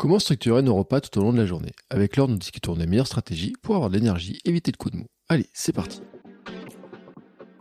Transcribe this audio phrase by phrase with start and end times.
[0.00, 2.86] Comment structurer nos repas tout au long de la journée Avec l'heure, nous discutons des
[2.86, 5.04] meilleures stratégies pour avoir de l'énergie, éviter le coup de mou.
[5.28, 6.00] Allez, c'est parti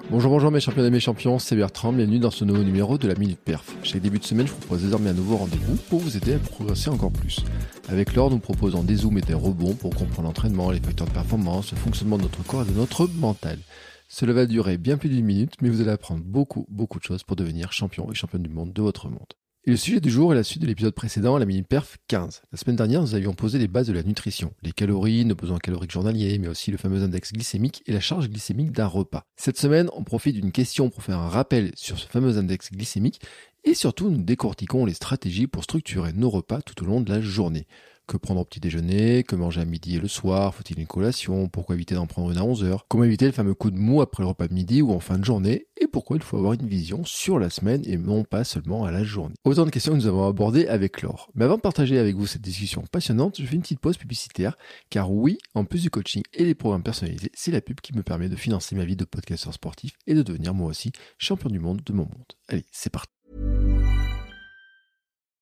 [0.09, 3.09] Bonjour, bonjour mes champions et mes champions, c'est Bertrand, bienvenue dans ce nouveau numéro de
[3.09, 3.75] la Minute Perf.
[3.83, 6.39] Chaque début de semaine, je vous propose désormais un nouveau rendez-vous pour vous aider à
[6.39, 7.43] progresser encore plus.
[7.89, 11.11] Avec l'or, nous proposons des zooms et des rebonds pour comprendre l'entraînement, les facteurs de
[11.11, 13.59] performance, le fonctionnement de notre corps et de notre mental.
[14.07, 17.23] Cela va durer bien plus d'une minute, mais vous allez apprendre beaucoup, beaucoup de choses
[17.23, 19.33] pour devenir champion et championne du monde de votre monde.
[19.69, 22.41] Le sujet du jour est la suite de l'épisode précédent, la mini perf 15.
[22.51, 25.59] La semaine dernière, nous avions posé les bases de la nutrition, les calories, nos besoins
[25.59, 29.25] caloriques journaliers, mais aussi le fameux index glycémique et la charge glycémique d'un repas.
[29.35, 33.21] Cette semaine, on profite d'une question pour faire un rappel sur ce fameux index glycémique
[33.63, 37.21] et surtout nous décortiquons les stratégies pour structurer nos repas tout au long de la
[37.21, 37.67] journée.
[38.09, 41.47] Que prendre au petit déjeuner, que manger à midi et le soir, faut-il une collation,
[41.47, 44.01] pourquoi éviter d'en prendre une à 11 heures, comment éviter le fameux coup de mou
[44.01, 46.53] après le repas de midi ou en fin de journée, et pourquoi il faut avoir
[46.53, 49.35] une vision sur la semaine et non pas seulement à la journée.
[49.43, 51.29] Autant de questions que nous avons abordées avec Laure.
[51.35, 54.57] Mais avant de partager avec vous cette discussion passionnante, je fais une petite pause publicitaire,
[54.89, 58.01] car oui, en plus du coaching et des programmes personnalisés, c'est la pub qui me
[58.01, 61.59] permet de financer ma vie de podcasteur sportif et de devenir moi aussi champion du
[61.59, 62.33] monde de mon monde.
[62.47, 63.13] Allez, c'est parti.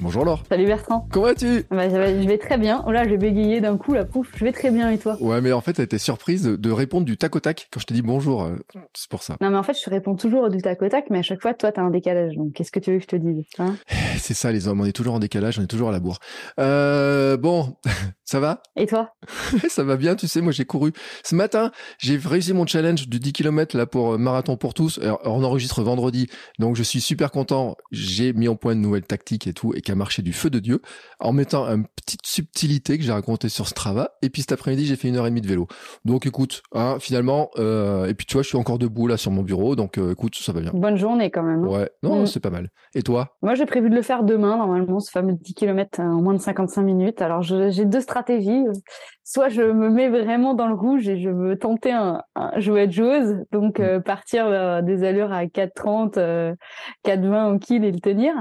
[0.00, 0.42] Bonjour Laure.
[0.50, 1.08] Salut Bertrand.
[1.10, 1.64] Comment vas-tu?
[1.70, 2.84] Bah, je, vais, très bien.
[2.86, 4.28] Oh là, j'ai bégayé d'un coup, la pouf.
[4.36, 5.16] Je vais très bien et toi?
[5.22, 7.86] Ouais, mais en fait, t'as été surprise de répondre du tac au tac quand je
[7.86, 8.42] t'ai dit bonjour.
[8.44, 8.56] euh,
[8.92, 9.36] C'est pour ça.
[9.40, 11.40] Non, mais en fait, je te réponds toujours du tac au tac, mais à chaque
[11.40, 12.34] fois, toi, t'as un décalage.
[12.36, 13.76] Donc, qu'est-ce que tu veux que je te dise hein?
[14.18, 14.80] C'est ça, les hommes.
[14.82, 16.18] On est toujours en décalage, on est toujours à la bourre.
[16.60, 17.76] Euh, bon,
[18.24, 18.62] ça va?
[18.76, 19.14] Et toi?
[19.70, 20.92] Ça va bien, tu sais, moi j'ai couru.
[21.24, 24.98] Ce matin, j'ai réussi mon challenge du 10 km là pour euh, Marathon pour tous.
[24.98, 26.28] Alors, on enregistre vendredi,
[26.58, 27.76] donc je suis super content.
[27.92, 30.50] J'ai mis en point une nouvelle tactique et tout, et qui a marché du feu
[30.50, 30.82] de Dieu,
[31.20, 34.10] en mettant une petite subtilité que j'ai racontée sur Strava.
[34.20, 35.68] Et puis cet après-midi, j'ai fait une heure et demie de vélo.
[36.04, 39.30] Donc écoute, hein, finalement, euh, et puis tu vois, je suis encore debout là sur
[39.30, 40.72] mon bureau, donc euh, écoute, ça va bien.
[40.74, 41.64] Bonne journée quand même.
[41.64, 41.68] hein.
[41.68, 42.26] Ouais, non, Mm.
[42.26, 42.68] c'est pas mal.
[42.94, 43.36] Et toi?
[43.42, 46.40] Moi, j'ai prévu de le faire demain, normalement, ce fameux 10 km en moins de
[46.40, 47.22] 55 minutes.
[47.22, 48.64] Alors, j'ai deux stratégies.
[49.22, 52.78] Soit je me mets vraiment dans le rouge et je veux tenter un, un veux
[52.78, 53.82] être joueuse, donc Mm.
[53.82, 56.54] euh, partir vers des allures à 4,30, euh,
[57.04, 58.32] 4,20 au kill et le tenir.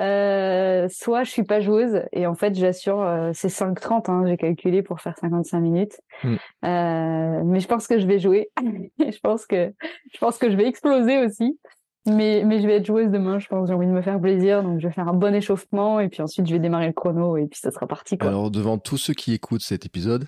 [0.00, 4.36] Euh, soit je suis pas joueuse et en fait, j'assure, euh, c'est 5,30, hein, j'ai
[4.36, 6.00] calculé pour faire 55 minutes.
[6.22, 6.34] Mm.
[6.64, 8.50] Euh, mais je pense que je vais jouer.
[8.98, 9.72] je pense que
[10.12, 11.58] je pense que je vais exploser aussi.
[12.06, 13.68] Mais, mais je vais être joueuse demain, je pense.
[13.68, 16.22] J'ai envie de me faire plaisir, donc je vais faire un bon échauffement et puis
[16.22, 18.28] ensuite je vais démarrer le chrono et puis ça sera parti quoi.
[18.28, 20.26] Alors, devant tous ceux qui écoutent cet épisode,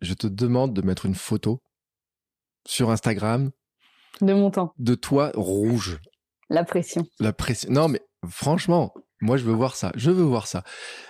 [0.00, 1.60] je te demande de mettre une photo
[2.66, 3.50] sur Instagram
[4.20, 5.98] De mon temps, de toi rouge.
[6.50, 7.06] la pression.
[7.20, 7.70] La pression.
[7.72, 9.92] Non, mais franchement, moi, je veux voir ça.
[9.96, 10.64] Je veux voir ça.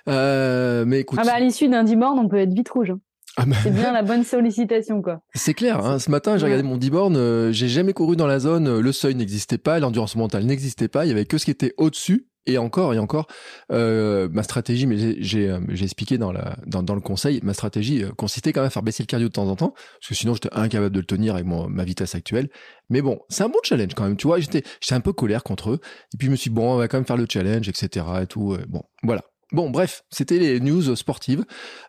[0.08, 1.18] Euh, mais écoute.
[1.22, 2.90] Ah bah à l'issue d'un 10 bornes, on peut être vite rouge.
[2.90, 3.00] hein.
[3.36, 5.20] Ah bah, C'est bien la bonne sollicitation quoi.
[5.34, 5.84] c'est clair.
[5.84, 5.98] hein.
[5.98, 7.16] Ce matin, j'ai regardé mon 10 bornes.
[7.16, 8.68] euh, j'ai jamais couru dans la zone.
[8.68, 9.80] euh, Le seuil n'existait pas.
[9.80, 11.04] L'endurance mentale n'existait pas.
[11.04, 12.28] Il y avait que ce qui était au-dessus.
[12.46, 13.26] Et encore et encore,
[13.72, 17.54] euh, ma stratégie, mais j'ai- j'ai euh, expliqué dans, la, dans, dans le conseil, ma
[17.54, 20.08] stratégie euh, consistait quand même à faire baisser le cardio de temps en temps, parce
[20.08, 22.50] que sinon j'étais incapable de le tenir avec mon, ma vitesse actuelle.
[22.90, 24.40] Mais bon, c'est un bon challenge quand même, tu vois.
[24.40, 25.78] J'étais j'étais un peu colère contre eux.
[26.12, 28.04] Et puis je me suis dit, bon, on va quand même faire le challenge, etc.
[28.22, 28.52] Et tout.
[28.52, 29.22] euh, bon, voilà.
[29.52, 31.44] Bon, bref, c'était les news sportives.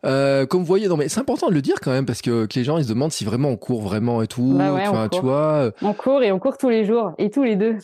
[0.06, 2.46] Euh, comme vous voyez, non mais c'est important de le dire quand même parce que,
[2.46, 4.56] que les gens ils se demandent si vraiment on court vraiment et tout.
[4.58, 5.30] Bah ouais, on enfin, tu court.
[5.30, 7.78] vois, euh, On court et on court tous les jours et tous les deux.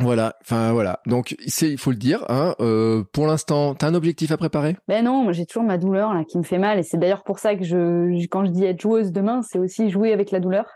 [0.00, 0.34] Voilà.
[0.42, 1.00] Enfin voilà.
[1.06, 2.24] Donc c'est, il faut le dire.
[2.28, 4.76] Hein, euh, pour l'instant, t'as un objectif à préparer?
[4.88, 7.22] Ben non, moi j'ai toujours ma douleur là qui me fait mal et c'est d'ailleurs
[7.24, 10.40] pour ça que je, quand je dis être joueuse demain, c'est aussi jouer avec la
[10.40, 10.66] douleur.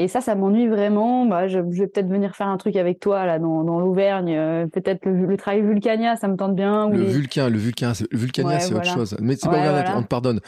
[0.00, 1.26] Et ça, ça m'ennuie vraiment.
[1.26, 4.32] Bah, je, je vais peut-être venir faire un truc avec toi là dans, dans l'Auvergne.
[4.36, 6.86] euh, peut-être le, le travail Vulcania, ça me tente bien.
[6.86, 8.88] ou Le les- Vulcain, le Vulcain, c'est- le Vulcania, Ouais, c'est voilà.
[8.88, 9.16] autre chose.
[9.20, 9.98] Mais c'est pas grave, voilà.
[9.98, 10.38] on te pardonne.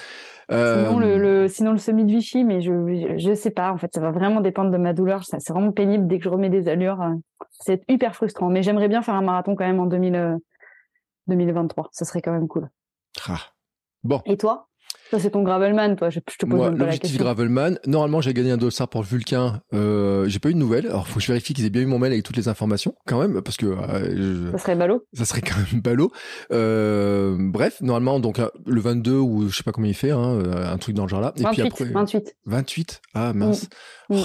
[0.53, 3.73] Euh, Sinon, le, le, sinon le semi de Vichy, mais je, je, je sais pas.
[3.73, 5.25] En fait, ça va vraiment dépendre de ma douleur.
[5.25, 7.01] Ça, c'est vraiment pénible dès que je remets des allures.
[7.61, 8.49] Euh, C'est hyper frustrant.
[8.49, 10.37] Mais j'aimerais bien faire un marathon quand même en 2000, euh,
[11.27, 11.89] 2023.
[11.93, 12.69] Ça serait quand même cool.
[13.29, 13.39] ah.
[14.03, 14.67] Bon, Et toi?
[15.11, 16.09] Ça, c'est ton Gravelman, toi.
[16.09, 17.19] Je, je te pose moi, l'objectif.
[17.19, 19.61] Gravelman, normalement j'ai gagné un dossard pour le Vulcain.
[19.75, 20.87] Euh, j'ai pas eu de nouvelles.
[20.87, 22.95] Alors faut que je vérifie qu'ils aient bien eu mon mail avec toutes les informations
[23.07, 25.05] quand même, parce que euh, je- Ça serait ballot.
[25.13, 26.11] ça serait quand même ballot.
[26.53, 30.39] Euh, bref, normalement, donc euh, le 22 ou je sais pas combien il fait, hein,
[30.45, 31.33] euh, un truc dans le genre là.
[31.37, 32.37] Et 28, puis après, 28.
[32.47, 33.03] 28.
[33.15, 33.65] Ah mince.
[34.09, 34.15] Mm.
[34.17, 34.25] Oh,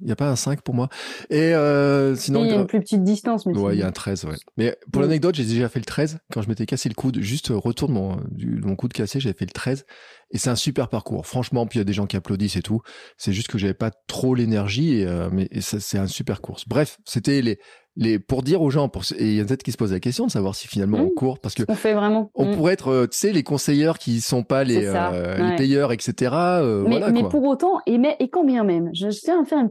[0.00, 0.88] Il n'y a pas un 5 pour moi.
[1.28, 2.44] Et euh, sinon.
[2.44, 3.46] Il y a une plus petite distance.
[3.46, 4.36] Mais ouais, il y a un 13, ouais.
[4.56, 7.20] Mais pour l'anecdote, j'ai déjà fait le 13 quand je m'étais cassé le coude.
[7.20, 9.86] Juste retour de mon, coude cassé, j'avais fait le 13.
[10.30, 11.26] Et c'est un super parcours.
[11.26, 12.80] Franchement, puis il y a des gens qui applaudissent et tout.
[13.16, 16.68] C'est juste que j'avais pas trop l'énergie, euh, mais c'est un super course.
[16.68, 17.58] Bref, c'était les,
[17.98, 20.00] les, pour dire aux gens, pour, et il y a peut-être qui se posent la
[20.00, 21.14] question de savoir si finalement on mmh.
[21.14, 22.30] court, parce que on fait vraiment.
[22.34, 22.56] On mmh.
[22.56, 26.32] pourrait être, euh, tu sais, les conseilleurs qui sont pas les, euh, les payeurs, etc.
[26.32, 29.44] Euh, mais, voilà, mais pour autant, et, mais, et quand bien même, je tiens à
[29.44, 29.70] faire un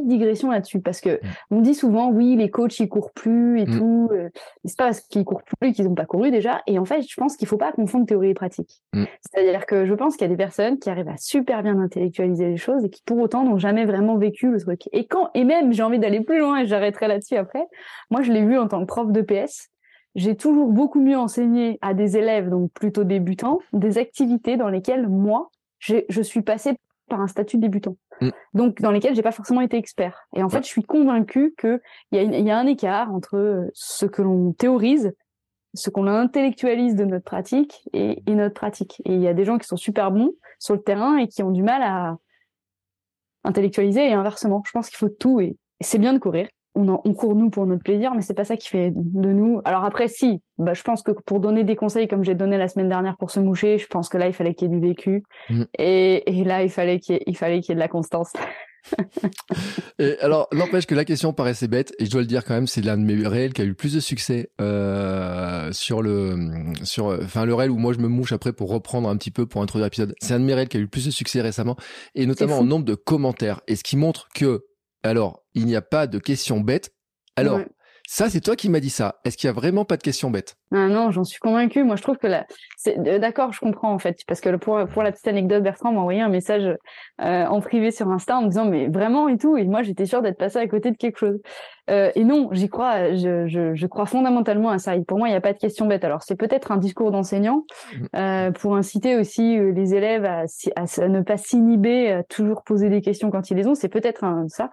[0.00, 1.28] petit digression là-dessus parce que mm.
[1.50, 3.78] on dit souvent oui les coachs ils courent plus et mm.
[3.78, 4.28] tout euh,
[4.64, 7.14] c'est pas parce qu'ils courent plus qu'ils n'ont pas couru déjà et en fait je
[7.16, 9.04] pense qu'il faut pas confondre théorie et pratique mm.
[9.20, 12.48] c'est-à-dire que je pense qu'il y a des personnes qui arrivent à super bien intellectualiser
[12.48, 15.44] les choses et qui pour autant n'ont jamais vraiment vécu le truc et quand et
[15.44, 17.64] même j'ai envie d'aller plus loin et j'arrêterai là-dessus après
[18.10, 19.70] moi je l'ai vu en tant que prof de PS
[20.14, 25.08] j'ai toujours beaucoup mieux enseigné à des élèves donc plutôt débutants des activités dans lesquelles
[25.08, 26.76] moi je suis passée
[27.08, 27.96] par un statut débutant.
[28.20, 28.30] Mm.
[28.54, 30.26] Donc, dans lesquels j'ai pas forcément été expert.
[30.34, 31.80] Et en fait, je suis convaincue qu'il
[32.12, 35.14] y, a y a un écart entre ce que l'on théorise,
[35.74, 39.02] ce qu'on intellectualise de notre pratique et, et notre pratique.
[39.04, 41.42] Et il y a des gens qui sont super bons sur le terrain et qui
[41.42, 42.16] ont du mal à
[43.44, 44.62] intellectualiser et inversement.
[44.66, 47.82] Je pense qu'il faut tout et c'est bien de courir on, court nous pour notre
[47.82, 49.60] plaisir, mais c'est pas ça qui fait de nous.
[49.64, 52.68] Alors après, si, bah, je pense que pour donner des conseils comme j'ai donné la
[52.68, 54.86] semaine dernière pour se moucher, je pense que là, il fallait qu'il y ait du
[54.86, 55.22] vécu.
[55.48, 55.62] Mm.
[55.78, 58.32] Et, là, il fallait qu'il y, ait, fallait qu'il y ait de la constance.
[59.98, 62.66] et alors, n'empêche que la question paraissait bête, et je dois le dire quand même,
[62.66, 66.36] c'est l'un de mes réels qui a eu le plus de succès euh, sur le,
[66.84, 69.46] sur, enfin le réel où moi je me mouche après pour reprendre un petit peu
[69.46, 70.14] pour introduire l'épisode.
[70.20, 71.76] C'est un de mes réels qui a eu le plus de succès récemment,
[72.14, 74.64] et notamment en nombre de commentaires, et ce qui montre que
[75.02, 76.92] alors, il n'y a pas de questions bêtes.
[77.36, 77.60] Alors,
[78.08, 79.20] ça, c'est toi qui m'as dit ça.
[79.24, 80.56] Est-ce qu'il y a vraiment pas de questions bêtes?
[80.72, 81.84] Ah non, j'en suis convaincue.
[81.84, 82.44] Moi, je trouve que là,
[82.76, 85.92] c'est euh, d'accord, je comprends en fait, parce que pour pour la petite anecdote, Bertrand
[85.92, 86.76] m'a envoyé un message
[87.20, 90.06] euh, en privé sur Insta en me disant mais vraiment et tout, et moi j'étais
[90.06, 91.40] sûre d'être passée à côté de quelque chose.
[91.88, 94.94] Euh, et non, j'y crois, je, je, je, crois fondamentalement à ça.
[95.06, 96.02] pour moi, il n'y a pas de question bête.
[96.02, 97.62] Alors c'est peut-être un discours d'enseignant
[97.94, 98.52] mmh.
[98.54, 103.30] pour inciter aussi les élèves à, à, ne pas s'inhiber, à toujours poser des questions
[103.30, 103.76] quand ils les ont.
[103.76, 104.70] C'est peut-être ça.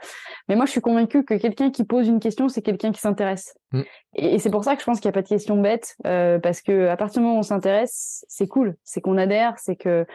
[0.49, 3.53] Mais moi, je suis convaincue que quelqu'un qui pose une question, c'est quelqu'un qui s'intéresse.
[3.73, 3.81] Mmh.
[4.15, 6.39] Et, c'est pour ça que je pense qu'il n'y a pas de question bête, euh,
[6.39, 9.75] parce que à partir du moment où on s'intéresse, c'est cool, c'est qu'on adhère, c'est
[9.75, 10.05] que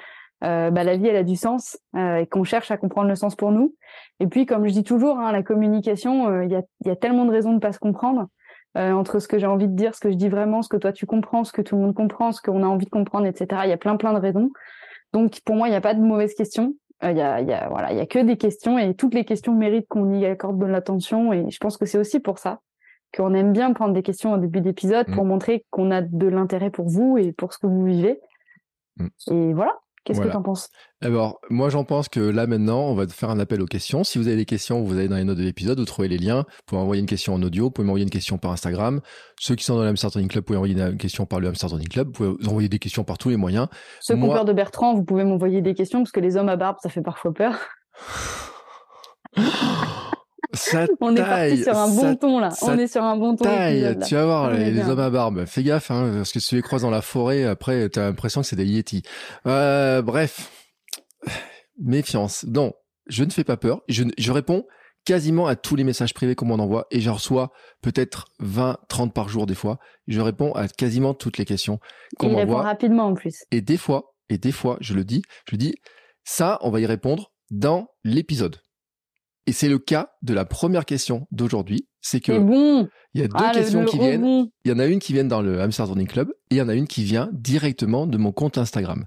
[0.44, 3.16] euh, bah, la vie elle a du sens euh, et qu'on cherche à comprendre le
[3.16, 3.74] sens pour nous.
[4.20, 7.52] Et puis comme je dis toujours, hein, la communication, il y, a, tellement de raisons
[7.52, 8.28] de pas se comprendre
[8.74, 10.92] entre ce que j'ai envie de dire, ce que je dis vraiment, ce que toi
[10.92, 13.62] tu comprends, ce que tout le monde comprend, ce qu'on a envie de comprendre, etc.
[13.64, 14.50] Il y a plein plein de raisons.
[15.12, 16.74] Donc pour moi, il n'y a pas de mauvaise question.
[17.02, 19.54] Il y, y a voilà, il y a que des questions et toutes les questions
[19.54, 21.32] méritent qu'on y accorde de l'attention.
[21.32, 22.60] Et je pense que c'est aussi pour ça
[23.16, 25.28] qu'on aime bien prendre des questions au début d'épisode pour mm.
[25.28, 28.20] montrer qu'on a de l'intérêt pour vous et pour ce que vous vivez.
[28.96, 29.06] Mm.
[29.30, 29.78] Et voilà.
[30.08, 30.70] Qu'est-ce que tu en penses?
[31.02, 34.04] Alors, moi, j'en pense que là, maintenant, on va faire un appel aux questions.
[34.04, 36.16] Si vous avez des questions, vous allez dans les notes de l'épisode, vous trouvez les
[36.16, 36.46] liens.
[36.48, 39.02] Vous pouvez envoyer une question en audio, vous pouvez m'envoyer une question par Instagram.
[39.38, 41.68] Ceux qui sont dans le Hamster Club, vous pouvez envoyer une question par le Hamster
[41.90, 42.06] Club.
[42.06, 43.68] Vous pouvez envoyer des questions par tous les moyens.
[44.00, 46.48] Ceux qui ont peur de Bertrand, vous pouvez m'envoyer des questions parce que les hommes
[46.48, 47.58] à barbe, ça fait parfois peur.
[51.00, 52.48] on est parti sur un bon ton là.
[52.62, 53.44] On est sur un bon ton.
[53.44, 55.44] tu vas voir les, hommes à barbe.
[55.44, 58.40] Fais gaffe, hein, parce que si tu les croises dans la forêt, après, t'as l'impression
[58.40, 59.02] que c'est des yétis.
[59.46, 60.50] Euh, bref,
[61.78, 62.44] méfiance.
[62.48, 62.72] Non,
[63.06, 63.82] je ne fais pas peur.
[63.88, 64.64] Je, je réponds
[65.04, 67.50] quasiment à tous les messages privés qu'on m'en envoie et j'en reçois
[67.82, 69.78] peut-être 20, 30 par jour des fois.
[70.06, 71.78] Je réponds à quasiment toutes les questions
[72.18, 72.40] qu'on m'envoie.
[72.40, 73.44] répond rapidement en plus.
[73.50, 75.74] Et des fois, et des fois, je le dis, je dis,
[76.24, 78.60] ça, on va y répondre dans l'épisode.
[79.48, 81.88] Et c'est le cas de la première question d'aujourd'hui.
[82.02, 84.50] C'est que il y a deux ah, questions qui viennent.
[84.66, 86.60] Il y en a une qui vient dans le Hamster Running Club et il y
[86.60, 89.06] en a une qui vient directement de mon compte Instagram.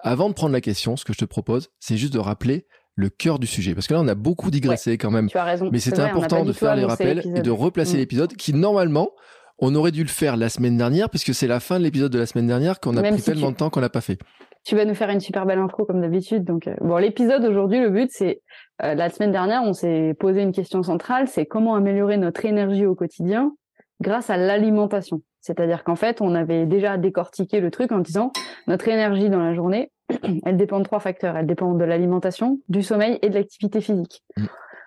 [0.00, 2.66] Avant de prendre la question, ce que je te propose, c'est juste de rappeler
[2.96, 3.76] le cœur du sujet.
[3.76, 5.28] Parce que là, on a beaucoup digressé quand même.
[5.28, 5.70] Tu as raison.
[5.70, 7.98] Mais c'est important de faire les rappels et de replacer mm.
[7.98, 9.12] l'épisode qui, normalement,
[9.60, 12.18] on aurait dû le faire la semaine dernière puisque c'est la fin de l'épisode de
[12.18, 14.18] la semaine dernière qu'on a pris tellement de temps qu'on l'a pas fait.
[14.66, 16.42] Tu vas nous faire une super belle intro comme d'habitude.
[16.42, 18.42] Donc, euh, bon, l'épisode aujourd'hui, le but, c'est
[18.82, 22.84] euh, la semaine dernière, on s'est posé une question centrale, c'est comment améliorer notre énergie
[22.84, 23.52] au quotidien
[24.00, 25.22] grâce à l'alimentation.
[25.40, 28.32] C'est-à-dire qu'en fait, on avait déjà décortiqué le truc en disant
[28.66, 29.92] notre énergie dans la journée,
[30.44, 31.36] elle dépend de trois facteurs.
[31.36, 34.24] Elle dépend de l'alimentation, du sommeil et de l'activité physique.
[34.36, 34.46] Mm.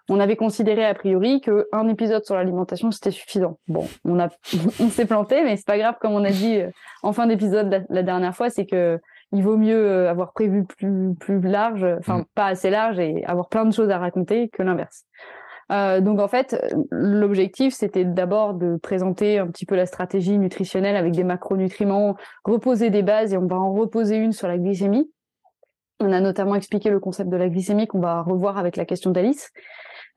[0.09, 3.59] On avait considéré a priori que un épisode sur l'alimentation c'était suffisant.
[3.67, 4.27] Bon, on a,
[4.79, 5.95] on s'est planté, mais c'est pas grave.
[6.01, 6.69] Comme on a dit euh,
[7.03, 8.99] en fin d'épisode la, dernière fois, c'est que
[9.31, 12.25] il vaut mieux euh, avoir prévu plus plus large, enfin mm.
[12.35, 15.05] pas assez large et avoir plein de choses à raconter que l'inverse.
[15.71, 16.59] Euh, donc en fait,
[16.89, 22.89] l'objectif c'était d'abord de présenter un petit peu la stratégie nutritionnelle avec des macronutriments, reposer
[22.89, 25.11] des bases et on va en reposer une sur la glycémie.
[25.99, 29.11] On a notamment expliqué le concept de la glycémie qu'on va revoir avec la question
[29.11, 29.51] d'Alice.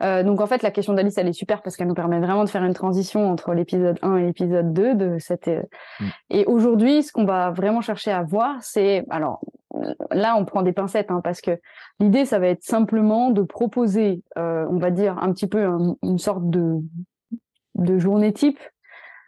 [0.02, 2.44] Euh, donc en fait, la question d'Alice, elle est super parce qu'elle nous permet vraiment
[2.44, 5.48] de faire une transition entre l'épisode 1 et l'épisode 2 de cette.
[5.48, 5.62] Euh,
[6.00, 6.06] mm.
[6.30, 9.40] Et aujourd'hui, ce qu'on va vraiment chercher à voir, c'est alors
[10.10, 11.58] là, on prend des pincettes hein, parce que
[12.00, 15.66] l'idée, ça va être simplement de proposer, euh, on va dire un petit peu
[16.02, 16.78] une sorte de
[17.74, 18.58] de journée type.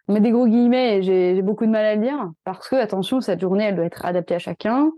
[0.07, 2.77] On met des gros guillemets et j'ai beaucoup de mal à le dire parce que
[2.77, 4.91] attention, cette journée, elle doit être adaptée à chacun.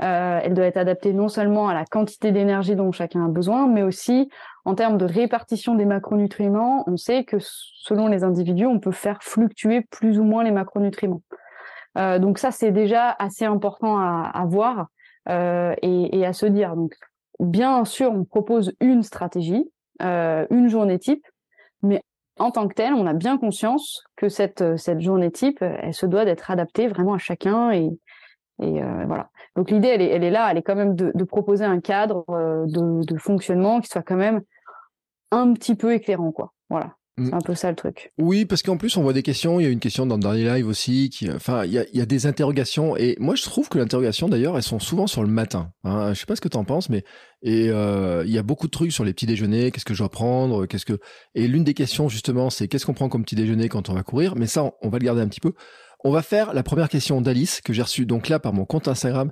[0.00, 3.66] Euh, elle doit être adaptée non seulement à la quantité d'énergie dont chacun a besoin,
[3.66, 4.30] mais aussi
[4.64, 6.84] en termes de répartition des macronutriments.
[6.86, 11.22] On sait que selon les individus, on peut faire fluctuer plus ou moins les macronutriments.
[11.96, 14.86] Euh, donc ça, c'est déjà assez important à, voir
[15.28, 16.76] euh, et, et, à se dire.
[16.76, 16.94] Donc,
[17.40, 19.68] bien sûr, on propose une stratégie,
[20.00, 21.26] une journée type,
[21.82, 22.04] mais
[22.38, 26.06] en tant que telle, on a bien conscience que cette, cette journée type, elle se
[26.06, 27.90] doit d'être adaptée vraiment à chacun et,
[28.60, 29.30] et euh, voilà.
[29.56, 31.80] Donc l'idée, elle est, elle est là, elle est quand même de, de proposer un
[31.80, 34.42] cadre euh, de, de, fonctionnement qui soit quand même
[35.30, 36.52] un petit peu éclairant, quoi.
[36.68, 36.94] Voilà.
[37.18, 37.26] Mm.
[37.26, 38.12] C'est un peu ça le truc.
[38.18, 39.60] Oui, parce qu'en plus on voit des questions.
[39.60, 41.10] Il y a une question dans le dernier live aussi.
[41.10, 42.96] Qui, enfin, il y a, il y a des interrogations.
[42.96, 45.70] Et moi, je trouve que l'interrogation, d'ailleurs, elles sont souvent sur le matin.
[45.84, 46.12] Hein.
[46.14, 47.04] Je sais pas ce que tu en penses, mais
[47.42, 49.70] et euh, il y a beaucoup de trucs sur les petits déjeuners.
[49.70, 50.66] Qu'est-ce que je dois prendre?
[50.66, 50.98] Qu'est-ce que
[51.34, 54.02] Et l'une des questions justement, c'est qu'est-ce qu'on prend comme petit déjeuner quand on va
[54.02, 54.34] courir?
[54.34, 55.52] Mais ça, on va le garder un petit peu.
[56.04, 58.86] On va faire la première question d'Alice que j'ai reçue donc là par mon compte
[58.88, 59.30] Instagram.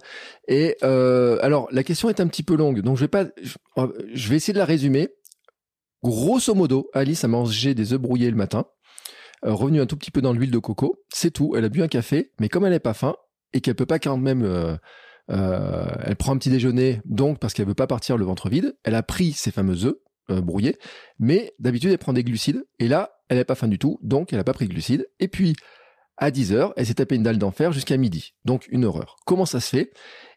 [0.48, 3.26] Et euh, alors la question est un petit peu longue, donc je vais pas,
[4.12, 5.08] je, vais essayer de la résumer.
[6.02, 8.66] Grosso modo, Alice a mangé des œufs brouillés le matin,
[9.44, 11.54] euh, revenu un tout petit peu dans l'huile de coco, c'est tout.
[11.56, 13.14] Elle a bu un café, mais comme elle n'est pas faim
[13.52, 14.76] et qu'elle peut pas quand même, euh,
[15.30, 18.76] euh, elle prend un petit déjeuner, donc parce qu'elle veut pas partir le ventre vide,
[18.84, 19.96] elle a pris ses fameux œufs
[20.30, 20.78] euh, brouillés,
[21.18, 24.32] mais d'habitude elle prend des glucides et là elle n'est pas faim du tout, donc
[24.32, 25.08] elle n'a pas pris de glucides.
[25.20, 25.56] Et puis
[26.16, 28.34] à 10h, elle s'est tapée une dalle d'enfer jusqu'à midi.
[28.44, 29.16] Donc une horreur.
[29.26, 29.92] Comment ça se fait?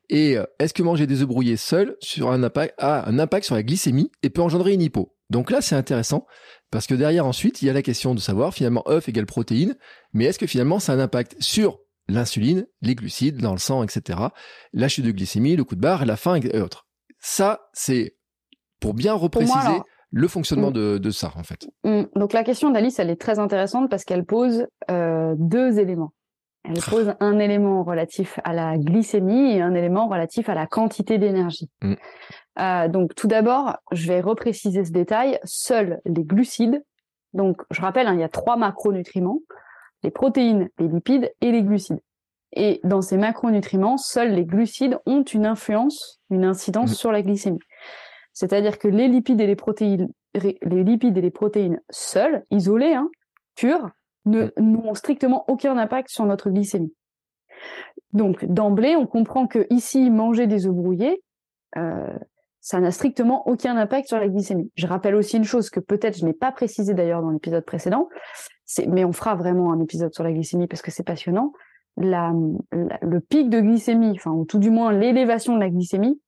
[0.10, 3.46] Et euh, est-ce que manger des œufs brouillés seul sur un impact, a un impact
[3.46, 5.16] sur la glycémie et peut engendrer une hypo?
[5.30, 6.26] Donc là, c'est intéressant
[6.72, 9.76] parce que derrière ensuite, il y a la question de savoir finalement œuf égale protéine,
[10.14, 13.84] mais est-ce que finalement ça a un impact sur l'insuline, les glucides dans le sang,
[13.84, 14.20] etc.
[14.74, 16.88] La chute de glycémie, le coup de barre, la faim et autres?
[17.20, 18.18] Ça, c'est
[18.80, 19.82] pour bien repréciser
[20.12, 21.00] le fonctionnement mm.
[21.00, 21.68] de, ça, en fait.
[21.84, 22.04] Mm.
[22.16, 26.14] Donc la question d'Alice, elle est très intéressante parce qu'elle pose euh, deux éléments.
[26.64, 26.90] Elle ah.
[26.90, 31.70] pose un élément relatif à la glycémie et un élément relatif à la quantité d'énergie.
[31.82, 31.94] Mm.
[32.60, 35.40] Euh, donc tout d'abord, je vais repréciser ce détail.
[35.44, 36.84] Seuls les glucides,
[37.34, 39.40] donc je rappelle, hein, il y a trois macronutriments,
[40.04, 42.02] les protéines, les lipides et les glucides.
[42.54, 47.60] Et dans ces macronutriments, seuls les glucides ont une influence, une incidence sur la glycémie.
[48.40, 53.10] C'est-à-dire que les lipides et les protéines, les lipides et les protéines seuls, isolés, hein,
[53.58, 53.90] purs,
[54.26, 56.94] ne n'ont strictement aucun impact sur notre glycémie.
[58.14, 61.22] Donc d'emblée, on comprend que ici manger des œufs brouillés,
[61.76, 62.18] euh,
[62.62, 64.72] ça n'a strictement aucun impact sur la glycémie.
[64.76, 68.08] Je rappelle aussi une chose que peut-être je n'ai pas précisé d'ailleurs dans l'épisode précédent,
[68.88, 71.52] mais on fera vraiment un épisode sur la glycémie parce que c'est passionnant.
[71.98, 72.32] La,
[73.02, 76.22] le pic de glycémie, enfin ou tout du moins l'élévation de la glycémie,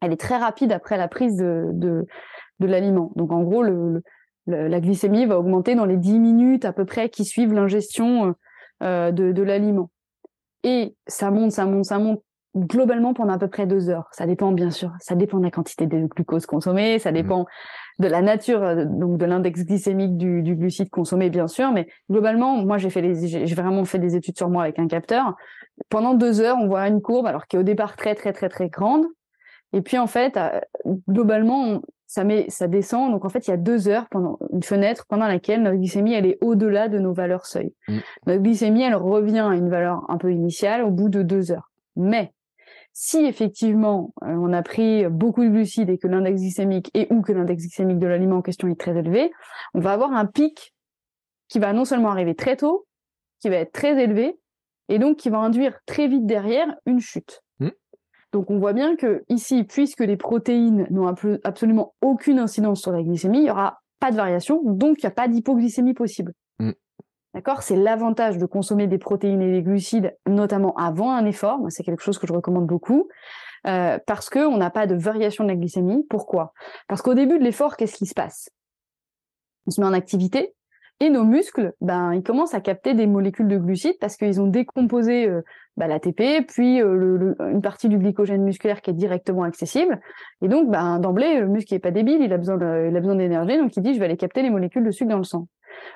[0.00, 2.06] elle est très rapide après la prise de, de,
[2.60, 3.12] de l'aliment.
[3.16, 4.02] Donc en gros, le,
[4.46, 8.34] la glycémie va augmenter dans les 10 minutes à peu près qui suivent l'ingestion
[8.82, 9.90] euh, de, de l'aliment.
[10.62, 12.22] Et ça monte, ça monte, ça monte
[12.56, 14.08] globalement pendant à peu près deux heures.
[14.12, 17.14] Ça dépend bien sûr, ça dépend de la quantité de glucose consommée, ça mmh.
[17.14, 17.46] dépend
[17.98, 21.86] de la nature, euh, donc de l'index glycémique du, du, glucide consommé bien sûr, mais
[22.10, 25.34] globalement, moi j'ai fait les, j'ai vraiment fait des études sur moi avec un capteur.
[25.88, 28.48] Pendant deux heures, on voit une courbe, alors qui est au départ très très très
[28.48, 29.04] très grande,
[29.76, 30.58] et puis en fait, euh,
[31.06, 33.12] globalement, ça, met, ça descend.
[33.12, 36.14] Donc en fait, il y a deux heures pendant une fenêtre pendant laquelle notre glycémie
[36.14, 37.74] elle est au-delà de nos valeurs seuil.
[37.86, 37.98] Mm.
[38.26, 41.70] Notre glycémie elle revient à une valeur un peu initiale au bout de deux heures.
[41.94, 42.32] Mais
[42.94, 47.20] si effectivement euh, on a pris beaucoup de glucides et que l'index glycémique et ou
[47.20, 49.30] que l'index glycémique de l'aliment en question est très élevé,
[49.74, 50.74] on va avoir un pic
[51.48, 52.86] qui va non seulement arriver très tôt,
[53.40, 54.38] qui va être très élevé
[54.88, 57.42] et donc qui va induire très vite derrière une chute.
[58.36, 61.06] Donc on voit bien que ici, puisque les protéines n'ont
[61.42, 65.08] absolument aucune incidence sur la glycémie, il n'y aura pas de variation, donc il n'y
[65.08, 66.34] a pas d'hypoglycémie possible.
[66.58, 66.72] Mm.
[67.32, 67.62] D'accord?
[67.62, 71.60] C'est l'avantage de consommer des protéines et des glucides, notamment avant un effort.
[71.70, 73.08] c'est quelque chose que je recommande beaucoup.
[73.66, 76.04] Euh, parce qu'on n'a pas de variation de la glycémie.
[76.10, 76.52] Pourquoi?
[76.88, 78.50] Parce qu'au début de l'effort, qu'est-ce qui se passe?
[79.66, 80.54] On se met en activité,
[81.00, 84.46] et nos muscles, ben, ils commencent à capter des molécules de glucides parce qu'ils ont
[84.46, 85.42] décomposé euh,
[85.76, 90.00] bah, l'ATP, puis euh, une partie du glycogène musculaire qui est directement accessible.
[90.42, 92.56] Et donc, ben, d'emblée, le muscle n'est pas débile, il a besoin,
[92.88, 95.10] il a besoin d'énergie, donc il dit, je vais aller capter les molécules de sucre
[95.10, 95.48] dans le sang.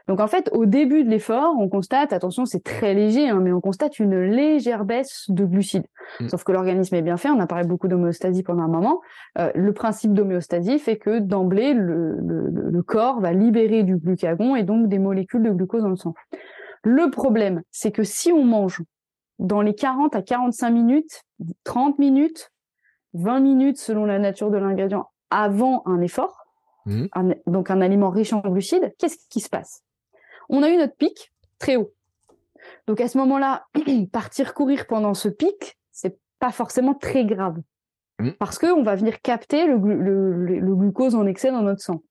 [0.09, 3.53] Donc en fait, au début de l'effort, on constate, attention, c'est très léger, hein, mais
[3.53, 5.87] on constate une légère baisse de glucides.
[6.21, 6.29] Mm.
[6.29, 9.01] Sauf que l'organisme est bien fait, on a parlé beaucoup d'homéostasie pendant un moment.
[9.39, 14.65] Euh, le principe d'homéostasie fait que d'emblée, le, le, corps va libérer du glucagon et
[14.65, 16.15] donc des molécules de glucose dans le sang.
[16.83, 18.83] Le problème, c'est que si on mange
[19.41, 21.25] dans les 40 à 45 minutes,
[21.65, 22.53] 30 minutes,
[23.15, 26.41] 20 minutes selon la nature de l'ingrédient avant un effort,
[26.87, 27.07] Mmh.
[27.47, 29.83] donc un aliment riche en glucides, qu'est-ce qui se passe?
[30.49, 31.93] On a eu notre pic très haut.
[32.87, 33.67] Donc à ce moment-là,
[34.13, 37.59] partir courir pendant ce pic, c'est pas forcément très grave.
[38.19, 38.31] Mmh.
[38.39, 39.79] Parce qu'on va venir capter le,
[40.75, 42.03] glucose en excès dans notre sang.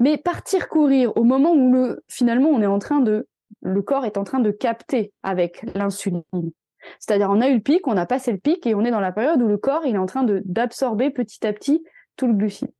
[0.00, 3.26] Mais partir courir au moment où le, finalement on est en train de,
[3.62, 6.22] le corps est en train de capter avec l'insuline.
[6.98, 9.00] C'est-à-dire on a eu le pic, on a passé le pic et on est dans
[9.00, 11.82] la période où le corps il est en train d'absorber petit à petit
[12.16, 12.70] tout le glucide.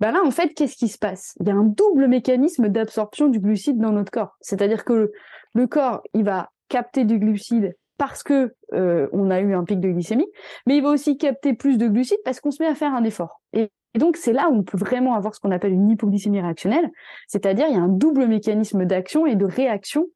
[0.00, 1.34] Ben là, en fait, qu'est-ce qui se passe?
[1.40, 4.36] Il y a un double mécanisme d'absorption du glucide dans notre corps.
[4.40, 5.12] C'est-à-dire que
[5.54, 9.80] le, corps, il va capter du glucide parce que euh, on a eu un pic
[9.80, 10.28] de glycémie,
[10.66, 13.04] mais il va aussi capter plus de glucides parce qu'on se met à faire un
[13.04, 13.40] effort.
[13.52, 16.90] Et, donc c'est là où on peut vraiment avoir ce qu'on appelle une hypoglycémie réactionnelle,
[17.26, 20.06] c'est-à-dire il y a un double mécanisme d'action et de réaction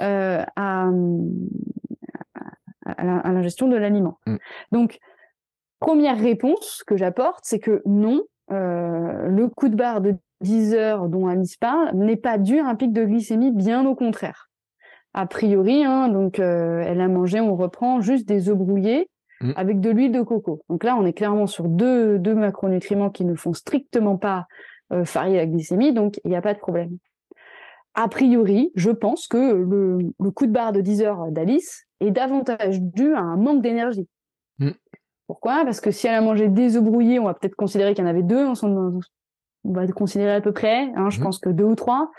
[0.00, 0.88] euh, à,
[2.84, 4.18] à l'ingestion de l'aliment.
[4.26, 4.36] Mm.
[4.72, 4.98] Donc
[5.80, 11.08] première réponse que j'apporte, c'est que non, euh, le coup de barre de 10 heures
[11.08, 14.50] dont Alice parle n'est pas dû à un pic de glycémie, bien au contraire.
[15.14, 19.08] A priori, hein, donc euh, elle a mangé, on reprend juste des œufs brouillés
[19.40, 19.52] mm.
[19.56, 20.62] avec de l'huile de coco.
[20.68, 24.46] Donc là, on est clairement sur deux, deux macronutriments qui ne font strictement pas
[24.92, 26.98] euh, varier la glycémie, donc il n'y a pas de problème.
[27.94, 32.10] A priori, je pense que le, le coup de barre de 10 heures d'Alice est
[32.10, 34.08] davantage dû à un manque d'énergie.
[34.58, 34.70] Mm.
[35.26, 35.64] Pourquoi?
[35.64, 38.06] Parce que si elle a mangé des œufs brouillés, on va peut-être considérer qu'il y
[38.06, 38.46] en avait deux.
[38.64, 39.00] On
[39.64, 40.92] va considérer à peu près.
[40.94, 41.24] Hein, je mhm.
[41.24, 42.10] pense que deux ou trois.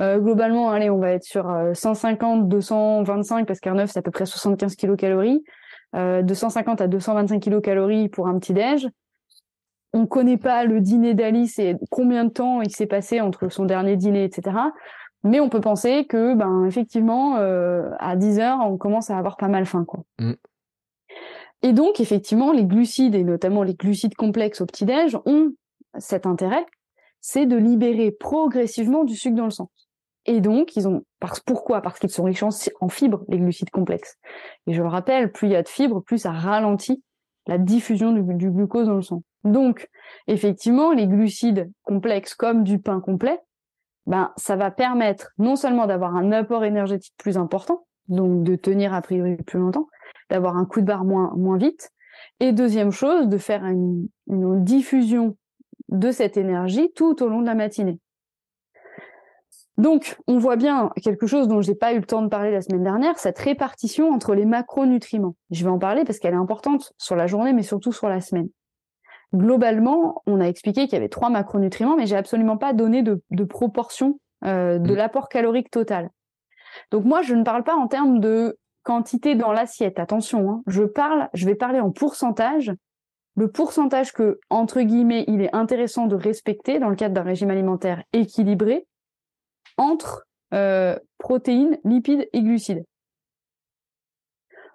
[0.00, 4.02] Euh, globalement, allez, on va être sur 150, euh, 225 parce qu'un œuf c'est à
[4.02, 5.42] peu près 75 kilocalories.
[5.96, 8.86] Euh, 250 à 225 kilocalories pour un petit déj.
[9.94, 13.64] On connaît pas le dîner d'Alice et combien de temps il s'est passé entre son
[13.64, 14.58] dernier dîner, etc.
[15.24, 19.36] Mais on peut penser que, ben, effectivement, euh, à 10 heures, on commence à avoir
[19.36, 20.04] pas mal faim, quoi.
[20.18, 20.34] Mm.
[21.62, 25.52] Et donc, effectivement, les glucides, et notamment les glucides complexes au petit-déj, ont
[25.98, 26.64] cet intérêt,
[27.20, 29.70] c'est de libérer progressivement du sucre dans le sang.
[30.26, 31.80] Et donc, ils ont, parce, pourquoi?
[31.80, 34.18] Parce qu'ils sont riches en, fibres, les glucides complexes.
[34.66, 37.02] Et je le rappelle, plus il y a de fibres, plus ça ralentit
[37.46, 39.22] la diffusion du, du glucose dans le sang.
[39.44, 39.88] Donc,
[40.26, 43.40] effectivement, les glucides complexes comme du pain complet,
[44.08, 48.94] ben, ça va permettre non seulement d'avoir un apport énergétique plus important, donc de tenir
[48.94, 49.86] a priori plus longtemps,
[50.30, 51.90] d'avoir un coup de barre moins, vite.
[52.40, 54.08] Et deuxième chose, de faire une,
[54.64, 55.36] diffusion
[55.90, 57.98] de cette énergie tout au long de la matinée.
[59.76, 62.62] Donc, on voit bien quelque chose dont j'ai pas eu le temps de parler la
[62.62, 65.36] semaine dernière, cette répartition entre les macronutriments.
[65.50, 68.22] Je vais en parler parce qu'elle est importante sur la journée, mais surtout sur la
[68.22, 68.48] semaine.
[69.34, 73.44] Globalement, on a expliqué qu'il y avait trois macronutriments, mais j'ai absolument pas donné de,
[73.44, 74.96] proportion euh, de mmh.
[74.96, 76.10] l'apport calorique total.
[76.90, 79.98] Donc moi, je ne parle pas en termes de quantité dans l'assiette.
[79.98, 80.62] Attention, hein.
[80.66, 82.72] je parle, je vais parler en pourcentage.
[83.36, 87.50] Le pourcentage que, entre guillemets, il est intéressant de respecter dans le cadre d'un régime
[87.50, 88.86] alimentaire équilibré
[89.76, 92.84] entre euh, protéines, lipides et glucides.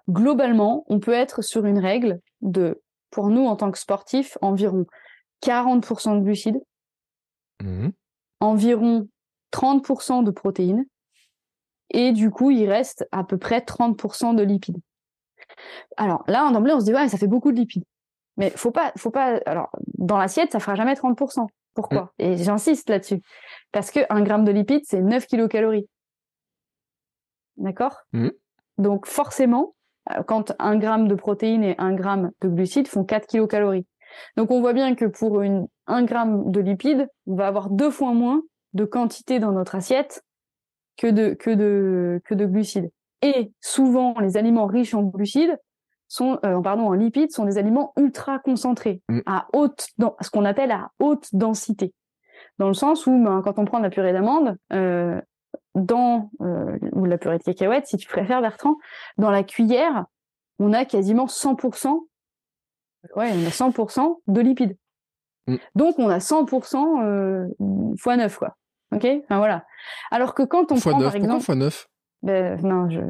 [0.08, 2.80] Globalement, on peut être sur une règle de,
[3.14, 4.86] pour nous en tant que sportifs, environ
[5.42, 6.60] 40% de glucides,
[7.62, 7.90] mmh.
[8.40, 9.08] environ
[9.52, 10.84] 30% de protéines
[11.90, 14.78] et du coup, il reste à peu près 30% de lipides.
[15.96, 17.84] Alors là, en anglais, on se dit, ouais, ça fait beaucoup de lipides.
[18.36, 21.46] Mais faut pas, faut pas, alors, dans l'assiette, ça fera jamais 30%.
[21.74, 22.12] Pourquoi?
[22.18, 22.22] Mm.
[22.22, 23.22] Et j'insiste là-dessus.
[23.70, 25.88] Parce que un gramme de lipides, c'est 9 kilocalories.
[27.58, 27.96] D'accord?
[28.12, 28.30] Mm.
[28.78, 29.76] Donc, forcément,
[30.26, 33.86] quand un gramme de protéines et un gramme de glucides font 4 kilocalories.
[34.36, 37.90] Donc, on voit bien que pour une, un gramme de lipides, on va avoir deux
[37.90, 38.42] fois moins
[38.74, 40.22] de quantité dans notre assiette
[40.96, 42.90] que de, que de, que de glucides.
[43.22, 45.58] Et souvent, les aliments riches en glucides
[46.08, 49.20] sont, euh, pardon, en lipides sont des aliments ultra concentrés, mm.
[49.26, 51.92] à haute, dans, ce qu'on appelle à haute densité.
[52.58, 55.20] Dans le sens où, ben, quand on prend de la purée d'amande, euh,
[55.74, 58.76] dans, euh, ou la purée de cacahuètes, si tu préfères, Bertrand,
[59.18, 60.06] dans la cuillère,
[60.58, 62.06] on a quasiment 100%,
[63.16, 64.76] ouais, on a 100% de lipides.
[65.46, 65.56] Mm.
[65.74, 67.48] Donc, on a 100% euh,
[67.98, 68.56] fois 9, quoi.
[68.94, 69.64] Ok, enfin, voilà.
[70.10, 71.88] Alors que quand on fois prend 9, par exemple, fois 9
[72.24, 73.00] Ben, non, je...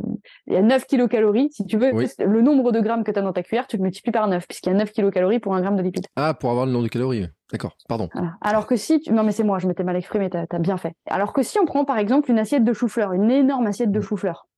[0.48, 1.48] il y a 9 kilocalories.
[1.52, 3.82] Si tu veux, le nombre de grammes que tu as dans ta cuillère, tu le
[3.84, 6.08] multiplies par 9, puisqu'il y a 9 kilocalories pour un gramme de lipides.
[6.16, 7.28] Ah, pour avoir le nombre de calories.
[7.52, 8.08] D'accord, pardon.
[8.40, 9.12] Alors que si, tu...
[9.12, 10.94] non mais c'est moi, je m'étais mal exprimé, tu as, bien fait.
[11.08, 14.00] Alors que si on prend par exemple une assiette de chou-fleur, une énorme assiette de
[14.00, 14.48] chou-fleur,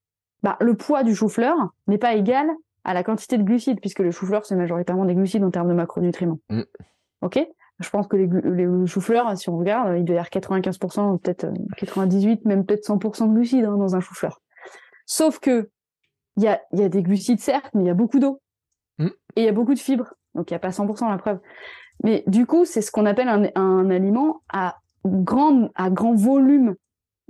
[0.42, 1.54] bah, le poids du chou-fleur
[1.86, 2.48] n'est pas égal
[2.84, 5.74] à la quantité de glucides, puisque le chou-fleur, c'est majoritairement des glucides en termes de
[5.74, 6.38] macronutriments.
[6.48, 6.62] Mm.
[7.20, 7.46] OK?
[7.78, 11.46] Je pense que les, les chou-fleurs, si on regarde, il doit y avoir 95%, peut-être
[11.76, 14.40] 98%, euh, même peut-être 100% de glucides hein, dans un chou-fleur.
[15.06, 15.70] Sauf que
[16.36, 18.42] il y a, y a des glucides, certes, mais il y a beaucoup d'eau.
[18.98, 19.06] Mm.
[19.36, 20.12] Et il y a beaucoup de fibres.
[20.34, 21.38] Donc il n'y a pas 100% la preuve.
[22.04, 26.74] Mais du coup, c'est ce qu'on appelle un, un, aliment à grand, à grand volume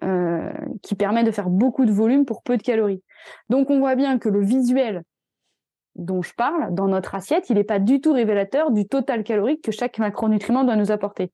[0.03, 3.03] euh, qui permet de faire beaucoup de volume pour peu de calories.
[3.49, 5.03] Donc on voit bien que le visuel
[5.95, 9.63] dont je parle dans notre assiette, il n'est pas du tout révélateur du total calorique
[9.63, 11.33] que chaque macronutriment doit nous apporter.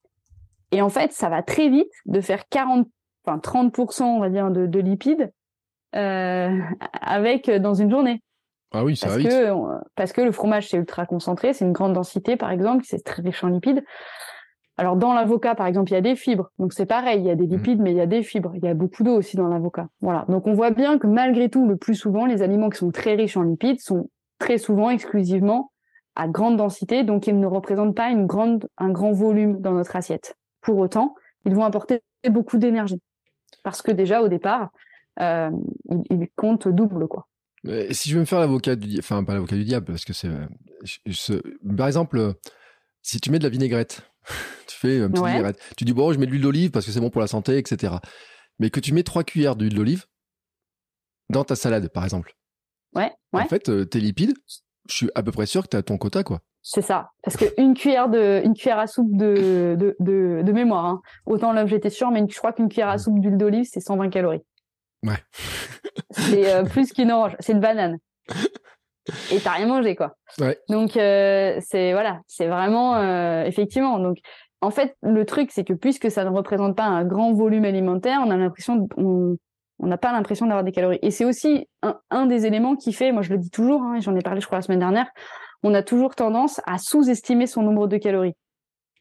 [0.70, 2.86] Et en fait, ça va très vite de faire 40,
[3.24, 5.32] enfin 30%, on va dire, de, de lipides
[5.92, 8.22] avec euh, dans une journée.
[8.72, 9.52] Ah oui, ça parce va que,
[9.94, 13.22] Parce que le fromage, c'est ultra concentré, c'est une grande densité, par exemple, c'est très
[13.22, 13.84] riche en lipides.
[14.78, 16.50] Alors, dans l'avocat, par exemple, il y a des fibres.
[16.58, 17.50] Donc, c'est pareil, il y a des mmh.
[17.50, 18.52] lipides, mais il y a des fibres.
[18.54, 19.88] Il y a beaucoup d'eau aussi dans l'avocat.
[20.00, 20.24] Voilà.
[20.28, 23.14] Donc, on voit bien que malgré tout, le plus souvent, les aliments qui sont très
[23.14, 25.72] riches en lipides sont très souvent exclusivement
[26.16, 29.96] à grande densité, donc ils ne représentent pas une grande, un grand volume dans notre
[29.96, 30.36] assiette.
[30.60, 33.00] Pour autant, ils vont apporter beaucoup d'énergie.
[33.62, 34.70] Parce que déjà, au départ,
[35.20, 35.50] euh,
[36.10, 37.28] il, compte double, quoi.
[37.90, 40.12] si je veux me faire l'avocat du diable, enfin pas l'avocat du diable, parce que
[40.12, 41.40] c'est, euh,
[41.76, 42.34] par exemple,
[43.02, 44.02] si tu mets de la vinaigrette,
[44.66, 46.92] tu fais un petit vinaigrette, tu dis bon, je mets de l'huile d'olive parce que
[46.92, 47.94] c'est bon pour la santé, etc.
[48.58, 50.06] Mais que tu mets trois cuillères d'huile d'olive
[51.30, 52.34] dans ta salade, par exemple.
[52.94, 54.34] Ouais, En fait, euh, tes lipides,
[54.88, 56.40] je suis à peu près sûr que tu as ton quota, quoi.
[56.62, 57.10] C'est ça.
[57.24, 61.00] Parce qu'une cuillère de, une cuillère à soupe de, de, de, mémoire, hein.
[61.26, 64.10] autant là j'étais sûr, mais je crois qu'une cuillère à soupe d'huile d'olive, c'est 120
[64.10, 64.42] calories.
[65.04, 65.18] Ouais.
[66.10, 67.98] c'est euh, plus qu'une orange, c'est une banane.
[69.32, 70.16] Et t'as rien mangé, quoi.
[70.38, 70.58] Ouais.
[70.68, 73.98] Donc, euh, c'est, voilà, c'est vraiment, euh, effectivement.
[73.98, 74.18] Donc,
[74.60, 78.20] en fait, le truc, c'est que puisque ça ne représente pas un grand volume alimentaire,
[78.24, 79.36] on a l'impression, on
[79.80, 81.00] n'a pas l'impression d'avoir des calories.
[81.02, 83.98] Et c'est aussi un, un, des éléments qui fait, moi je le dis toujours, hein,
[83.98, 85.10] j'en ai parlé, je crois, la semaine dernière,
[85.64, 88.34] on a toujours tendance à sous-estimer son nombre de calories.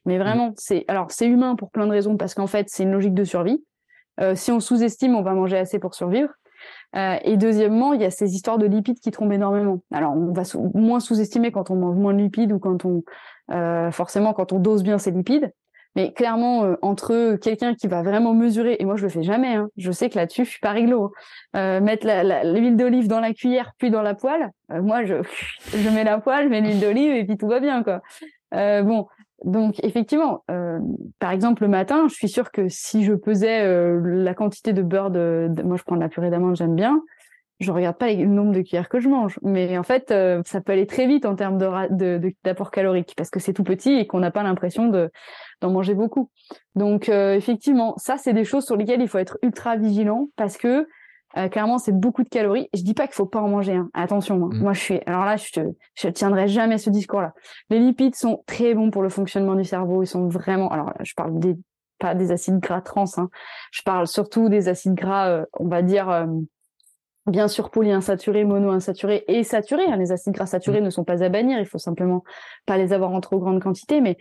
[0.06, 2.92] Mais vraiment, c'est, alors, c'est humain pour plein de raisons, parce qu'en fait, c'est une
[2.92, 3.64] logique de survie.
[4.22, 6.30] Euh, si on sous-estime, on va manger assez pour survivre.
[6.96, 9.82] Euh, et deuxièmement, il y a ces histoires de lipides qui trompent énormément.
[9.92, 13.04] Alors, on va moins sous-estimer quand on mange moins de lipides ou quand on,
[13.52, 15.52] euh, forcément, quand on dose bien ses lipides.
[15.96, 19.56] Mais clairement, euh, entre quelqu'un qui va vraiment mesurer, et moi je le fais jamais,
[19.56, 21.12] hein, je sais que là-dessus je suis pas réglo,
[21.54, 22.08] hein, euh, mettre
[22.46, 25.16] l'huile d'olive dans la cuillère puis dans la poêle, moi je,
[25.76, 28.02] je mets la poêle, je mets l'huile d'olive et puis tout va bien quoi.
[28.54, 29.08] bon,
[29.44, 30.80] donc effectivement, euh,
[31.20, 34.82] par exemple le matin, je suis sûre que si je pesais euh, la quantité de
[34.82, 37.02] beurre de, moi je prends de la purée d'amande, j'aime bien.
[37.60, 40.62] Je regarde pas le nombre de cuillères que je mange, mais en fait euh, ça
[40.62, 44.08] peut aller très vite en termes de, d'apport calorique parce que c'est tout petit et
[44.08, 45.12] qu'on n'a pas l'impression de
[45.62, 46.30] d'en manger beaucoup.
[46.74, 50.88] Donc effectivement, ça c'est des choses sur lesquelles il faut être ultra vigilant parce que
[51.38, 52.70] euh, clairement, c'est beaucoup de calories.
[52.74, 53.74] Je dis pas qu'il faut pas en manger.
[53.74, 53.90] Hein.
[53.94, 54.50] Attention, hein.
[54.52, 54.60] mm.
[54.60, 55.00] moi je suis.
[55.06, 55.60] Alors là, je te,
[55.96, 57.34] je tiendrai jamais ce discours-là.
[57.70, 60.04] Les lipides sont très bons pour le fonctionnement du cerveau.
[60.04, 60.70] Ils sont vraiment.
[60.70, 61.56] Alors là, je parle des
[62.00, 63.06] pas des acides gras trans.
[63.18, 63.30] Hein.
[63.72, 66.10] Je parle surtout des acides gras, euh, on va dire.
[66.10, 66.26] Euh,
[67.28, 69.86] bien sûr, polyinsaturés, monoinsaturés et saturés.
[69.86, 69.98] Hein.
[69.98, 70.86] Les acides gras saturés mm.
[70.86, 71.60] ne sont pas à bannir.
[71.60, 72.24] Il faut simplement
[72.66, 74.02] pas les avoir en trop grande quantité.
[74.02, 74.18] Mais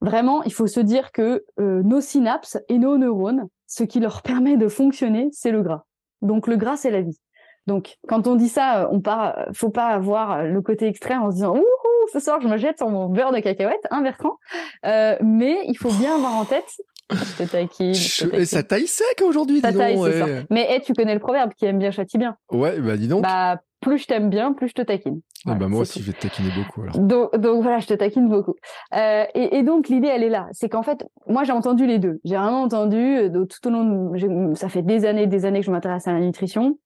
[0.00, 4.56] vraiment, il faut se dire que nos synapses et nos neurones, ce qui leur permet
[4.56, 5.86] de fonctionner, c'est le gras.
[6.22, 7.18] Donc le gras, c'est la vie.
[7.66, 11.36] Donc quand on dit ça, on part, faut pas avoir le côté extrême en se
[11.36, 11.64] disant ouh
[12.12, 14.36] ce soir je me jette sur mon beurre de cacahuète, un Bertrand.
[14.84, 16.68] Euh, mais il faut bien avoir en tête.
[17.10, 17.94] Je te taquine.
[17.94, 20.08] Ça taille sec aujourd'hui, dis donc.
[20.50, 22.36] Mais hey, tu connais le proverbe qui aime bien châtie bien.
[22.50, 23.22] Ouais, bah dis donc.
[23.22, 25.20] Bah plus je t'aime bien, plus je te taquine.
[25.46, 26.82] Ah bah moi aussi, je vais te taquiner beaucoup.
[26.82, 26.98] Alors.
[26.98, 28.54] Donc, donc voilà, je te taquine beaucoup.
[28.94, 30.46] Euh, et, et, donc l'idée, elle est là.
[30.52, 32.18] C'est qu'en fait, moi j'ai entendu les deux.
[32.24, 34.10] J'ai vraiment entendu euh, tout au long.
[34.10, 36.78] De, ça fait des années, des années que je m'intéresse à la nutrition.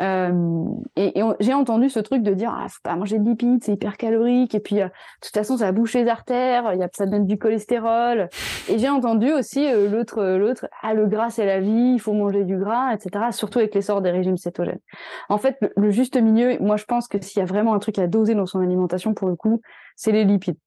[0.00, 0.64] Euh,
[0.96, 3.96] et, j'ai entendu ce truc de dire, ah, faut pas manger de lipides, c'est hyper
[3.96, 4.54] calorique.
[4.54, 4.90] Et puis, euh, de
[5.22, 6.74] toute façon, ça va boucher les artères.
[6.74, 8.28] Y a, ça donne du cholestérol.
[8.68, 12.12] Et j'ai entendu aussi euh, l'autre, l'autre, ah le gras c'est la vie, il faut
[12.12, 13.26] manger du gras, etc.
[13.30, 14.80] Surtout avec l'essor des régimes cétogènes.
[15.28, 17.98] En fait, le, juste milieu, moi je pense que s'il y a vraiment un truc
[17.98, 19.60] à doser dans son alimentation pour le coup,
[19.96, 20.58] c'est les lipides.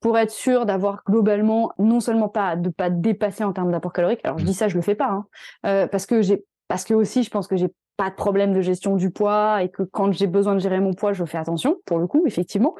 [0.00, 4.20] Pour être sûr d'avoir globalement non seulement pas de pas dépasser en termes d'apport calorique.
[4.24, 5.24] Alors je dis ça, je le fais pas,
[5.62, 8.60] hein, parce que j'ai parce que aussi je pense que j'ai pas de problème de
[8.60, 11.76] gestion du poids et que quand j'ai besoin de gérer mon poids, je fais attention
[11.86, 12.74] pour le coup, effectivement.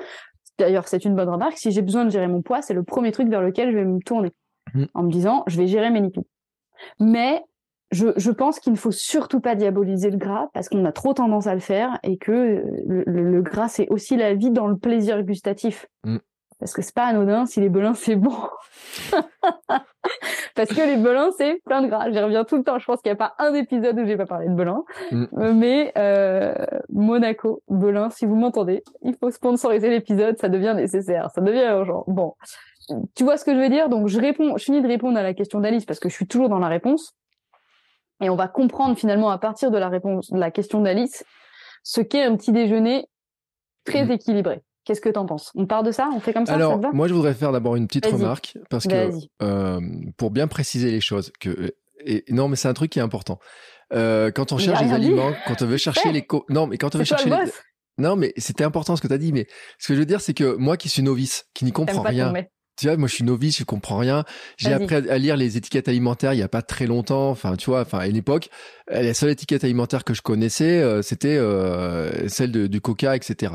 [0.59, 1.59] D'ailleurs, c'est une bonne remarque.
[1.59, 3.85] Si j'ai besoin de gérer mon poids, c'est le premier truc vers lequel je vais
[3.85, 4.33] me tourner
[4.75, 4.85] mmh.
[4.95, 6.25] en me disant, je vais gérer mes lipides.
[7.01, 7.43] Mais
[7.93, 11.47] je, pense qu'il ne faut surtout pas diaboliser le gras parce qu'on a trop tendance
[11.47, 15.87] à le faire et que le, gras, c'est aussi la vie dans le plaisir gustatif.
[16.05, 16.19] Mm.
[16.59, 18.35] Parce que c'est pas anodin si les belins, c'est bon.
[20.55, 22.11] parce que les belins, c'est plein de gras.
[22.11, 22.79] J'y reviens tout le temps.
[22.79, 24.85] Je pense qu'il n'y a pas un épisode où j'ai pas parlé de belins.
[25.13, 25.25] Mm.
[25.37, 26.55] Euh, mais euh,
[26.89, 30.39] Monaco, belin, si vous m'entendez, il faut sponsoriser l'épisode.
[30.39, 31.31] Ça devient nécessaire.
[31.35, 32.05] Ça devient urgent.
[32.07, 32.35] Bon.
[33.15, 33.89] Tu vois ce que je veux dire?
[33.91, 36.27] Donc, je réponds, je finis de répondre à la question d'Alice parce que je suis
[36.27, 37.15] toujours dans la réponse.
[38.23, 41.23] Et on va comprendre finalement à partir de la réponse, de la question d'Alice,
[41.83, 43.07] ce qu'est un petit déjeuner
[43.85, 44.13] très mhm.
[44.13, 44.63] équilibré.
[44.87, 45.51] Qu'est-ce que tu en penses?
[45.55, 46.09] On part de ça?
[46.15, 46.55] On fait comme ça?
[46.55, 46.93] Alors, ça va?
[46.93, 49.11] moi, je voudrais faire d'abord une petite remarque parce que
[49.43, 49.81] euh,
[50.17, 53.39] pour bien préciser les choses, que et, non, mais c'est un truc qui est important.
[53.93, 56.99] Euh, quand on cherche des aliments, quand on veut chercher les non, mais quand on
[56.99, 57.37] veut chercher les
[57.99, 59.33] non, mais c'était important ce que tu as dit.
[59.33, 59.47] Mais
[59.79, 62.33] ce que je veux dire, c'est que moi qui suis novice, qui n'y comprends rien,
[62.79, 64.25] tu vois, moi je suis novice, je comprends rien.
[64.59, 67.31] J'ai appris à, lire les étiquettes alimentaires il y a pas très longtemps.
[67.31, 68.51] Enfin, tu vois, enfin à une époque,
[68.93, 73.17] euh, la seule étiquette alimentaire que je connaissais, euh, c'était euh, celle de, du Coca,
[73.17, 73.55] etc.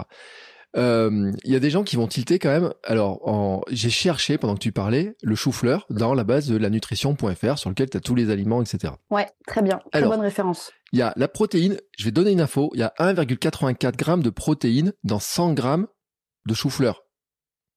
[0.76, 2.74] Il y a des gens qui vont tilter quand même.
[2.84, 3.62] Alors, en...
[3.70, 7.70] j'ai cherché pendant que tu parlais le chou-fleur dans la base de la nutrition.fr sur
[7.70, 8.94] lequel tu as tous les aliments, etc.
[9.10, 10.72] Ouais, très bien, très bonne référence.
[10.94, 11.78] Il y a la protéine.
[11.98, 12.70] Je vais donner une info.
[12.74, 15.88] Il y a 1,84 grammes de protéines dans 100 grammes
[16.46, 17.04] de chou-fleur.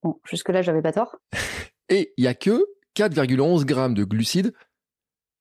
[0.03, 1.17] Bon, jusque-là, j'avais pas tort.
[1.89, 4.53] Et il y a que 4,11 grammes de glucides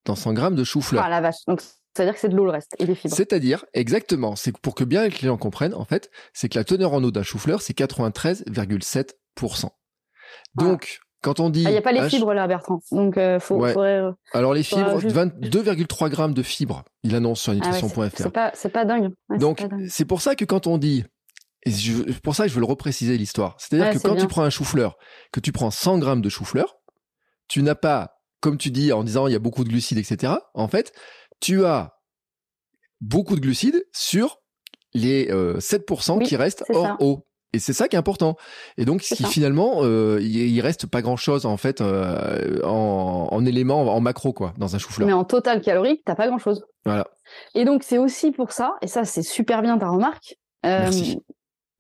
[0.05, 1.03] dans 100 grammes de chou-fleur.
[1.05, 1.45] Ah la vache.
[1.47, 1.63] Donc,
[1.95, 3.15] c'est-à-dire que c'est de l'eau le reste et des fibres.
[3.15, 6.93] C'est-à-dire, exactement, c'est pour que bien les clients comprennent, en fait, c'est que la teneur
[6.93, 9.69] en eau d'un chou-fleur, c'est 93,7%.
[10.57, 11.63] Donc, quand on dit.
[11.63, 12.81] Il ah, n'y a pas les fibres là, Bertrand.
[12.93, 17.53] Donc, euh, faut, faudrait, euh, Alors, les fibres, 2,3 grammes de fibres, il annonce sur
[17.53, 18.11] ah nutrition.fr.
[18.15, 19.11] c'est pas, pas dingue.
[19.39, 21.05] Donc, c'est pour ça que quand on dit
[21.67, 23.57] et c'est pour ça que je veux le repréciser l'histoire.
[23.59, 24.99] C'est-à-dire que quand tu prends un chou-fleur,
[25.33, 26.77] que tu prends 100 grammes de chou-fleur,
[27.49, 30.35] tu n'as pas, comme tu dis en disant il y a beaucoup de glucides, etc.
[30.53, 30.93] En fait,
[31.45, 31.99] tu as
[33.03, 34.41] beaucoup de glucides sur
[34.95, 37.27] les 7% euh, qui restent hors eau.
[37.53, 38.37] Et c'est ça qui est important.
[38.79, 43.95] Et donc, qui, finalement, euh, il, reste pas grand-chose en fait euh, en, en éléments,
[43.95, 45.07] en macro quoi, dans un chou-fleur.
[45.07, 46.65] Mais en total calorique, t'as pas grand-chose.
[46.85, 47.07] Voilà.
[47.55, 50.37] Et donc, c'est aussi pour ça, et ça c'est super bien ta remarque.
[50.65, 51.21] Merci.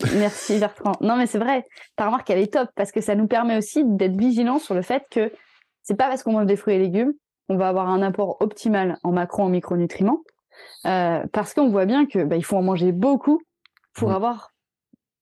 [0.16, 0.92] Merci Bertrand.
[1.00, 3.84] Non mais c'est vrai, ta remarque elle est top parce que ça nous permet aussi
[3.84, 5.32] d'être vigilants sur le fait que
[5.82, 7.14] c'est pas parce qu'on mange des fruits et légumes
[7.48, 10.20] qu'on va avoir un apport optimal en macro en micronutriments
[10.86, 13.40] euh, parce qu'on voit bien que bah, il faut en manger beaucoup
[13.94, 14.50] pour avoir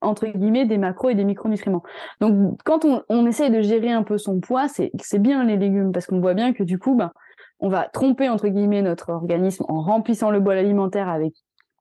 [0.01, 1.83] entre guillemets des macros et des micronutriments.
[2.21, 5.93] Donc quand on, on essaye de gérer un peu son poids, c'est bien les légumes
[5.93, 7.13] parce qu'on voit bien que du coup bah,
[7.61, 11.35] on va tromper entre guillemets notre organisme en remplissant le bol alimentaire avec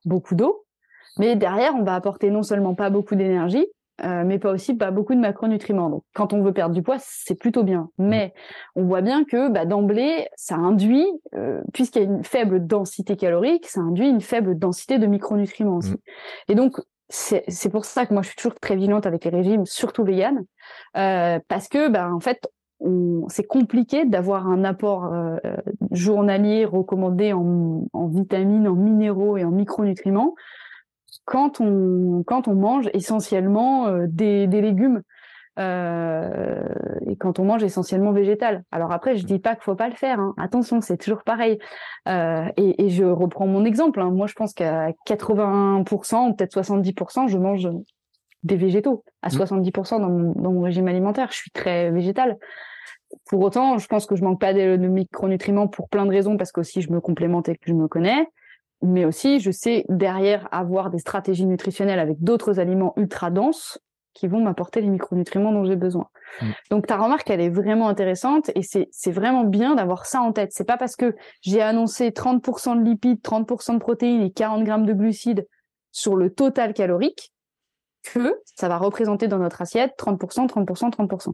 [0.04, 0.64] beaucoup d'eau
[1.18, 3.66] mais derrière, on va apporter non seulement pas beaucoup d'énergie,
[4.04, 5.90] euh, mais pas aussi pas beaucoup de macronutriments.
[5.90, 7.90] Donc, quand on veut perdre du poids, c'est plutôt bien.
[7.98, 8.08] Mm.
[8.08, 8.34] Mais
[8.74, 13.16] on voit bien que bah, d'emblée, ça induit, euh, puisqu'il y a une faible densité
[13.16, 15.92] calorique, ça induit une faible densité de micronutriments aussi.
[15.92, 15.98] Mm.
[16.48, 16.76] Et donc,
[17.08, 20.46] c'est pour ça que moi, je suis toujours très vigilante avec les régimes, surtout vegan,
[20.96, 22.48] euh, parce que, bah, en fait,
[23.28, 25.36] c'est compliqué d'avoir un apport euh,
[25.92, 30.34] journalier recommandé en, en vitamines, en minéraux et en micronutriments
[31.24, 35.02] quand on, quand on mange essentiellement euh, des, des, légumes
[35.58, 36.62] euh,
[37.06, 38.64] et quand on mange essentiellement végétal.
[38.72, 40.18] Alors après, je dis pas qu'il faut pas le faire.
[40.18, 40.34] Hein.
[40.38, 41.58] Attention, c'est toujours pareil.
[42.08, 44.00] Euh, et, et, je reprends mon exemple.
[44.00, 44.10] Hein.
[44.10, 47.68] Moi, je pense qu'à 80% ou peut-être 70%, je mange
[48.42, 49.04] des végétaux.
[49.22, 50.00] À 70% mmh.
[50.00, 52.38] dans mon, dans mon régime alimentaire, je suis très végétal.
[53.28, 56.38] Pour autant, je pense que je manque pas de, de micronutriments pour plein de raisons,
[56.38, 58.26] parce qu'aussi je me complémente et que je me connais
[58.82, 63.78] mais aussi je sais derrière avoir des stratégies nutritionnelles avec d'autres aliments ultra denses
[64.14, 66.08] qui vont m'apporter les micronutriments dont j'ai besoin.
[66.40, 66.46] Mm.
[66.70, 70.50] Donc ta remarque, elle est vraiment intéressante et c'est vraiment bien d'avoir ça en tête.
[70.52, 74.86] C'est pas parce que j'ai annoncé 30% de lipides, 30% de protéines et 40 grammes
[74.86, 75.46] de glucides
[75.92, 77.32] sur le total calorique
[78.02, 81.32] que ça va représenter dans notre assiette 30%, 30%, 30%.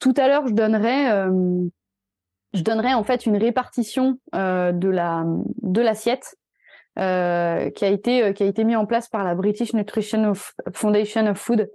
[0.00, 1.68] Tout à l'heure, je donnerai euh,
[2.52, 5.24] je donnerai en fait une répartition euh, de la
[5.62, 6.36] de l'assiette
[6.98, 10.32] euh, qui a été euh, qui a été mis en place par la British Nutrition
[10.72, 11.70] Foundation of Food.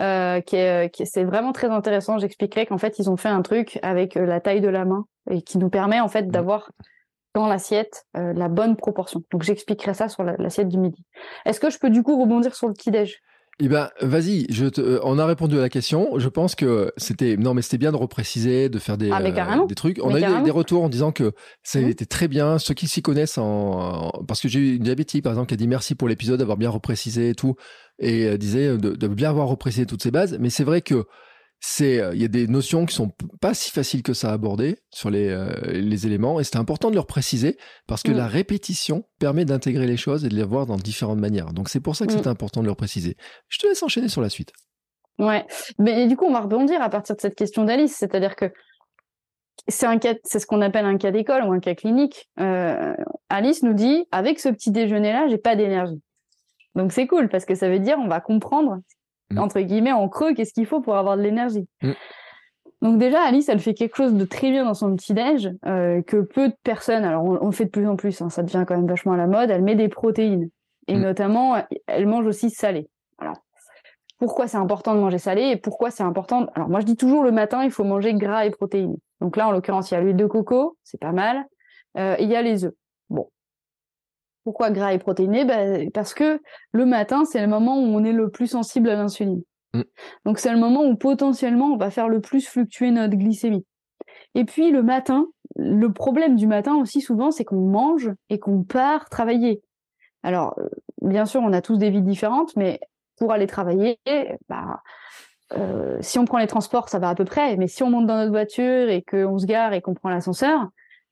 [0.00, 2.18] Euh, qui est, qui c'est vraiment très intéressant.
[2.18, 5.06] J'expliquerai qu'en fait ils ont fait un truc avec euh, la taille de la main
[5.28, 6.30] et qui nous permet en fait mmh.
[6.30, 6.70] d'avoir
[7.34, 9.22] dans l'assiette la bonne proportion.
[9.30, 11.04] Donc j'expliquerai ça sur l'assiette du midi.
[11.44, 13.20] Est-ce que je peux du coup rebondir sur le petit déj?
[13.60, 16.16] Eh ben, vas-y, je te, euh, on a répondu à la question.
[16.16, 19.66] Je pense que c'était, non, mais c'était bien de repréciser, de faire des, ah, euh,
[19.66, 19.98] des trucs.
[20.02, 21.32] On a eu des, retours en disant que
[21.64, 21.88] ça mmh.
[21.88, 22.58] était très bien.
[22.60, 25.56] Ceux qui s'y connaissent en, parce que j'ai eu une diabétique, par exemple, qui a
[25.56, 27.56] dit merci pour l'épisode, d'avoir bien reprécisé et tout,
[27.98, 30.36] et euh, disait de, de, bien avoir reprécisé toutes ces bases.
[30.38, 31.06] Mais c'est vrai que
[31.60, 34.78] c'est il y a des notions qui sont pas si faciles que ça à aborder
[34.90, 35.36] sur les,
[35.72, 38.16] les éléments et c'est important de leur préciser parce que mm.
[38.16, 41.52] la répétition permet d'intégrer les choses et de les voir dans différentes manières.
[41.52, 42.30] Donc c'est pour ça que c'est mm.
[42.30, 43.16] important de leur préciser.
[43.48, 44.52] Je te laisse enchaîner sur la suite.
[45.18, 45.44] Ouais,
[45.78, 48.52] mais du coup on va rebondir à partir de cette question d'Alice, c'est-à-dire que
[49.66, 52.28] c'est un cas, c'est ce qu'on appelle un cas d'école ou un cas clinique.
[52.40, 52.94] Euh,
[53.28, 56.00] Alice nous dit avec ce petit déjeuner là, j'ai pas d'énergie.
[56.74, 58.78] Donc c'est cool parce que ça veut dire on va comprendre.
[59.36, 61.68] Entre guillemets en creux qu'est-ce qu'il faut pour avoir de l'énergie.
[61.82, 61.92] Mm.
[62.80, 66.00] Donc déjà Alice elle fait quelque chose de très bien dans son petit déj euh,
[66.02, 68.64] que peu de personnes alors on, le fait de plus en plus hein, ça devient
[68.66, 70.48] quand même vachement à la mode elle met des protéines
[70.86, 71.00] et mm.
[71.00, 72.88] notamment elle mange aussi salé.
[73.18, 73.36] Alors
[74.18, 77.24] pourquoi c'est important de manger salé et pourquoi c'est important alors moi je dis toujours
[77.24, 78.96] le matin il faut manger gras et protéines.
[79.20, 81.44] Donc là, en l'occurrence, il y a l'huile de coco, c'est pas mal.
[81.96, 82.74] Euh, il y a les œufs.
[83.10, 83.28] Bon.
[84.48, 86.40] Pourquoi gras et protéiné ben, Parce que
[86.72, 89.42] le matin, c'est le moment où on est le plus sensible à l'insuline.
[89.74, 89.82] Mm.
[90.24, 93.66] Donc c'est le moment où potentiellement on va faire le plus fluctuer notre glycémie.
[94.34, 98.62] Et puis le matin, le problème du matin aussi souvent, c'est qu'on mange et qu'on
[98.62, 99.60] part travailler.
[100.22, 100.70] Alors, euh,
[101.02, 102.80] bien sûr, on a tous des vies différentes, mais
[103.18, 103.98] pour aller travailler,
[104.48, 104.80] bah,
[105.58, 108.06] euh, si on prend les transports, ça va à peu près, mais si on monte
[108.06, 110.68] dans notre voiture et qu'on se gare et qu'on prend l'ascenseur,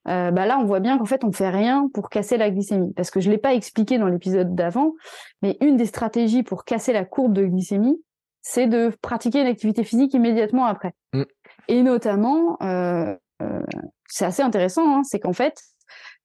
[0.09, 2.93] euh, bah là, on voit bien qu'en fait, on fait rien pour casser la glycémie.
[2.95, 4.95] Parce que je l'ai pas expliqué dans l'épisode d'avant,
[5.43, 8.01] mais une des stratégies pour casser la courbe de glycémie,
[8.43, 10.93] c'est de pratiquer une activité physique immédiatement après.
[11.13, 11.23] Mm.
[11.69, 13.63] Et notamment, euh, euh,
[14.09, 15.61] c'est assez intéressant, hein, c'est qu'en fait,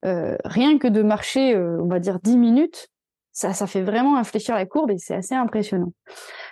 [0.04, 2.88] rien que de marcher, on va dire 10 minutes,
[3.34, 5.94] ça, ça fait vraiment infléchir la courbe et c'est assez impressionnant.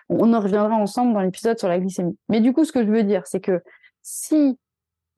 [0.07, 2.17] On en reviendra ensemble dans l'épisode sur la glycémie.
[2.29, 3.61] Mais du coup, ce que je veux dire, c'est que
[4.01, 4.57] si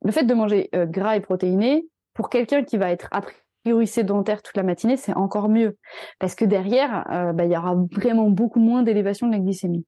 [0.03, 3.21] le fait de manger euh, gras et protéiné, pour quelqu'un qui va être a
[3.63, 5.77] priori sédentaire toute la matinée, c'est encore mieux.
[6.19, 9.85] Parce que derrière, euh, bah, il y aura vraiment beaucoup moins d'élévation de la glycémie.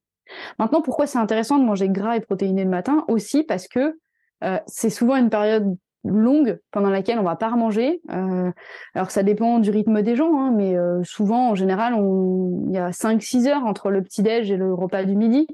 [0.57, 3.03] Maintenant, pourquoi c'est intéressant de manger gras et protéiné le matin?
[3.07, 3.97] Aussi parce que
[4.43, 8.01] euh, c'est souvent une période longue pendant laquelle on va pas remanger.
[8.11, 8.51] Euh,
[8.93, 12.77] alors ça dépend du rythme des gens, hein, mais euh, souvent en général il y
[12.77, 15.47] a 5-6 heures entre le petit déj et le repas du midi.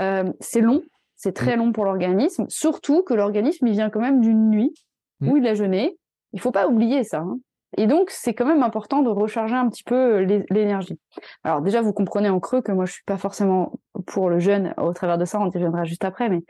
[0.00, 0.82] Euh, c'est long,
[1.16, 1.58] c'est très mm.
[1.58, 4.74] long pour l'organisme, surtout que l'organisme il vient quand même d'une nuit
[5.20, 5.96] où il a jeûné.
[6.32, 7.18] Il faut pas oublier ça.
[7.18, 7.38] Hein.
[7.78, 10.98] Et donc, c'est quand même important de recharger un petit peu euh, l'énergie.
[11.42, 13.72] Alors déjà, vous comprenez en creux que moi, je suis pas forcément
[14.06, 16.28] pour le jeûne au travers de ça, on y reviendra juste après.
[16.28, 16.42] Mais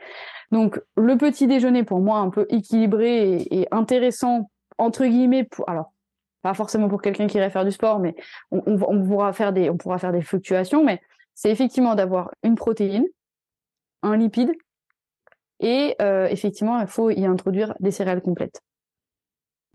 [0.51, 5.69] donc, le petit déjeuner, pour moi, un peu équilibré et, intéressant, entre guillemets, pour...
[5.69, 5.93] alors,
[6.41, 8.15] pas forcément pour quelqu'un qui irait faire du sport, mais
[8.51, 10.99] on, pourra, faire des, on pourra faire des fluctuations, mais
[11.35, 13.05] c'est effectivement d'avoir une protéine,
[14.01, 14.51] un lipide,
[15.61, 18.61] et euh, effectivement, il faut y introduire des céréales complètes.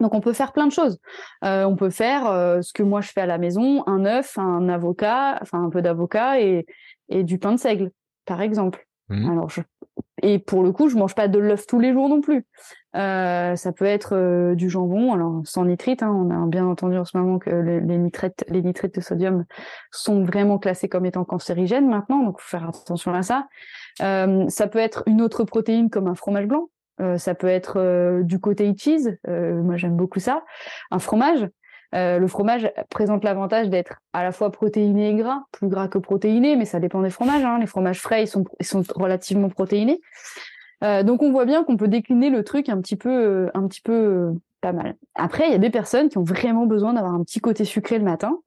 [0.00, 0.98] Donc on peut faire plein de choses.
[1.44, 4.38] Euh, on peut faire euh, ce que moi je fais à la maison, un œuf,
[4.38, 6.66] un avocat, enfin un peu d'avocat et,
[7.08, 7.90] et du pain de seigle,
[8.24, 8.86] par exemple.
[9.08, 9.30] Mmh.
[9.30, 9.60] Alors je...
[10.22, 12.46] et pour le coup, je mange pas de l'œuf tous les jours non plus.
[12.96, 16.02] Euh, ça peut être du jambon, alors sans nitrite.
[16.02, 19.00] Hein, on a bien entendu en ce moment que les, les, nitrates, les nitrates de
[19.00, 19.44] sodium
[19.90, 23.48] sont vraiment classés comme étant cancérigènes maintenant, donc faut faire attention à ça.
[24.02, 26.68] Euh, ça peut être une autre protéine comme un fromage blanc.
[27.00, 30.44] Euh, ça peut être euh, du cottage cheese, euh, moi j'aime beaucoup ça,
[30.90, 31.46] un fromage.
[31.92, 36.56] le fromage présente l'avantage d'être à la fois protéiné et gras, plus gras que protéiné,
[36.56, 37.44] mais ça dépend des fromages.
[37.44, 37.58] Hein.
[37.60, 40.00] Les fromages frais, ils sont, sont relativement protéinés.
[40.82, 44.34] donc on voit bien qu'on peut décliner le truc un petit peu, un petit peu
[44.60, 44.96] pas mal.
[45.14, 47.98] Après, il y a des personnes qui ont vraiment besoin d'avoir un petit côté sucré
[47.98, 48.38] le matin,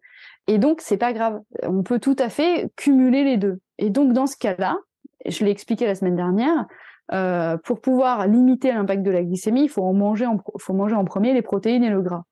[0.47, 1.41] et donc c'est pas grave.
[1.63, 3.59] On peut tout à fait cumuler les deux.
[3.77, 4.77] Et donc dans ce cas-là,
[5.25, 6.67] je l'ai expliqué la semaine dernière,
[7.13, 10.95] euh, pour pouvoir limiter l'impact de la glycémie, il faut en manger en, faut manger
[10.95, 12.23] en premier les protéines et le gras.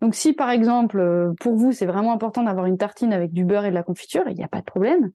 [0.00, 3.44] Donc si par exemple euh, pour vous c'est vraiment important d'avoir une tartine avec du
[3.44, 5.10] beurre et de la confiture, il n'y a pas de problème.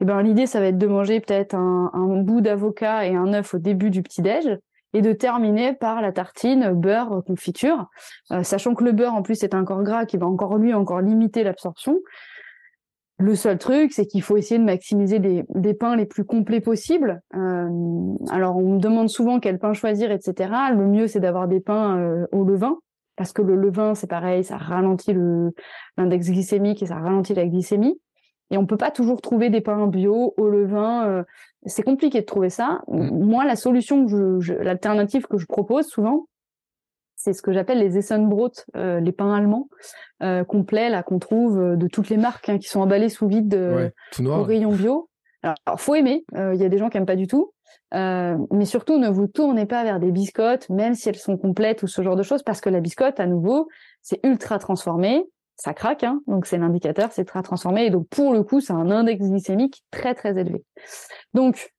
[0.00, 3.32] Eh ben l'idée ça va être de manger peut-être un, un, bout d'avocat et un
[3.32, 4.58] œuf au début du petit déj
[4.94, 7.86] et de terminer par la tartine beurre confiture,
[8.32, 10.72] euh, sachant que le beurre en plus est un corps gras qui va encore lui
[10.72, 11.98] encore limiter l'absorption.
[13.20, 16.60] Le seul truc, c'est qu'il faut essayer de maximiser des, des, pains les plus complets
[16.60, 17.20] possibles.
[17.34, 20.50] Euh, alors, on me demande souvent quel pain choisir, etc.
[20.72, 22.78] Le mieux, c'est d'avoir des pains euh, au levain,
[23.16, 25.14] parce que le levain, c'est pareil, ça ralentit
[25.96, 28.00] l'index glycémique et ça ralentit la glycémie.
[28.50, 31.06] Et on peut pas toujours trouver des pains bio au levain.
[31.08, 31.24] Euh,
[31.66, 32.82] c'est compliqué de trouver ça.
[32.86, 33.24] Mmh.
[33.24, 36.28] Moi, la solution, que je, l'alternative que je propose souvent,
[37.28, 39.68] c'est ce que j'appelle les Essenbrot, euh, les pains allemands
[40.22, 43.28] euh, complets là qu'on trouve euh, de toutes les marques hein, qui sont emballés sous
[43.28, 45.10] vide euh, au rayon bio.
[45.42, 46.24] Alors, faut aimer.
[46.34, 47.52] Il y a des gens qui aiment pas du tout,
[47.92, 51.86] mais surtout ne vous tournez pas vers des biscottes, même si elles sont complètes ou
[51.86, 53.68] ce genre de choses, parce que la biscotte, à nouveau,
[54.02, 55.24] c'est ultra transformé,
[55.54, 58.72] ça craque, hein, donc c'est l'indicateur, c'est ultra transformé, et donc pour le coup, c'est
[58.72, 60.64] un index glycémique très très élevé.
[61.34, 61.72] Donc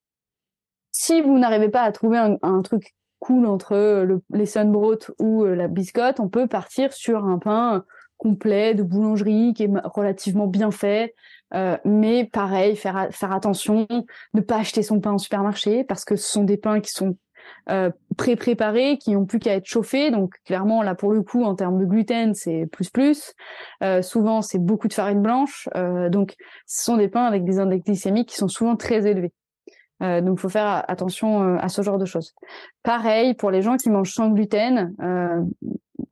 [0.92, 5.68] si vous n'arrivez pas à trouver un, truc cool entre le, les sunbrot ou la
[5.68, 7.84] biscotte, on peut partir sur un pain
[8.18, 11.16] complet de boulangerie qui est relativement bien fait.
[11.56, 13.88] Euh, mais pareil, faire, faire attention,
[14.34, 17.18] ne pas acheter son pain en supermarché parce que ce sont des pains qui sont
[17.70, 20.12] euh, pré-préparés, qui n'ont plus qu'à être chauffés.
[20.12, 23.34] Donc clairement, là pour le coup, en termes de gluten, c'est plus plus.
[23.84, 25.70] Euh, souvent, c'est beaucoup de farine blanche.
[25.76, 26.36] Euh, donc
[26.68, 29.32] ce sont des pains avec des index glycémiques qui sont souvent très élevés.
[30.02, 32.34] Euh, donc, il faut faire attention euh, à ce genre de choses.
[32.84, 34.94] Pareil pour les gens qui mangent sans gluten.
[35.02, 35.42] Euh,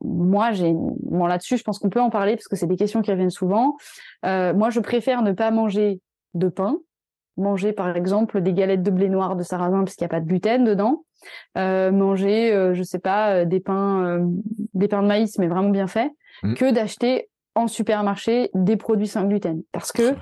[0.02, 3.02] moi, j'ai bon là-dessus, je pense qu'on peut en parler parce que c'est des questions
[3.02, 3.76] qui reviennent souvent.
[4.24, 6.00] Euh, moi, je préfère ne pas manger
[6.34, 6.76] de pain,
[7.36, 10.20] manger par exemple des galettes de blé noir de sarrasin parce qu'il n'y a pas
[10.20, 11.04] de gluten dedans.
[11.56, 14.20] Manger, je sais pas, des pains,
[14.74, 16.12] des pains de maïs mais vraiment bien faits,
[16.42, 16.54] mmh.
[16.54, 20.14] que d'acheter en supermarché des produits sans gluten parce que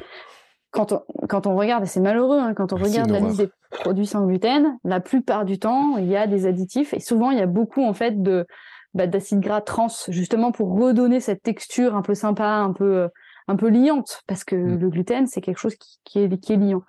[0.77, 3.49] quand on, quand on regarde, et c'est malheureux, hein, quand on regarde la liste des
[3.71, 7.39] produits sans gluten, la plupart du temps, il y a des additifs et souvent il
[7.39, 8.47] y a beaucoup en fait de
[8.93, 13.09] bah, d'acides gras trans justement pour redonner cette texture un peu sympa, un peu euh,
[13.49, 14.79] un peu liante parce que mm.
[14.79, 16.83] le gluten c'est quelque chose qui, qui, est qui est liant.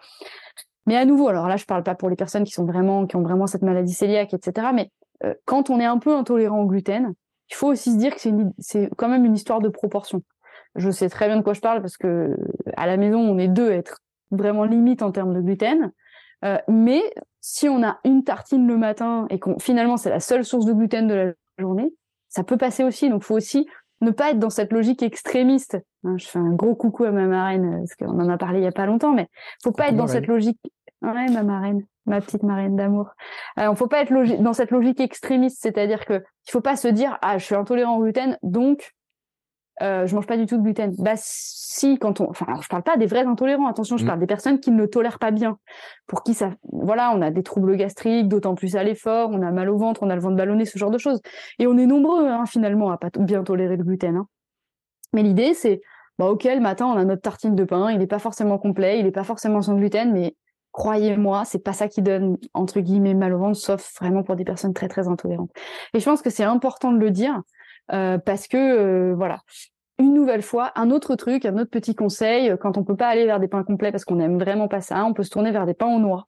[0.86, 3.16] Mais à nouveau, alors là je parle pas pour les personnes qui sont vraiment qui
[3.16, 4.68] ont vraiment cette maladie cœliaque, etc.
[4.74, 4.92] Mais
[5.24, 7.14] euh, quand on est un peu intolérant au gluten,
[7.50, 8.22] il faut aussi se dire que
[8.60, 10.22] c'est quand même une histoire de proportion
[10.78, 12.36] je sais très bien de quoi je parle parce que
[12.76, 14.00] à la maison, on est deux à être
[14.32, 15.92] vraiment limite en termes de gluten.
[16.46, 17.02] Euh, mais
[17.42, 20.74] si on a une tartine le matin et qu'on finalement c'est la seule source de
[20.74, 21.94] gluten de la journée,
[22.30, 23.10] ça peut passer aussi.
[23.10, 23.68] Donc, faut aussi
[24.02, 25.78] ne pas être dans cette logique extrémiste.
[26.04, 28.64] Hein, je fais un gros coucou à ma marraine parce qu'on en a parlé il
[28.64, 29.28] y a pas longtemps, mais
[29.64, 30.60] faut pas être dans cette logique.
[31.02, 33.10] Ouais, ma marraine, ma petite marraine d'amour.
[33.60, 37.18] Euh, faut pas être dans cette logique extrémiste, c'est-à-dire que il faut pas se dire
[37.22, 38.94] ah je suis intolérant au gluten donc
[39.82, 40.94] euh, je mange pas du tout de gluten.
[40.98, 43.68] Bah si, quand on, enfin, je parle pas des vrais intolérants.
[43.68, 44.08] Attention, je mm.
[44.08, 45.60] parle des personnes qui ne le tolèrent pas bien.
[46.08, 49.52] Pour qui ça, voilà, on a des troubles gastriques, d'autant plus à l'effort, on a
[49.52, 51.22] mal au ventre, on a le ventre ballonné, ce genre de choses.
[51.60, 54.16] Et on est nombreux, hein, finalement, à pas bien tolérer le gluten.
[54.16, 54.28] Hein.
[55.14, 55.82] Mais l'idée, c'est,
[56.18, 57.92] bah ok, le matin, on a notre tartine de pain.
[57.92, 60.36] Il n'est pas forcément complet, il n'est pas forcément sans gluten, mais
[60.72, 64.44] croyez-moi, c'est pas ça qui donne entre guillemets mal au ventre, sauf vraiment pour des
[64.44, 65.52] personnes très très intolérantes.
[65.94, 67.42] Et je pense que c'est important de le dire
[67.90, 69.42] parce que euh, voilà.
[70.00, 73.26] Une nouvelle fois, un autre truc, un autre petit conseil, quand on peut pas aller
[73.26, 75.66] vers des pains complets parce qu'on aime vraiment pas ça, on peut se tourner vers
[75.66, 76.28] des pains en noix.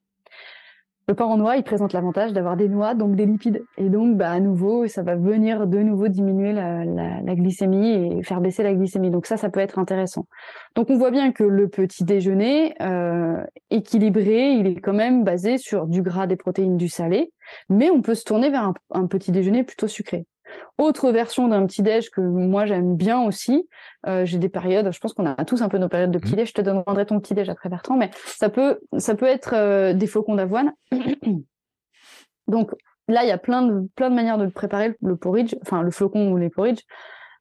[1.10, 3.64] Le pain en noix, il présente l'avantage d'avoir des noix, donc des lipides.
[3.78, 6.86] Et donc, bah, à nouveau, ça va venir de nouveau diminuer la,
[7.34, 9.10] glycémie et faire baisser la glycémie.
[9.10, 10.28] Donc ça, ça peut être intéressant.
[10.76, 15.58] Donc on voit bien que le petit déjeuner euh, équilibré, il est quand même basé
[15.58, 17.34] sur du gras, des protéines, du salé.
[17.70, 20.28] Mais on peut se tourner vers un petit déjeuner plutôt sucré.
[20.78, 23.68] Autre version d'un petit déj que moi j'aime bien aussi.
[24.08, 26.34] Euh, j'ai des périodes, je pense qu'on a tous un peu nos périodes de petit
[26.34, 26.38] mmh.
[26.38, 26.50] déj.
[26.50, 29.94] Je te demanderai ton petit déj après Bertrand, mais ça peut ça peut être euh,
[29.94, 30.74] des flocons d'avoine.
[32.48, 32.72] Donc
[33.08, 35.92] là, il y a plein de plein de manières de préparer le porridge, enfin le
[35.92, 36.82] flocon ou les porridge.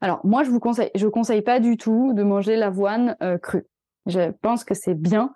[0.00, 3.66] Alors moi, je vous conseille, je conseille pas du tout de manger l'avoine euh, crue.
[4.06, 5.32] Je pense que c'est bien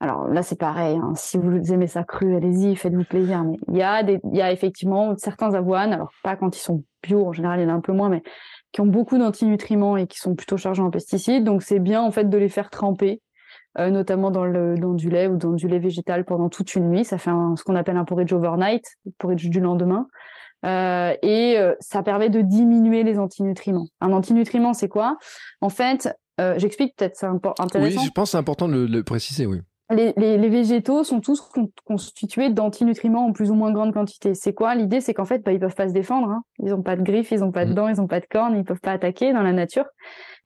[0.00, 0.96] alors là, c'est pareil.
[0.96, 1.12] Hein.
[1.14, 3.44] Si vous aimez ça cru, allez-y, faites-vous plaisir.
[3.44, 5.92] Mais il y a des, il y a effectivement certains avoines.
[5.92, 8.08] Alors pas quand ils sont bio, en général, il y en a un peu moins,
[8.08, 8.22] mais
[8.72, 11.44] qui ont beaucoup d'antinutriments et qui sont plutôt chargés en pesticides.
[11.44, 13.20] Donc c'est bien en fait de les faire tremper,
[13.78, 16.88] euh, notamment dans le dans du lait ou dans du lait végétal pendant toute une
[16.88, 17.04] nuit.
[17.04, 18.84] Ça fait ce qu'on appelle un porridge overnight,
[19.18, 20.06] porridge du lendemain.
[20.64, 23.88] Euh, et euh, ça permet de diminuer les antinutriments.
[24.00, 25.16] Un antinutriment, c'est quoi?
[25.60, 28.00] En fait, euh, j'explique peut-être, c'est intéressant.
[28.00, 31.42] Oui, je pense que c'est important de le préciser, oui les, végétaux sont tous
[31.84, 34.34] constitués d'antinutriments en plus ou moins grande quantité.
[34.34, 34.74] C'est quoi?
[34.74, 36.28] L'idée, c'est qu'en fait, bah, ils peuvent pas se défendre.
[36.28, 36.42] Hein.
[36.60, 37.74] Ils n'ont pas de griffes, ils n'ont pas de mmh.
[37.74, 39.86] dents, ils n'ont pas de cornes, ils peuvent pas attaquer dans la nature.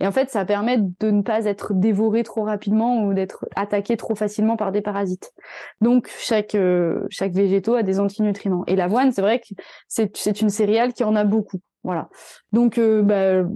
[0.01, 3.97] Et en fait, ça permet de ne pas être dévoré trop rapidement ou d'être attaqué
[3.97, 5.33] trop facilement par des parasites.
[5.81, 8.65] Donc, chaque euh, chaque végétaux a des antinutriments.
[8.67, 9.55] Et l'avoine, c'est vrai que
[9.89, 11.61] c'est une céréale qui en a beaucoup.
[11.85, 12.09] Voilà.
[12.53, 13.47] Donc, euh, bah,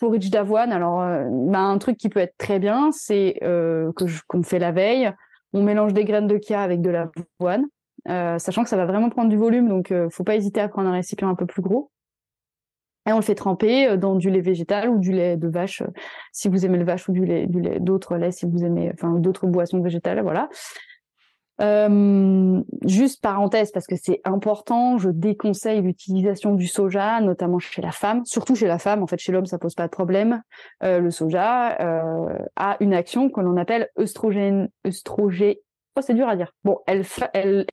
[0.00, 0.72] porridge d'avoine.
[0.72, 4.72] Alors, euh, bah, un truc qui peut être très bien, c'est que qu'on fait la
[4.72, 5.12] veille
[5.52, 7.66] on mélange des graines de chia avec de l'avoine,
[8.08, 10.68] euh, sachant que ça va vraiment prendre du volume, donc euh, faut pas hésiter à
[10.68, 11.90] prendre un récipient un peu plus gros.
[13.06, 15.82] Et on le fait tremper euh, dans du lait végétal ou du lait de vache,
[16.32, 18.90] si vous aimez le vache ou du lait, du lait d'autres laits, si vous aimez,
[18.92, 20.48] enfin d'autres boissons végétales, voilà.
[21.60, 27.90] Euh, juste parenthèse, parce que c'est important, je déconseille l'utilisation du soja, notamment chez la
[27.90, 29.02] femme, surtout chez la femme.
[29.02, 30.42] En fait, chez l'homme, ça pose pas de problème.
[30.84, 35.56] Euh, le soja euh, a une action que l'on appelle œstrogène, œstrogène.
[35.96, 36.52] Oh, c'est dur à dire.
[36.62, 37.04] Bon, elle,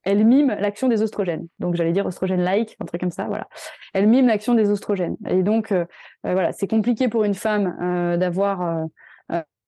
[0.04, 1.48] elle, mime l'action des oestrogènes.
[1.60, 3.26] Donc, j'allais dire oestrogène-like, un truc comme ça.
[3.26, 3.48] Voilà.
[3.94, 5.16] Elle mime l'action des oestrogènes.
[5.30, 5.72] Et donc,
[6.24, 8.88] voilà, c'est compliqué pour une femme d'avoir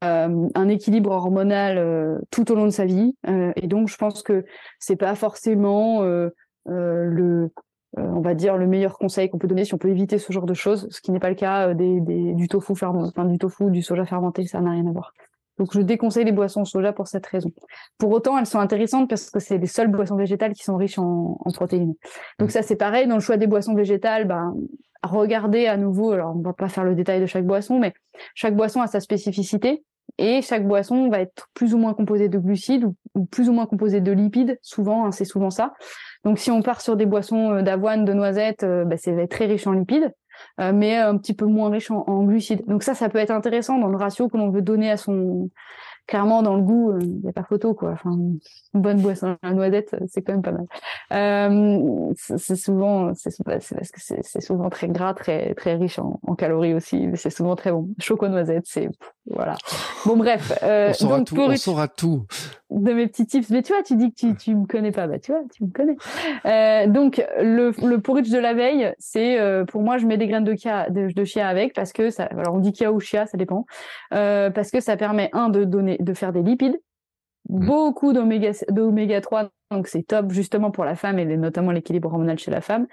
[0.01, 3.15] un équilibre hormonal tout au long de sa vie.
[3.55, 4.45] et donc, je pense que
[4.79, 6.01] c'est pas forcément
[6.65, 7.49] le
[7.95, 10.45] on va dire le meilleur conseil qu'on peut donner si on peut éviter ce genre
[10.45, 13.71] de choses, ce qui n'est pas le cas des, du tofu fermenté, enfin, du tofu,
[13.71, 15.13] du soja fermenté, ça n'a rien à voir.
[15.57, 17.51] Donc je déconseille les boissons soja pour cette raison.
[17.97, 20.99] Pour autant, elles sont intéressantes parce que c'est les seules boissons végétales qui sont riches
[20.99, 21.95] en, protéines.
[22.37, 24.27] Donc ça c'est pareil dans le choix des boissons végétales.
[24.27, 24.53] Ben,
[25.03, 26.11] regardez à nouveau.
[26.11, 27.93] Alors on va pas faire le détail de chaque boisson, mais
[28.35, 29.83] chaque boisson a sa spécificité
[30.17, 33.65] et chaque boisson va être plus ou moins composée de glucides ou, plus ou moins
[33.65, 34.57] composée de lipides.
[34.61, 35.73] Souvent, hein, c'est souvent ça.
[36.23, 39.45] Donc si on part sur des boissons euh, d'avoine, de noisettes, euh, ben, c'est très
[39.45, 40.13] riche en lipides.
[40.59, 42.63] Euh, mais un petit peu moins riche en, en, glucides.
[42.67, 45.49] Donc ça, ça peut être intéressant dans le ratio que l'on veut donner à son,
[46.07, 47.91] clairement dans le goût, il euh, n'y a pas photo quoi.
[47.91, 48.39] Enfin, une
[48.73, 50.65] bonne boisson à la noisette, euh, c'est quand même pas mal.
[51.13, 56.35] Euh, c'est souvent, c'est parce que c'est souvent très gras, très très riche en, en
[56.35, 57.07] calories aussi.
[57.15, 57.89] C'est souvent très bon.
[57.99, 58.89] Choco noisette, c'est
[59.29, 59.55] voilà.
[60.05, 60.57] Bon bref.
[60.63, 61.37] Euh, on saura tout.
[61.37, 62.25] On saura tout.
[62.69, 63.49] De mes petits tips.
[63.49, 65.07] Mais tu vois, tu dis que tu tu me connais pas.
[65.07, 65.97] Bah tu vois, tu me connais.
[66.45, 70.43] Euh, donc le le porridge de la veille, c'est pour moi, je mets des graines
[70.43, 72.23] de chia de, de chia avec parce que ça.
[72.25, 73.65] Alors on dit chia ou chia, ça dépend.
[74.09, 76.79] parce que ça permet un de donner de faire des lipides,
[77.49, 77.65] mmh.
[77.65, 82.39] beaucoup d'oméga, d'oméga 3, donc c'est top justement pour la femme et notamment l'équilibre hormonal
[82.39, 82.87] chez la femme.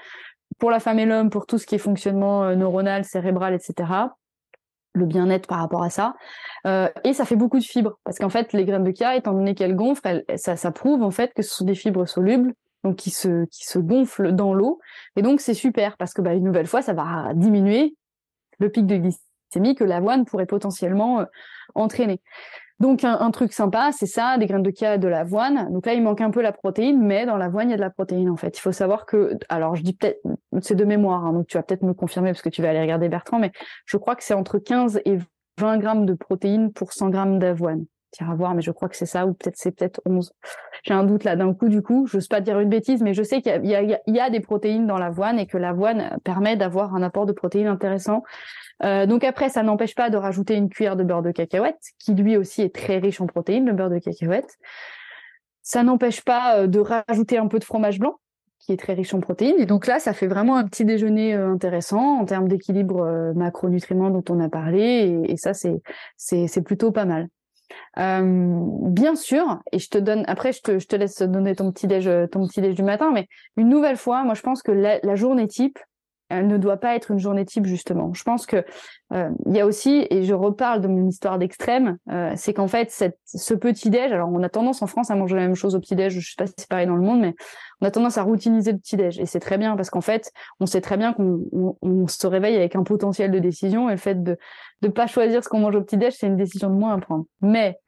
[0.59, 3.91] Pour la femme et l'homme, pour tout ce qui est fonctionnement euh, neuronal, cérébral, etc.
[4.95, 6.15] Le bien-être par rapport à ça.
[6.67, 7.99] Euh, et ça fait beaucoup de fibres.
[8.05, 11.11] Parce qu'en fait, les graines de chia, étant donné qu'elles gonflent, ça, ça prouve en
[11.11, 14.79] fait que ce sont des fibres solubles donc qui se qui se gonflent dans l'eau
[15.17, 17.97] et donc c'est super parce que bah, une nouvelle fois ça va diminuer
[18.59, 21.25] le pic de glycémie que l'avoine pourrait potentiellement euh,
[21.75, 22.21] entraîner.
[22.81, 25.73] Donc un, truc sympa, c'est ça, des graines de chia, de l'avoine.
[25.73, 27.81] Donc là, il manque un peu la protéine, mais dans l'avoine, il y a de
[27.83, 28.59] la protéine en fait.
[28.59, 30.21] Il faut savoir que, alors je dis peut-être,
[30.61, 32.81] c'est de mémoire, hein, donc tu vas peut-être me confirmer parce que tu vas aller
[32.81, 33.53] regarder Bertrand, mais
[33.87, 35.19] je crois que c'est entre 15 et
[35.59, 37.85] 20 grammes de protéines pour 100 grammes d'avoine.
[38.21, 40.33] À voir, mais je crois que c'est ça, ou peut-être c'est peut-être 11.
[40.85, 43.15] J'ai un doute là d'un coup, du coup, je n'ose pas dire une bêtise, mais
[43.15, 47.03] je sais qu'il y, a, des protéines dans l'avoine et que l'avoine permet d'avoir un
[47.03, 48.23] apport de protéines intéressant
[48.83, 52.15] euh, donc après, ça n'empêche pas de rajouter une cuillère de beurre de cacahuète, qui
[52.15, 54.57] lui aussi est très riche en protéines, le beurre de cacahuète.
[55.63, 58.17] Ça n'empêche pas euh, de rajouter un peu de fromage blanc,
[58.59, 59.57] qui est très riche en protéines.
[59.59, 64.11] Et donc là, ça fait vraiment un petit déjeuner euh, intéressant en termes d'équilibre macronutriments
[64.11, 65.23] dont on a parlé.
[65.29, 65.81] Et, ça, c'est
[66.17, 67.29] c'est plutôt pas mal.
[67.97, 72.47] Bien sûr, et je te donne après, je te, laisse donner ton petit déj, ton
[72.47, 75.79] petit déj du matin, mais une nouvelle fois, moi je pense que la journée type,
[76.29, 78.13] elle ne doit pas être une journée type justement.
[78.15, 78.65] Je pense que
[79.13, 82.91] euh, y a aussi, et je reparle de mon histoire d'extrême, euh, c'est qu'en fait
[83.25, 85.81] ce petit déj, alors on a tendance en France à manger la même chose au
[85.81, 87.35] petit déj, je sais pas si c'est pareil dans le monde, mais
[87.81, 90.33] on a tendance à routiniser le petit déj et c'est très bien parce qu'en fait
[90.61, 93.99] on sait très bien qu'on on, se réveille avec un potentiel de décision et le
[93.99, 94.39] fait de
[94.83, 96.99] ne pas choisir ce qu'on mange au petit déj, c'est une décision de moins à
[96.99, 97.25] prendre.
[97.41, 97.79] Mais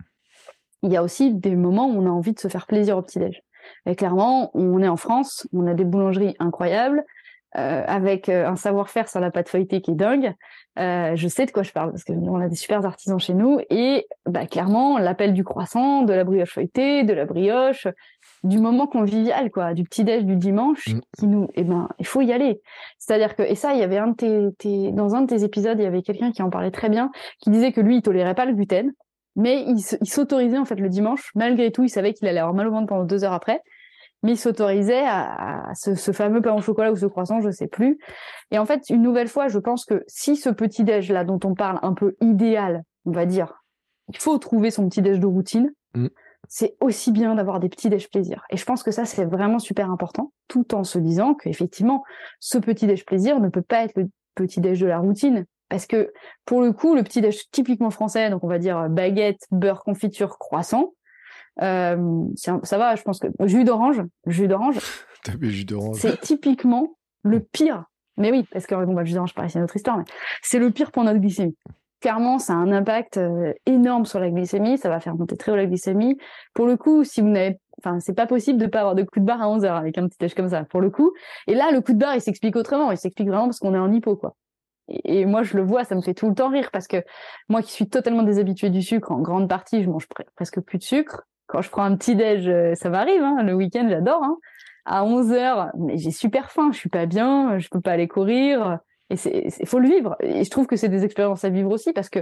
[0.83, 3.03] il y a aussi des moments où on a envie de se faire plaisir au
[3.03, 3.43] petit déj.
[3.87, 7.03] Et clairement, on est en France, on a des boulangeries incroyables, euh,
[7.59, 10.35] avec euh, un savoir-faire sur la pâte feuilletée qui est dingue.
[10.79, 13.33] Euh, je sais de quoi je parle parce que on a des super artisans chez
[13.33, 17.89] nous et bah, clairement l'appel du croissant, de la brioche feuilletée, de la brioche,
[18.45, 21.01] du moment convivial quoi, du petit déj du dimanche mm.
[21.19, 22.61] qui nous, eh ben il faut y aller.
[22.99, 25.79] C'est-à-dire que et ça il y avait un de tes, dans un de tes épisodes
[25.79, 28.35] il y avait quelqu'un qui en parlait très bien, qui disait que lui il tolérait
[28.35, 28.93] pas le gluten,
[29.35, 32.69] mais il s'autorisait en fait le dimanche malgré tout il savait qu'il allait avoir mal
[32.69, 33.63] au ventre pendant deux heures après
[34.27, 37.99] mais à, ce, fameux pain au chocolat ou ce croissant, je sais plus.
[38.51, 41.41] Et en fait, une nouvelle fois, je pense que si ce petit déj là dont
[41.45, 43.63] on parle un peu idéal, on va dire,
[44.09, 45.73] il faut trouver son petit déj de routine.
[45.95, 46.09] Mm.
[46.49, 48.45] C'est aussi bien d'avoir des petits déj plaisir.
[48.51, 52.05] Et je pense que ça, c'est vraiment super important, tout en se disant qu'effectivement,
[52.39, 55.45] ce petit déj plaisir ne peut pas être le petit déj de la routine.
[55.69, 56.13] Parce que
[56.45, 60.39] pour le coup, le petit déj typiquement français, donc on va dire baguette, beurre, confiture,
[60.39, 60.93] croissant,
[61.63, 64.79] euh, ça va, je pense que jus d'orange, jus d'orange.
[65.99, 67.85] C'est typiquement le pire.
[68.17, 69.99] Mais oui, parce que bon, bah, jus d'orange, pareil, c'est notre histoire.
[69.99, 70.05] Mais
[70.41, 71.57] c'est le pire pour notre glycémie.
[72.01, 74.79] Clairement, ça a un impact euh, énorme sur la glycémie.
[74.79, 76.17] Ça va faire monter très haut la glycémie.
[76.55, 79.21] Pour le coup, si vous n'avez Enfin, c'est pas possible de pas avoir de coup
[79.21, 81.13] de barre à 11 heures avec un petit déj comme ça, pour le coup.
[81.47, 82.91] Et là, le coup de barre, il s'explique autrement.
[82.91, 84.35] Il s'explique vraiment parce qu'on est en hypo, quoi.
[84.89, 87.05] Et, moi, je le vois, ça me fait tout le temps rire parce que
[87.49, 90.85] moi qui suis totalement déshabituée du sucre, en grande partie, je mange presque plus de
[90.85, 94.23] sucre quand je prends un petit déj, euh, ça m'arrive, hein, le week-end, j'adore.
[94.23, 94.37] Hein,
[94.87, 98.09] à 11 heures, mais j'ai super faim, je suis pas bien, je peux pas aller
[98.09, 98.79] courir.
[99.11, 100.17] Et c'est, faut le vivre.
[100.21, 102.21] Et je trouve que c'est des expériences à vivre aussi parce que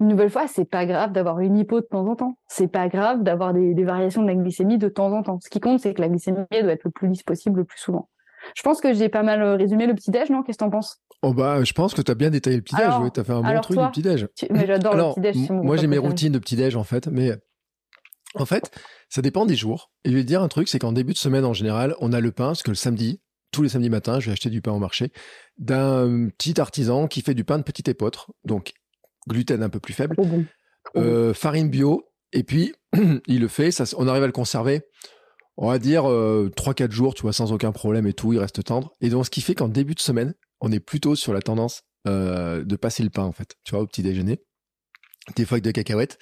[0.00, 2.36] une nouvelle fois, c'est pas grave d'avoir une hypo de temps en temps.
[2.48, 5.38] C'est pas grave d'avoir des, variations de la glycémie de temps en temps.
[5.40, 7.78] Ce qui compte, c'est que la glycémie doit être le plus lisse possible le plus
[7.78, 8.08] souvent.
[8.56, 10.42] Je pense que j'ai pas mal résumé le petit-déj, non?
[10.42, 11.00] Qu'est-ce que t'en penses?
[11.22, 13.42] Oh bah, je pense que tu as bien détaillé le petit-déj, tu as fait un
[13.42, 14.26] bon truc du petit-déj.
[14.50, 15.50] Mais j'adore le petit-déj.
[15.50, 17.30] Moi, j'ai mes routines de petit-déj, en fait, mais
[18.34, 18.70] en fait,
[19.08, 19.90] ça dépend des jours.
[20.04, 22.12] Et je vais te dire un truc, c'est qu'en début de semaine, en général, on
[22.12, 23.20] a le pain, parce que le samedi,
[23.50, 25.12] tous les samedis matins, je vais acheter du pain au marché
[25.58, 28.72] d'un petit artisan qui fait du pain de petite épeautre, donc
[29.28, 30.16] gluten un peu plus faible,
[30.96, 32.74] euh, farine bio, et puis
[33.26, 34.82] il le fait, ça, on arrive à le conserver,
[35.56, 38.64] on va dire 3-4 euh, jours, tu vois, sans aucun problème et tout, il reste
[38.64, 38.96] tendre.
[39.00, 41.82] Et donc ce qui fait qu'en début de semaine, on est plutôt sur la tendance
[42.08, 44.40] euh, de passer le pain, en fait, tu vois, au petit déjeuner.
[45.36, 46.18] Des fois avec de cacahuètes,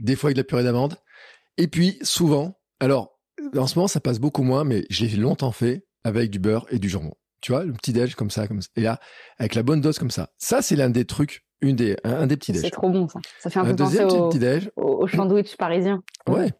[0.00, 0.96] des fois avec de la purée d'amande.
[1.60, 3.18] Et puis souvent, alors
[3.54, 6.64] en ce moment ça passe beaucoup moins, mais je l'ai longtemps fait, avec du beurre
[6.70, 7.12] et du jambon.
[7.42, 8.68] Tu vois, le petit déj comme ça, comme ça.
[8.76, 8.98] Et là,
[9.38, 10.30] avec la bonne dose comme ça.
[10.38, 12.62] Ça, c'est l'un des trucs, une des, un, des petits déj.
[12.62, 13.20] C'est trop bon, ça.
[13.38, 14.70] Ça fait un, peu penser au, petit déj.
[14.76, 16.02] au, sandwich parisien.
[16.26, 16.50] Ouais.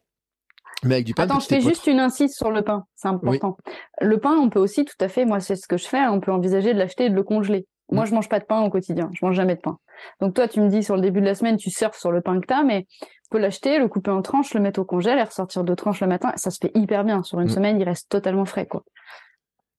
[0.83, 1.23] Mais avec du pain.
[1.23, 2.85] Attends, je fais juste une insiste sur le pain.
[2.95, 3.57] C'est important.
[4.01, 6.05] Le pain, on peut aussi tout à fait, moi, c'est ce que je fais.
[6.07, 7.65] On peut envisager de l'acheter et de le congeler.
[7.91, 8.07] Moi, mm.
[8.07, 9.09] je mange pas de pain au quotidien.
[9.13, 9.77] Je mange jamais de pain.
[10.19, 12.21] Donc toi, tu me dis sur le début de la semaine, tu surfes sur le
[12.21, 12.87] pain que tu as, mais
[13.31, 16.07] peux l'acheter, le couper en tranches, le mettre au congèle et ressortir deux tranches le
[16.07, 16.31] matin.
[16.35, 17.23] Ça se fait hyper bien.
[17.23, 17.51] Sur une mm.
[17.51, 18.83] semaine, il reste totalement frais, quoi.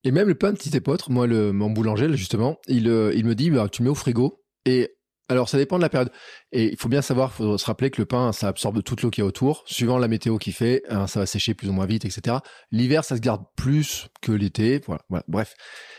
[0.05, 3.25] Et même le pain de petit épeautre, moi, le, mon boulanger, justement, il, euh, il
[3.25, 4.41] me dit, bah, tu mets au frigo.
[4.65, 4.97] Et
[5.29, 6.11] alors, ça dépend de la période.
[6.51, 9.03] Et il faut bien savoir, il faut se rappeler que le pain, ça absorbe toute
[9.03, 9.63] l'eau qui est autour.
[9.67, 12.39] Suivant la météo qu'il fait, hein, ça va sécher plus ou moins vite, etc.
[12.73, 14.81] L'hiver, ça se garde plus que l'été.
[14.87, 15.25] Voilà, voilà.
[15.29, 15.55] Bref,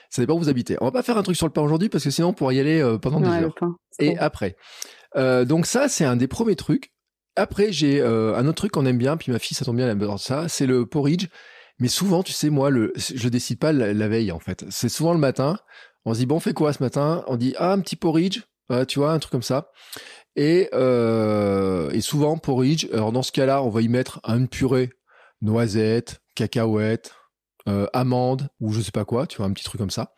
[0.10, 0.76] ça dépend où vous habitez.
[0.82, 2.56] On va pas faire un truc sur le pain aujourd'hui parce que sinon, on pourrait
[2.56, 3.56] y aller euh, pendant des heures.
[4.00, 4.56] Et après.
[5.16, 6.93] Euh, donc ça, c'est un des premiers trucs.
[7.36, 10.02] Après, j'ai un autre truc qu'on aime bien, puis ma fille, ça tombe bien, elle
[10.02, 11.28] aime ça, c'est le porridge.
[11.80, 14.66] Mais souvent, tu sais, moi, le, je décide pas la, veille, en fait.
[14.70, 15.58] C'est souvent le matin.
[16.06, 17.24] On se dit, bon, on fait quoi ce matin?
[17.28, 18.42] On dit, ah, un petit porridge,
[18.88, 19.72] tu vois, un truc comme ça.
[20.36, 24.90] Et, euh, et souvent, porridge, alors dans ce cas-là, on va y mettre une purée,
[25.42, 27.14] noisettes, cacahuètes,
[27.68, 30.14] euh, amandes, ou je sais pas quoi, tu vois, un petit truc comme ça.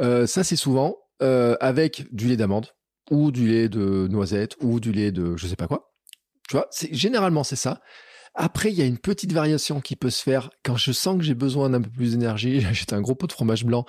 [0.00, 2.68] Euh, ça, c'est souvent euh, avec du lait d'amande,
[3.10, 5.87] ou du lait de noisette, ou du lait de je sais pas quoi.
[6.48, 7.80] Tu vois, c'est, généralement, c'est ça.
[8.34, 11.24] Après, il y a une petite variation qui peut se faire quand je sens que
[11.24, 12.60] j'ai besoin d'un peu plus d'énergie.
[12.60, 13.84] J'achète un gros pot de fromage blanc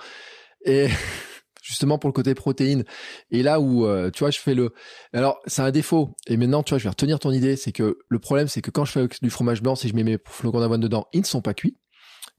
[0.64, 0.88] et
[1.62, 2.84] justement pour le côté protéines.
[3.30, 4.74] Et là où, euh, tu vois, je fais le...
[5.12, 6.16] Alors, c'est un défaut.
[6.26, 7.56] Et maintenant, tu vois, je vais retenir ton idée.
[7.56, 10.04] C'est que le problème, c'est que quand je fais du fromage blanc, si je mets
[10.04, 11.78] mes flocons d'avoine dedans, ils ne sont pas cuits.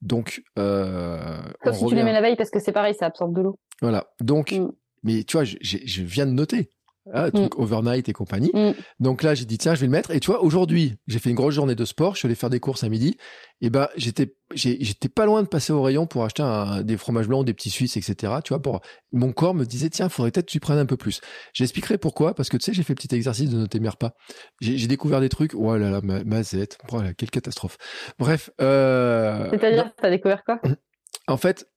[0.01, 3.35] Donc, euh, Sauf si tu les mets la veille parce que c'est pareil, ça absorbe
[3.35, 3.59] de l'eau.
[3.81, 4.07] Voilà.
[4.19, 4.71] Donc, mm.
[5.03, 6.69] mais tu vois, je, je viens de noter.
[7.11, 7.61] Ah, truc mm.
[7.61, 8.51] overnight et compagnie.
[8.53, 8.71] Mm.
[8.99, 10.11] Donc là, j'ai dit tiens, je vais le mettre.
[10.11, 12.13] Et tu vois, aujourd'hui, j'ai fait une grosse journée de sport.
[12.13, 13.17] Je suis allé faire des courses à midi.
[13.59, 17.27] Et ben, j'étais, j'étais pas loin de passer au rayon pour acheter un, des fromages
[17.27, 18.33] blancs, des petits suisses, etc.
[18.43, 18.81] Tu vois, pour
[19.11, 21.21] mon corps me disait tiens, faudrait peut-être que tu prennes un peu plus.
[21.53, 24.11] J'expliquerai pourquoi, parce que tu sais, j'ai fait petit exercice de noter mes repas.
[24.61, 25.53] J'ai découvert des trucs.
[25.55, 26.77] Oh là là, ma, ma zette.
[26.91, 27.77] Oh quelle catastrophe.
[28.19, 28.51] Bref.
[28.61, 29.49] Euh...
[29.49, 30.61] C'est-à-dire, t'as découvert quoi?
[31.27, 31.70] En fait,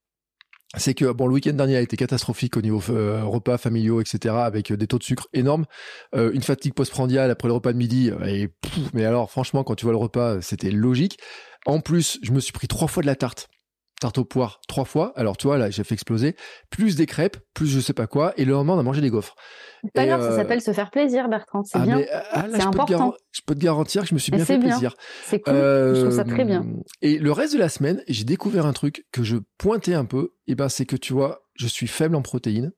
[0.77, 4.35] c'est que bon le week-end dernier a été catastrophique au niveau euh, repas familiaux etc
[4.39, 5.65] avec euh, des taux de sucre énormes.
[6.15, 8.49] Euh, une fatigue postprandiale après le repas de midi et
[8.93, 11.19] mais alors franchement quand tu vois le repas c'était logique.
[11.67, 13.49] En plus je me suis pris trois fois de la tarte
[14.05, 15.15] tarte aux poires trois fois.
[15.17, 16.37] Alors, tu vois, là, j'ai fait exploser.
[16.69, 18.35] Plus des crêpes, plus je sais pas quoi.
[18.37, 19.35] Et le lendemain, on a mangé des gaufres.
[19.95, 21.63] Pas grave, ça euh, s'appelle se faire plaisir, Bertrand.
[21.65, 22.03] C'est ah, bien.
[22.31, 23.15] Ah, c'est important.
[23.33, 24.95] je peux te garantir que je me suis bien fait plaisir.
[25.25, 25.55] C'est cool.
[25.55, 26.61] je trouve ça très bien.
[26.65, 30.05] Euh, et le reste de la semaine, j'ai découvert un truc que je pointais un
[30.05, 30.35] peu.
[30.49, 32.73] Et ben, c'est que tu vois, je suis faible en protéines.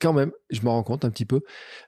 [0.00, 1.42] Quand même, je m'en rends compte un petit peu.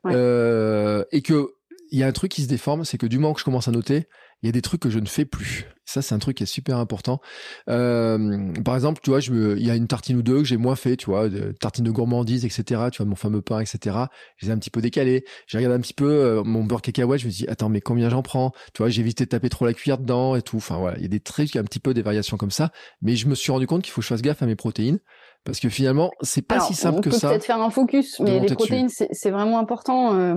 [0.05, 1.49] Euh, et que
[1.91, 3.69] il y a un truc qui se déforme, c'est que du moment que je commence
[3.69, 4.07] à noter,
[4.43, 5.67] il y a des trucs que je ne fais plus.
[5.85, 7.21] Ça, c'est un truc qui est super important.
[7.69, 10.77] Euh, par exemple, tu vois, il y a une tartine ou deux que j'ai moins
[10.77, 11.29] fait, tu vois,
[11.61, 12.89] tartine de gourmandise, etc.
[12.91, 13.97] Tu vois, mon fameux pain, etc.
[14.37, 15.25] Je les ai un petit peu décalés.
[15.47, 17.21] J'ai regardé un petit peu euh, mon beurre cacahuète.
[17.21, 18.53] Je me dis, attends, mais combien j'en prends?
[18.75, 20.57] Tu vois, j'ai évité de taper trop la cuillère dedans et tout.
[20.57, 22.73] Enfin voilà, il y a des trucs, un petit peu des variations comme ça.
[23.03, 24.99] Mais je me suis rendu compte qu'il faut que je fasse gaffe à mes protéines
[25.45, 27.17] parce que finalement, c'est pas si simple que ça.
[27.17, 30.15] On peut peut-être faire un focus, mais les protéines, c'est vraiment important.
[30.15, 30.35] Euh,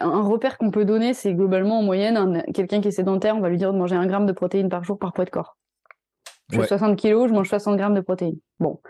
[0.00, 3.48] un repère qu'on peut donner, c'est globalement en moyenne, quelqu'un qui est sédentaire, on va
[3.48, 5.56] lui dire de manger un gramme de protéines par jour par poids de corps.
[6.50, 8.38] Je fais 60 kilos, je mange 60 grammes de protéines.
[8.60, 8.80] Bon,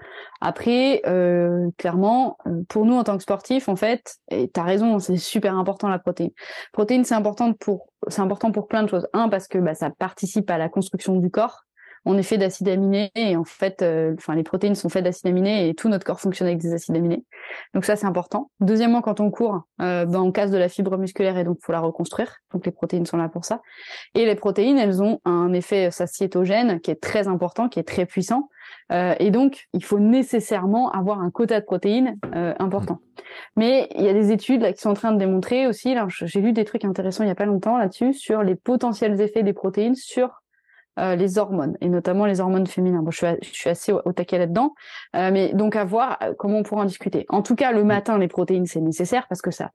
[0.41, 4.99] après, euh, clairement, euh, pour nous en tant que sportifs, en fait, et t'as raison,
[4.99, 6.31] c'est super important la protéine.
[6.73, 9.07] Protéine, c'est important pour, c'est important pour plein de choses.
[9.13, 11.64] Un, parce que bah, ça participe à la construction du corps
[12.05, 15.27] on est fait d'acides aminés et en fait, euh, enfin les protéines sont faites d'acides
[15.27, 17.25] aminés et tout notre corps fonctionne avec des acides aminés.
[17.73, 18.51] Donc ça c'est important.
[18.61, 21.73] Deuxièmement, quand on court, euh, ben, on casse de la fibre musculaire et donc faut
[21.73, 22.37] la reconstruire.
[22.53, 23.63] Donc les protéines sont là pour ça.
[24.15, 28.07] Et les protéines, elles ont un effet satiétogène qui est très important, qui est très
[28.07, 28.49] puissant.
[28.93, 32.19] Euh, et donc, il faut nécessairement avoir un quota de protéines
[32.59, 32.99] important.
[33.57, 35.95] Mais il y a des études qui sont en train de démontrer aussi.
[36.09, 39.43] J'ai lu des trucs intéressants il y a pas longtemps là-dessus sur les potentiels effets
[39.43, 40.44] des protéines sur
[40.99, 43.01] euh, les hormones, et notamment les hormones féminines.
[43.01, 44.75] Bon, je, suis, je suis assez au, taquet là-dedans,
[45.17, 47.27] euh, mais donc à voir euh, comment on pourra en discuter.
[47.29, 49.73] En tout cas, le matin, les protéines, c'est nécessaire parce que ça,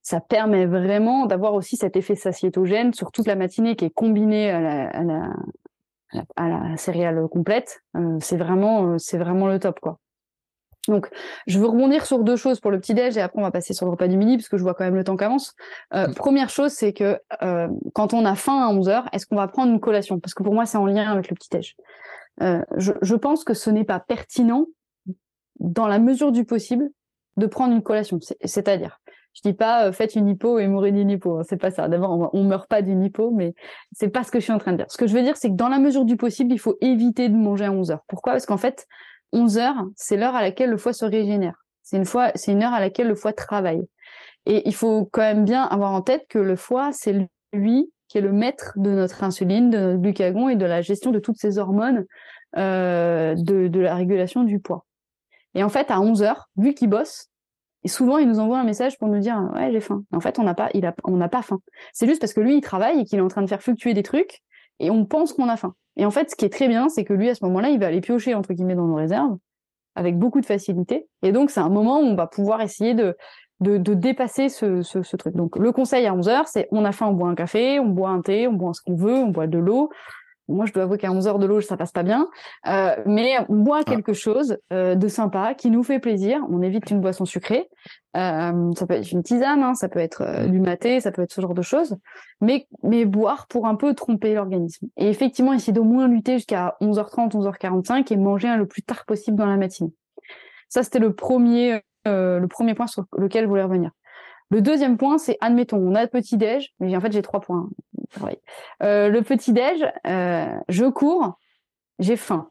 [0.00, 4.50] ça permet vraiment d'avoir aussi cet effet satiétogène sur toute la matinée qui est combiné
[4.50, 5.28] à la, à la,
[6.36, 7.82] à la céréale complète.
[8.20, 9.98] c'est vraiment, c'est vraiment le top, quoi.
[10.88, 11.08] Donc,
[11.46, 13.86] je veux rebondir sur deux choses pour le petit-déj et après on va passer sur
[13.86, 15.54] le repas du midi parce que je vois quand même le temps qu'avance.
[15.94, 16.08] Euh.
[16.12, 19.46] Première chose, c'est que euh, quand on a faim à 11 heures, est-ce qu'on va
[19.46, 20.18] prendre une collation?
[20.18, 21.76] Parce que pour moi, c'est en lien avec le petit-déj.
[22.42, 24.66] Euh, je, je, pense que ce n'est pas pertinent,
[25.60, 26.90] dans la mesure du possible,
[27.36, 28.18] de prendre une collation.
[28.44, 29.00] C'est-à-dire,
[29.34, 31.38] je dis pas euh, faites une hypo et mourrez d'une hypo.
[31.38, 31.88] Hein, c'est pas ça.
[31.88, 33.54] D'abord, on, meurt pas d'une hypo, mais
[33.92, 34.90] c'est pas ce que je suis en train de dire.
[34.90, 37.28] Ce que je veux dire, c'est que dans la mesure du possible, il faut éviter
[37.28, 38.04] de manger à 11 heures.
[38.08, 38.32] Pourquoi?
[38.32, 38.86] Parce qu'en fait,
[39.32, 41.64] 11 heures, c'est l'heure à laquelle le foie se régénère.
[41.82, 43.82] C'est une fois, c'est une heure à laquelle le foie travaille.
[44.46, 48.18] Et il faut quand même bien avoir en tête que le foie, c'est lui qui
[48.18, 51.38] est le maître de notre insuline, de notre glucagon et de la gestion de toutes
[51.38, 52.04] ces hormones
[52.58, 54.84] euh, de, la régulation du poids.
[55.54, 57.28] Et en fait, à 11 heures, vu qu'il bosse,
[57.84, 60.04] et souvent il nous envoie un message pour nous dire ouais j'ai faim.
[60.12, 60.68] En fait, on n'a pas,
[61.04, 61.60] on n'a pas faim.
[61.92, 63.94] C'est juste parce que lui il travaille et qu'il est en train de faire fluctuer
[63.94, 64.42] des trucs
[64.78, 65.74] et on pense qu'on a faim.
[65.96, 67.78] Et en fait, ce qui est très bien, c'est que lui, à ce moment-là, il
[67.78, 69.36] va aller piocher, entre guillemets, dans nos réserves,
[69.94, 71.06] avec beaucoup de facilité.
[71.22, 73.16] Et donc, c'est un moment où on va pouvoir essayer de,
[73.60, 75.34] de, de dépasser ce, ce, ce, truc.
[75.34, 77.86] Donc, le conseil à 11 heures, c'est on a faim, on boit un café, on
[77.86, 79.90] boit un thé, on boit ce qu'on veut, on boit de l'eau,
[80.48, 82.28] moi, je dois avouer qu'à 11 heures de l'eau, ça passe pas bien.
[82.66, 83.84] Euh, mais on boit ah.
[83.84, 86.40] quelque chose euh, de sympa, qui nous fait plaisir.
[86.50, 87.68] On évite une boisson sucrée.
[88.16, 91.22] Euh, ça peut être une tisane, hein, ça peut être euh, du maté, ça peut
[91.22, 91.96] être ce genre de choses.
[92.40, 94.88] Mais, mais boire pour un peu tromper l'organisme.
[94.96, 99.04] Et effectivement, essayer d'au moins lutter jusqu'à 11h30, 11h45 et manger hein, le plus tard
[99.06, 99.92] possible dans la matinée.
[100.68, 103.90] Ça, c'était le premier, le premier point sur lequel je voulais revenir.
[104.52, 107.40] Le deuxième point, c'est admettons, on a le petit déj, mais en fait j'ai trois
[107.40, 107.70] points.
[108.82, 111.38] Euh, le petit déj, euh, je cours,
[111.98, 112.50] j'ai faim.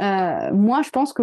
[0.00, 1.22] Euh, moi, je pense que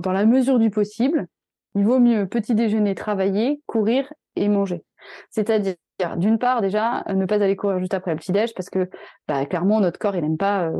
[0.00, 1.26] dans la mesure du possible,
[1.74, 4.84] il vaut mieux petit déjeuner, travailler, courir et manger.
[5.30, 5.74] C'est-à-dire,
[6.16, 8.88] d'une part, déjà, ne pas aller courir juste après le petit déj parce que,
[9.26, 10.70] bah, clairement, notre corps, il n'aime pas.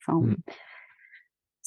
[0.00, 0.34] Enfin, mm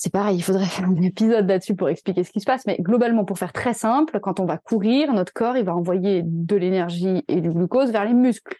[0.01, 2.65] c'est pareil, il faudrait faire un épisode là-dessus pour expliquer ce qui se passe.
[2.65, 6.23] Mais globalement, pour faire très simple, quand on va courir, notre corps, il va envoyer
[6.25, 8.57] de l'énergie et du glucose vers les muscles.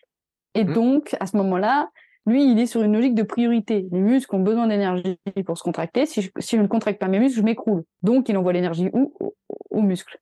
[0.54, 0.74] Et mmh.
[0.74, 1.90] donc, à ce moment-là,
[2.28, 3.88] lui, il est sur une logique de priorité.
[3.92, 6.06] Les muscles ont besoin d'énergie pour se contracter.
[6.06, 7.86] Si je, ne contracte pas mes muscles, je m'écroule.
[8.04, 9.12] Donc, il envoie l'énergie où
[9.72, 10.20] aux, muscles.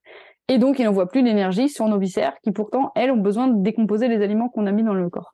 [0.48, 3.62] Et donc, il n'envoie plus l'énergie sur nos viscères qui, pourtant, elles, ont besoin de
[3.62, 5.34] décomposer les aliments qu'on a mis dans le corps.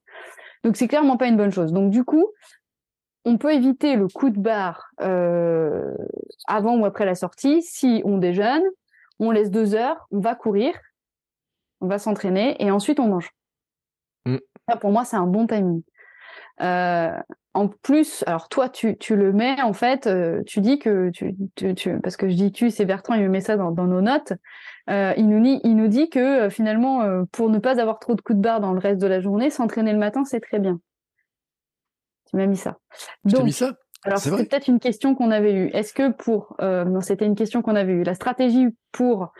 [0.63, 1.71] Donc, c'est clairement pas une bonne chose.
[1.73, 2.25] Donc, du coup,
[3.25, 5.93] on peut éviter le coup de barre euh,
[6.47, 8.63] avant ou après la sortie si on déjeune,
[9.19, 10.73] on laisse deux heures, on va courir,
[11.81, 13.31] on va s'entraîner et ensuite on mange.
[14.25, 14.37] Mm.
[14.79, 15.81] pour moi, c'est un bon timing.
[16.61, 17.17] Euh,
[17.53, 22.17] en plus, alors toi, tu, le mets en fait, euh, tu dis que tu, parce
[22.17, 24.33] que je dis tu, c'est Bertrand, il me met ça dans, nos notes.
[24.87, 28.37] il nous dit, il nous dit que finalement, pour ne pas avoir trop de coups
[28.37, 30.79] de barre dans le reste de la journée, s'entraîner le matin, c'est très bien.
[32.29, 32.77] Tu m'as mis ça.
[33.23, 33.73] Donc, mis ça?
[34.05, 35.69] alors c'est peut-être une question qu'on avait eue.
[35.73, 38.03] Est-ce que pour euh, non c'était une question qu'on avait eue.
[38.03, 39.31] La stratégie pour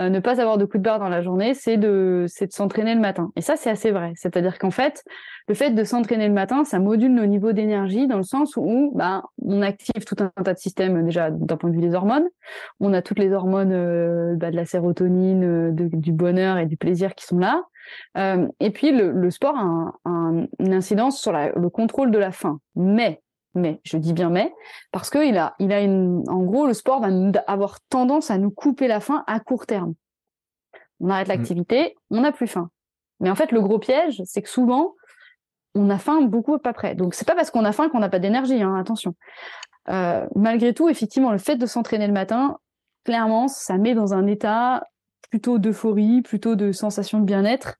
[0.00, 2.52] euh, ne pas avoir de coup de barre dans la journée, c'est de c'est de
[2.52, 3.30] s'entraîner le matin.
[3.36, 4.12] Et ça c'est assez vrai.
[4.16, 5.04] C'est-à-dire qu'en fait,
[5.46, 8.92] le fait de s'entraîner le matin, ça module nos niveaux d'énergie dans le sens où
[8.94, 12.28] bah on active tout un, tas de systèmes déjà d'un point de vue des hormones.
[12.80, 17.14] On a toutes les hormones euh, bah, de la sérotonine, du bonheur et du plaisir
[17.14, 17.62] qui sont là.
[18.16, 22.60] Euh, et puis le, sport a un, une incidence sur le contrôle de la faim.
[22.74, 23.22] Mais,
[23.54, 24.52] mais, je dis bien mais,
[24.92, 27.08] parce que il a, il a une, en gros, le sport va
[27.46, 29.94] avoir tendance à nous couper la faim à court terme.
[31.00, 31.32] On arrête mmh.
[31.32, 32.70] l'activité, on n'a plus faim.
[33.20, 34.94] Mais en fait, le gros piège, c'est que souvent,
[35.74, 36.94] on a faim beaucoup pas près.
[36.94, 39.14] Donc c'est pas parce qu'on a faim qu'on n'a pas d'énergie, hein, attention.
[39.90, 42.58] Euh, malgré tout, effectivement, le fait de s'entraîner le matin,
[43.04, 44.84] clairement, ça met dans un état
[45.30, 47.76] plutôt d'euphorie, plutôt de sensation de bien-être.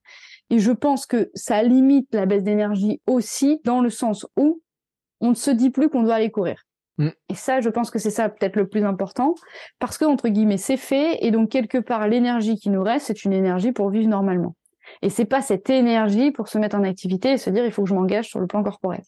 [0.49, 4.61] Et je pense que ça limite la baisse d'énergie aussi dans le sens où
[5.21, 6.63] on ne se dit plus qu'on doit aller courir.
[6.97, 7.09] Mm.
[7.29, 9.35] Et ça, je pense que c'est ça peut-être le plus important,
[9.79, 13.25] parce que entre guillemets, c'est fait, et donc quelque part, l'énergie qui nous reste, c'est
[13.25, 14.55] une énergie pour vivre normalement.
[15.01, 17.83] Et c'est pas cette énergie pour se mettre en activité et se dire il faut
[17.83, 19.01] que je m'engage sur le plan corporel.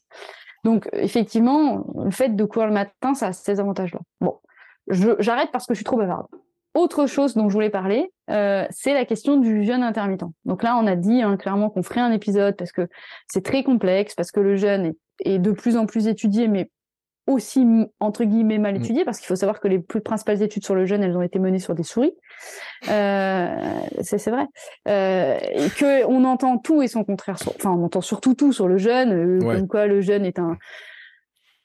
[0.64, 4.00] Donc effectivement, le fait de courir le matin, ça a ces avantages-là.
[4.20, 4.40] Bon,
[4.90, 6.28] j'arrête parce que je suis trop bavarde.
[6.78, 10.26] Autre chose dont je voulais parler, euh, c'est la question du jeûne intermittent.
[10.46, 12.88] Donc là, on a dit hein, clairement qu'on ferait un épisode parce que
[13.28, 14.94] c'est très complexe, parce que le jeûne
[15.26, 16.70] est, de plus en plus étudié, mais
[17.26, 17.66] aussi
[18.00, 18.84] entre guillemets mal mm.
[18.84, 21.24] étudié parce qu'il faut savoir que les plus principales études sur le jeûne elles ont
[21.24, 22.14] été menées sur des souris
[22.90, 24.46] euh, c'est vrai
[24.88, 25.38] euh,
[25.78, 29.42] que on entend tout et son contraire enfin on entend surtout tout sur le jeûne
[29.42, 30.58] comme quoi le jeûne est un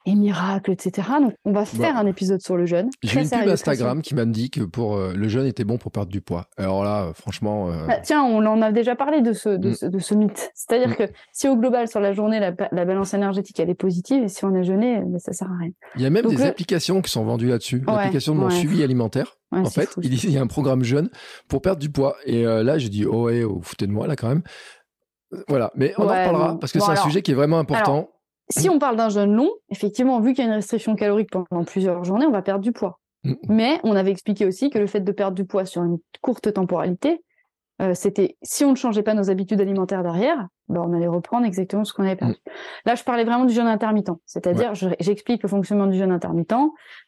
[0.05, 1.09] et miracles, etc.
[1.21, 2.91] Donc, on va faire un épisode sur le jeûne.
[3.03, 5.93] J'ai une pub Instagram qui m'a dit que pour euh, le jeûne était bon pour
[5.93, 6.47] perdre du poids.
[6.57, 7.71] Alors là, euh, franchement.
[7.71, 10.01] Euh, bah, tiens, on en a déjà parlé de ce, de, mm.
[10.01, 10.51] ce, mythe.
[10.55, 10.95] C'est-à-dire mm.
[10.97, 14.45] que si au global, sur la journée, la, balance énergétique, elle est positive, et si
[14.45, 15.71] on a jeûné, ça bah, ça sert à rien.
[15.97, 17.83] Il y a même des applications qui sont vendues là-dessus.
[17.87, 19.37] L'application de mon suivi alimentaire.
[19.53, 21.11] en fait, il y a un programme jeune
[21.49, 22.17] pour perdre du poids.
[22.27, 24.43] Et là, j'ai dit, oh ouais, vous foutez de moi là quand même.
[25.49, 28.11] Voilà, mais on en reparlera parce que c'est un sujet qui est vraiment important.
[28.53, 31.65] Si on parle d'un jeûne long, effectivement, vu qu'il y a une restriction calorique pendant
[31.65, 32.99] plusieurs journées, on va perdre du poids.
[33.25, 33.35] Mm.
[33.49, 36.53] Mais on avait expliqué aussi que le fait de perdre du poids sur une courte
[36.53, 37.23] temporalité,
[37.81, 41.47] euh, c'était si on ne changeait pas nos habitudes alimentaires derrière, ben on allait reprendre
[41.47, 42.35] exactement ce qu'on avait perdu.
[42.35, 42.51] Mm.
[42.87, 46.55] Là, je parlais vraiment du jeûne intermittent, c'est-à-dire j'explique le fonctionnement du jeûne intermittent.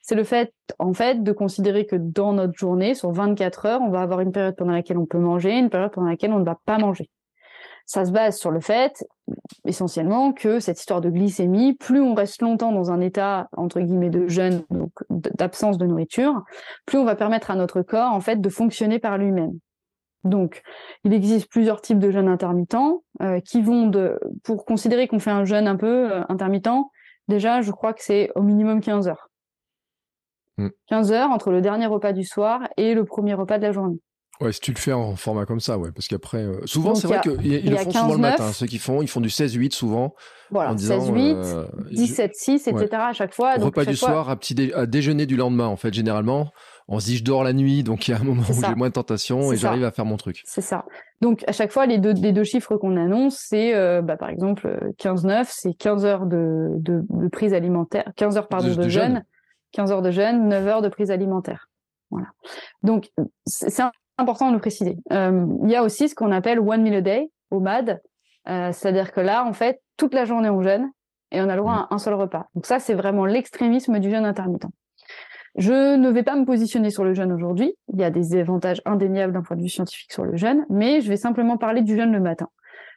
[0.01, 3.91] C'est le fait, en fait, de considérer que dans notre journée, sur 24 heures, on
[3.91, 6.45] va avoir une période pendant laquelle on peut manger, une période pendant laquelle on ne
[6.45, 7.11] va pas manger
[7.87, 9.05] ça se base sur le fait,
[9.65, 14.11] essentiellement, que cette histoire de glycémie, plus on reste longtemps dans un état, entre guillemets,
[14.11, 16.43] de jeûne, donc d'absence de nourriture,
[16.87, 19.59] plus on va permettre à notre corps, en fait, de fonctionner par lui-même.
[20.25, 20.63] Donc,
[21.05, 25.31] il existe plusieurs types de jeûnes intermittents euh, qui vont de, pour considérer qu'on fait
[25.31, 26.89] un jeûne un peu euh, intermittent,
[27.29, 29.29] déjà, je crois que c'est au minimum 15 heures.
[30.89, 31.15] 15 mm.
[31.15, 34.01] heures entre le dernier repas du soir et le premier repas de la journée.
[34.41, 37.07] Ouais, si tu le fais en format comme ça, ouais, parce qu'après, euh, souvent c'est
[37.07, 38.53] vrai qu'ils le font souvent le matin.
[38.53, 40.15] Ceux qui font, ils font du 16-8 souvent.
[40.51, 42.89] Voilà, 16-8, 17-6, etc.
[42.93, 43.55] à chaque fois.
[43.55, 46.51] Repas du soir, à petit déjeuner du lendemain, en fait, généralement.
[46.87, 48.75] On se dit, je dors la nuit, donc il y a un moment où j'ai
[48.75, 50.43] moins de tentation et j'arrive à faire mon truc.
[50.45, 50.85] C'est ça.
[51.23, 54.29] Donc à chaque fois, les deux, les deux chiffres qu'on annonce, c'est euh, bah, par
[54.29, 58.89] exemple 15-9, c'est 15 heures de, de, de, prise alimentaire, 15 heures pardon, de, de
[58.91, 59.25] jeûne,
[59.73, 61.71] 15 heures de jeûne, 9 heures de prise alimentaire.
[62.11, 62.27] Voilà.
[62.83, 63.11] Donc
[63.47, 63.71] c'est
[64.19, 64.97] important de le préciser.
[65.13, 68.01] Euh, il y a aussi ce qu'on appelle one meal a day, au MAD,
[68.49, 70.91] euh, c'est-à-dire que là, en fait, toute la journée on jeûne
[71.31, 72.47] et on a le droit à un seul repas.
[72.55, 74.67] Donc ça, c'est vraiment l'extrémisme du jeûne intermittent.
[75.57, 77.77] Je ne vais pas me positionner sur le jeûne aujourd'hui.
[77.93, 81.01] Il y a des avantages indéniables d'un point de vue scientifique sur le jeûne, mais
[81.01, 82.49] je vais simplement parler du jeûne le matin.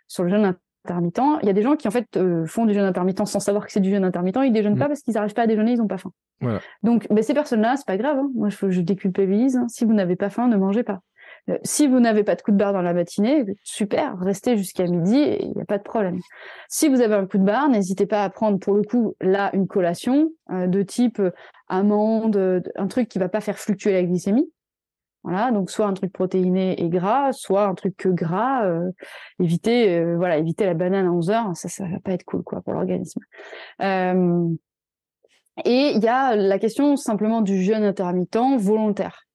[0.07, 0.55] Sur le jeûne
[0.87, 3.39] intermittent, il y a des gens qui en fait euh, font du jeûne intermittent sans
[3.39, 4.39] savoir que c'est du jeûne intermittent.
[4.43, 4.79] Ils déjeunent mm.
[4.79, 6.11] pas parce qu'ils n'arrivent pas à déjeuner, ils n'ont pas faim.
[6.83, 8.17] Donc, ben, ces personnes-là, c'est pas grave.
[8.19, 8.29] Hein.
[8.35, 9.57] Moi, je, je déculpabilise.
[9.57, 9.67] Hein.
[9.67, 11.01] Si vous n'avez pas faim, ne mangez pas.
[11.49, 14.85] Euh, si vous n'avez pas de coup de barre dans la matinée, super, restez jusqu'à
[14.85, 16.19] midi il n'y a pas de problème.
[16.69, 19.49] Si vous avez un coup de barre, n'hésitez pas à prendre pour le coup là
[19.53, 21.21] une collation euh, de type
[21.67, 24.49] amande, un truc qui va pas faire fluctuer la glycémie.
[25.23, 28.69] Voilà, donc soit un truc protéiné et gras, soit un truc que gras.
[29.41, 32.61] évitez, voilà, évitez la banane à 11 heures, ça, ça va pas être cool quoi
[32.61, 33.19] pour l'organisme.
[33.81, 33.85] et
[35.65, 39.27] il y a la question simplement du jeûne intermittent volontaire.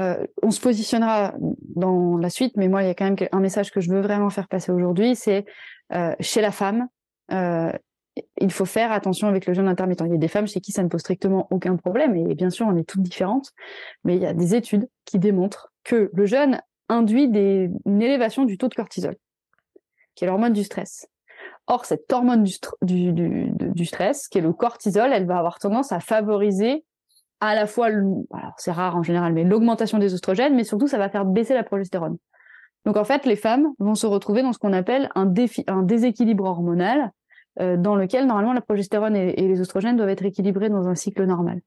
[0.00, 1.34] Euh, on se positionnera
[1.76, 4.00] dans la suite, mais moi, il y a quand même un message que je veux
[4.00, 5.44] vraiment faire passer aujourd'hui, c'est
[5.92, 6.88] euh, chez la femme,
[7.30, 7.72] euh,
[8.40, 10.02] il faut faire attention avec le jeûne intermittent.
[10.04, 12.50] Il y a des femmes chez qui ça ne pose strictement aucun problème, et bien
[12.50, 13.52] sûr, on est toutes différentes,
[14.04, 18.58] mais il y a des études qui démontrent que le jeûne induit une élévation du
[18.58, 19.16] taux de cortisol,
[20.14, 21.08] qui est l'hormone du stress.
[21.66, 22.44] Or, cette hormone
[22.82, 26.84] du, stress, qui est le cortisol, elle va avoir tendance à favoriser
[27.40, 30.98] à la fois, alors c'est rare en général, mais l'augmentation des oestrogènes, mais surtout ça
[30.98, 32.18] va faire baisser la progestérone.
[32.84, 35.26] Donc en fait, les femmes vont se retrouver dans ce qu'on appelle un
[35.82, 37.10] déséquilibre hormonal,
[37.60, 41.24] euh, dans lequel normalement la progestérone et, les oestrogènes doivent être équilibrés dans un cycle
[41.24, 41.60] normal.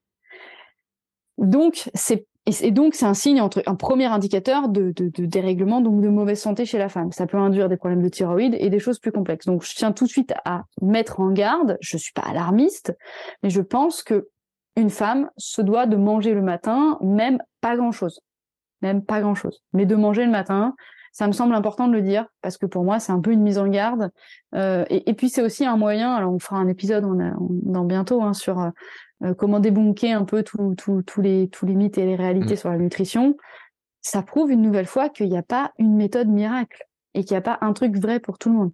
[1.38, 2.26] Donc c'est
[2.62, 6.40] et donc c'est un signe entre un premier indicateur de, de, dérèglement donc de mauvaise
[6.40, 7.12] santé chez la femme.
[7.12, 9.48] Ça peut induire des problèmes de thyroïde et des choses plus complexes.
[9.48, 11.76] Donc je tiens tout de suite à mettre en garde.
[11.82, 12.96] Je suis pas alarmiste,
[13.42, 14.30] mais je pense que
[14.76, 18.20] une femme se doit de manger le matin, même pas grand-chose.
[18.82, 19.64] Même pas grand-chose.
[19.74, 20.76] Mais de manger le matin,
[21.16, 23.42] ça me semble important de le dire, parce que pour moi, c'est un peu une
[23.42, 24.12] mise en garde.
[24.54, 27.86] Euh, et, puis, c'est aussi un moyen, alors on fera un épisode on a, dans
[27.86, 28.60] bientôt hein, sur
[29.24, 32.58] euh, comment débunker un peu tous les, tous les mythes et les réalités mmh.
[32.58, 33.38] sur la nutrition.
[34.02, 37.38] Ça prouve une nouvelle fois qu'il n'y a pas une méthode miracle et qu'il n'y
[37.38, 38.72] a pas un truc vrai pour tout le monde.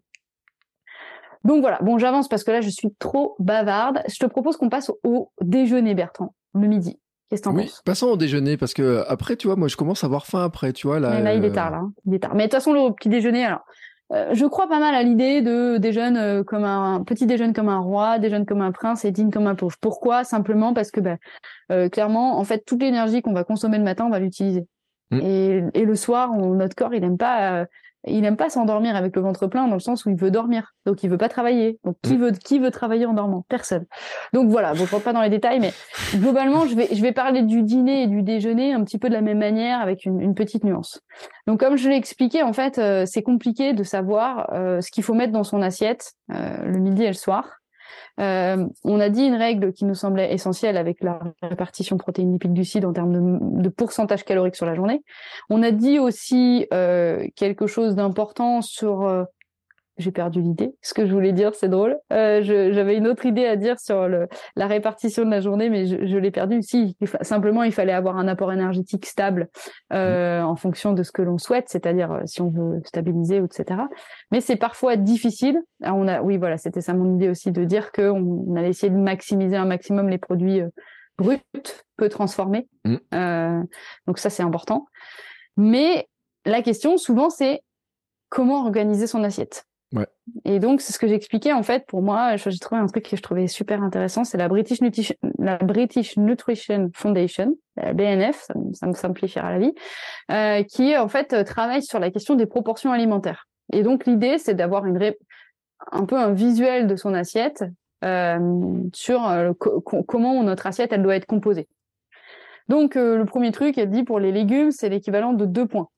[1.44, 4.02] Donc voilà, bon, j'avance parce que là, je suis trop bavarde.
[4.08, 7.00] Je te propose qu'on passe au déjeuner, Bertrand, le midi.
[7.32, 10.04] Qu'est-ce que t'en oui, Passons au déjeuner parce que après, tu vois, moi, je commence
[10.04, 11.00] à avoir faim après, tu vois.
[11.00, 11.78] Là, là il est euh, tard, là.
[11.78, 11.94] Hein.
[12.06, 12.36] Il est tard.
[12.36, 13.62] Mais de toute façon, le petit déjeuner, alors,
[14.12, 17.70] euh, je crois pas mal à l'idée de déjeuner euh, comme un, petit déjeuner comme
[17.70, 19.78] un roi, déjeuner comme un prince et dîne comme un pauvre.
[19.80, 20.26] Pourquoi?
[20.26, 21.18] Simplement parce que, ben,
[21.90, 24.68] clairement, en fait, toute l'énergie qu'on va consommer le matin, on va l'utiliser.
[25.12, 25.20] Mm.
[25.22, 27.66] Et, et, le soir, on, notre corps, il aime pas
[28.08, 30.74] il n'aime pas s'endormir avec le ventre plein dans le sens où il veut dormir.
[30.86, 31.80] Donc il veut pas travailler.
[31.84, 32.22] Donc qui mm.
[32.22, 33.46] veut qui veut travailler en dormant?
[33.48, 33.86] Personne.
[34.34, 35.74] Donc voilà, je ne rentre pas dans les détails, mais
[36.16, 39.14] globalement, je vais je vais parler du dîner et du déjeuner un petit peu de
[39.14, 41.02] la même manière avec une, petite nuance.
[41.46, 45.04] Donc comme je l'ai expliqué, en fait, euh, c'est compliqué de savoir euh, ce qu'il
[45.04, 47.61] faut mettre dans son assiette euh, le midi et le soir.
[48.20, 52.54] Euh, on a dit une règle qui nous semblait essentielle avec la répartition protéines lipides
[52.54, 55.04] glucides en termes de, pourcentage calorique sur la journée.
[55.50, 59.24] On a dit aussi euh, quelque chose d'important sur euh,
[60.02, 60.76] j'ai perdu l'idée.
[60.82, 61.98] Ce que je voulais dire, c'est drôle.
[62.12, 65.86] Euh, J'avais une autre idée à dire sur le, la répartition de la journée, mais
[65.86, 66.62] je, je l'ai perdue.
[66.62, 69.48] Si, simplement, il fallait avoir un apport énergétique stable
[69.94, 73.82] euh, en fonction de ce que l'on souhaite, c'est-à-dire euh, si on veut stabiliser, etc.
[74.32, 75.60] Mais c'est parfois difficile.
[75.82, 78.70] Alors on a, oui, voilà, c'était ça mon idée aussi de dire qu'on on allait
[78.70, 80.62] essayer de maximiser un maximum les produits
[81.18, 81.40] bruts,
[81.98, 82.68] peu transformés.
[82.86, 83.64] Mmh.
[84.08, 84.88] Donc ça, c'est important.
[85.58, 86.08] Mais
[86.46, 87.62] la question, souvent, c'est
[88.30, 89.66] comment organiser son assiette?
[90.46, 91.52] Et donc, c'est ce que j'expliquais.
[91.52, 94.24] En fait, pour moi, j'ai trouvé un truc que je trouvais super intéressant.
[94.24, 99.74] C'est la British, Nutrition Foundation, la BNF, ça, me simplifiera la vie,
[100.32, 103.48] euh, qui, en fait, travaille sur la question des proportions alimentaires.
[103.74, 107.64] Et donc, l'idée, c'est d'avoir un peu un visuel de son assiette
[108.04, 109.54] euh, sur euh,
[110.08, 111.68] comment notre assiette, elle doit être composée.
[112.68, 115.90] Donc, euh, le premier truc, elle dit pour les légumes, c'est l'équivalent de deux points.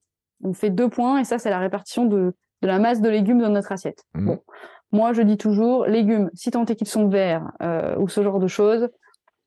[0.44, 2.34] On fait deux points, et ça, c'est la répartition de
[2.64, 4.04] de la masse de légumes dans notre assiette.
[4.16, 4.26] Mhm.
[4.26, 4.40] Bon,
[4.92, 8.40] moi je dis toujours légumes, si tant est qu'ils sont verts euh, ou ce genre
[8.40, 8.90] de choses,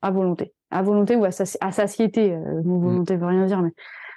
[0.02, 2.34] à volonté, à volonté ou à, satiété.
[2.34, 2.80] Euh, mhm.
[2.80, 3.72] volonté veut rien dire, mais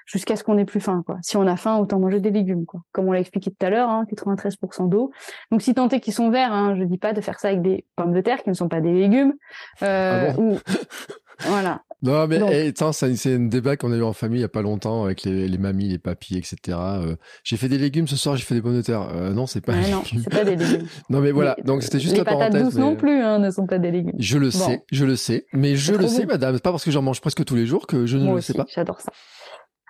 [0.05, 1.01] jusqu'à ce qu'on ait plus faim.
[1.05, 1.17] Quoi.
[1.21, 2.81] Si on a faim, autant manger des légumes, quoi.
[2.91, 5.11] Comme on l'a expliqué tout à l'heure, hein, 93% d'eau.
[5.51, 7.61] Donc si tant est qu'ils sont verts, hein, je dis pas de faire ça avec
[7.61, 9.33] des pommes de terre qui ne sont pas des légumes.
[9.81, 10.57] Euh, ah ou...
[11.47, 11.81] voilà.
[12.01, 14.61] Non, mais hey, c'est un débat qu'on a eu en famille il y a pas
[14.61, 16.77] longtemps avec les, les mamies, les papis, etc.
[16.79, 19.09] Euh, j'ai fait des légumes ce soir, j'ai fait des pommes de terre.
[19.13, 19.73] Euh, non, c'est pas.
[19.75, 20.87] non, pas des légumes.
[21.09, 21.57] non, mais voilà.
[21.65, 22.53] donc c'était juste la parenthèse.
[22.53, 24.15] Les patates douces non plus hein, ne sont pas des légumes.
[24.17, 26.55] Je le sais, je le sais, mais je le sais, madame.
[26.55, 28.53] C'est pas parce que j'en mange presque tous les jours que je ne le sais
[28.53, 28.65] pas.
[28.69, 29.11] J'adore ça.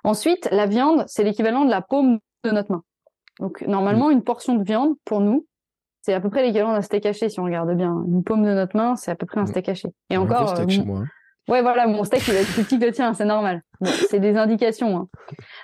[0.04, 2.84] Ensuite, la viande, c'est l'équivalent de la paume de notre main.
[3.40, 5.46] Donc normalement, une portion de viande pour nous,
[6.02, 7.96] c'est à peu près l'équivalent d'un steak haché si on regarde bien.
[8.08, 9.90] Une paume de notre main, c'est à peu près un steak haché.
[10.10, 10.56] Et encore.
[10.56, 11.02] Steak chez moi.
[11.02, 11.06] Hein.
[11.50, 13.64] Ouais, voilà, mon steak, il va être plus petit que le tien, c'est normal.
[14.10, 14.98] c'est des indications.
[14.98, 15.08] Hein.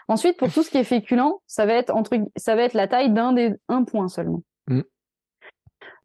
[0.07, 2.87] Ensuite, pour tout ce qui est féculent, ça va être entre, ça va être la
[2.87, 4.41] taille d'un des un point seulement.
[4.67, 4.81] Mm.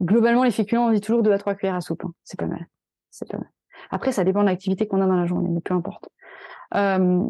[0.03, 2.05] Globalement, les féculents, on dit toujours 2 à 3 cuillères à soupe.
[2.05, 2.12] Hein.
[2.24, 2.66] C'est pas mal.
[3.11, 3.49] C'est pas mal.
[3.91, 6.11] Après, ça dépend de l'activité qu'on a dans la journée, mais peu importe.
[6.74, 7.22] Euh,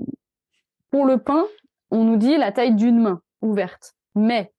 [0.91, 1.45] pour le pain,
[1.93, 3.95] on nous dit la taille d'une main ouverte.
[4.17, 4.53] Mais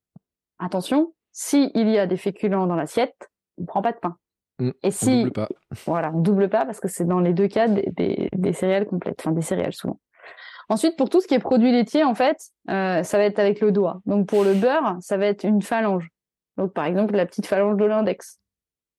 [0.60, 4.16] attention, s'il y a des féculents dans l'assiette, on ne prend pas de pain.
[4.62, 5.49] Mm, et si, on double pas.
[5.86, 9.32] Voilà, on double pas parce que c'est dans les deux cas des, céréales complètes, enfin
[9.32, 9.99] des céréales souvent.
[10.70, 12.38] Ensuite, pour tout ce qui est produit laitier, en fait,
[12.70, 14.01] euh, ça va être avec le doigt.
[14.05, 16.09] Donc pour le beurre, ça va être une phalange.
[16.57, 18.39] Donc par exemple, la petite phalange de l'index.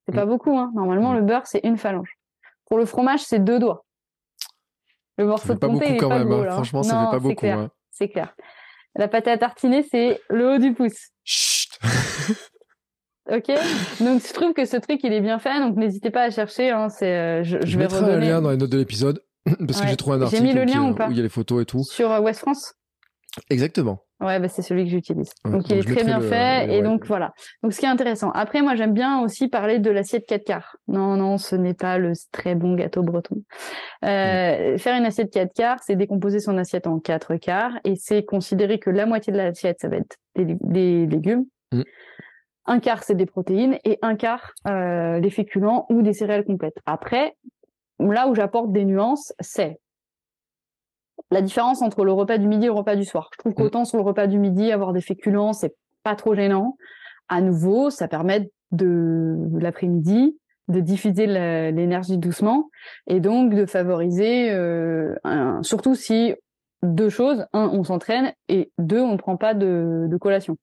[0.06, 0.28] C'est pas mm.
[0.28, 0.72] beaucoup, hein.
[0.74, 1.16] Normalement, mm.
[1.16, 2.18] le beurre, c'est une phalange.
[2.66, 3.84] Pour le fromage, c'est deux doigts.
[5.16, 6.32] Le morceau de pas comté, beaucoup quand même.
[6.32, 6.50] Hein.
[6.50, 7.46] Franchement, ça fait pas beaucoup.
[7.46, 7.70] Hein.
[7.90, 8.34] C'est clair.
[8.96, 11.10] La pâte à tartiner, c'est le haut du pouce.
[11.24, 11.78] Chut
[13.30, 13.46] Ok,
[14.00, 16.70] donc je trouve que ce truc il est bien fait, donc n'hésitez pas à chercher.
[16.70, 19.80] Hein, c'est, euh, je, je, vais mettrai un lien dans les notes de l'épisode parce
[19.80, 21.28] que j'ai trouvé un article mis le lien où, ou pas il y a les
[21.28, 22.74] photos et tout sur euh, West France?
[23.48, 24.04] Exactement.
[24.20, 25.32] Ouais, bah, c'est celui que j'utilise.
[25.44, 27.32] donc il est très bien fait et donc voilà.
[27.62, 28.30] Donc ce qui est intéressant.
[28.32, 30.76] Après moi j'aime bien aussi parler de l'assiette 4 quarts.
[30.86, 33.42] Non non, ce n'est pas le très bon gâteau breton.
[34.04, 34.78] Euh.
[34.78, 38.78] Faire une assiette 4 quarts, c'est décomposer son assiette en 4 quarts et c'est considérer
[38.78, 41.46] que la moitié de l'assiette ça va être des, légumes.
[41.72, 41.82] Mm.
[42.66, 46.78] Un quart, c'est des protéines et un quart, euh, des féculents ou des céréales complètes.
[46.86, 47.36] Après,
[47.98, 49.80] là où j'apporte des nuances, c'est
[51.30, 53.30] la différence entre le repas du midi et le repas du soir.
[53.32, 53.54] Je trouve mm.
[53.56, 56.76] qu'autant sur le repas du midi, avoir des féculents, c'est pas trop gênant.
[57.28, 60.36] À nouveau, ça permet de l'après-midi
[60.68, 62.70] de diffuser l'énergie doucement
[63.06, 65.14] et donc de favoriser, euh,
[65.62, 66.34] surtout si
[66.82, 70.56] deux choses, un, on s'entraîne et deux, on ne prend pas de, de collation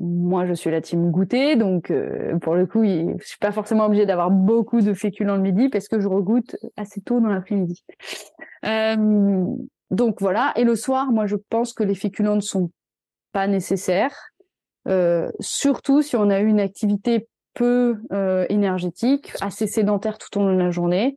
[0.00, 3.84] moi, je suis la team goûter, donc euh, pour le coup, je suis pas forcément
[3.84, 7.84] obligée d'avoir beaucoup de féculents le midi parce que je regoute assez tôt dans l'après-midi.
[8.64, 9.44] Euh,
[9.90, 10.52] donc voilà.
[10.56, 12.70] Et le soir, moi, je pense que les féculents ne sont
[13.32, 14.16] pas nécessaires,
[14.88, 17.98] euh, surtout si on a eu une activité peu
[18.48, 21.16] énergétique, assez sédentaire tout au long de la journée.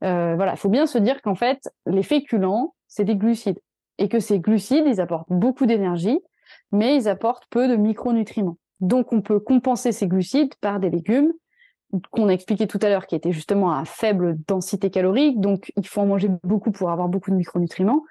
[0.00, 3.60] voilà, il faut bien se dire qu'en fait, les féculents, c'est des glucides
[3.98, 6.20] et que ces glucides, ils apportent beaucoup d'énergie
[6.72, 8.58] mais ils apportent peu de micronutriments.
[8.80, 11.32] Donc on peut compenser ces glucides par des légumes
[12.10, 15.86] qu'on a expliqué tout à l'heure, qui étaient justement à faible densité calorique, donc il
[15.86, 18.02] faut en manger beaucoup pour avoir beaucoup de micronutriments,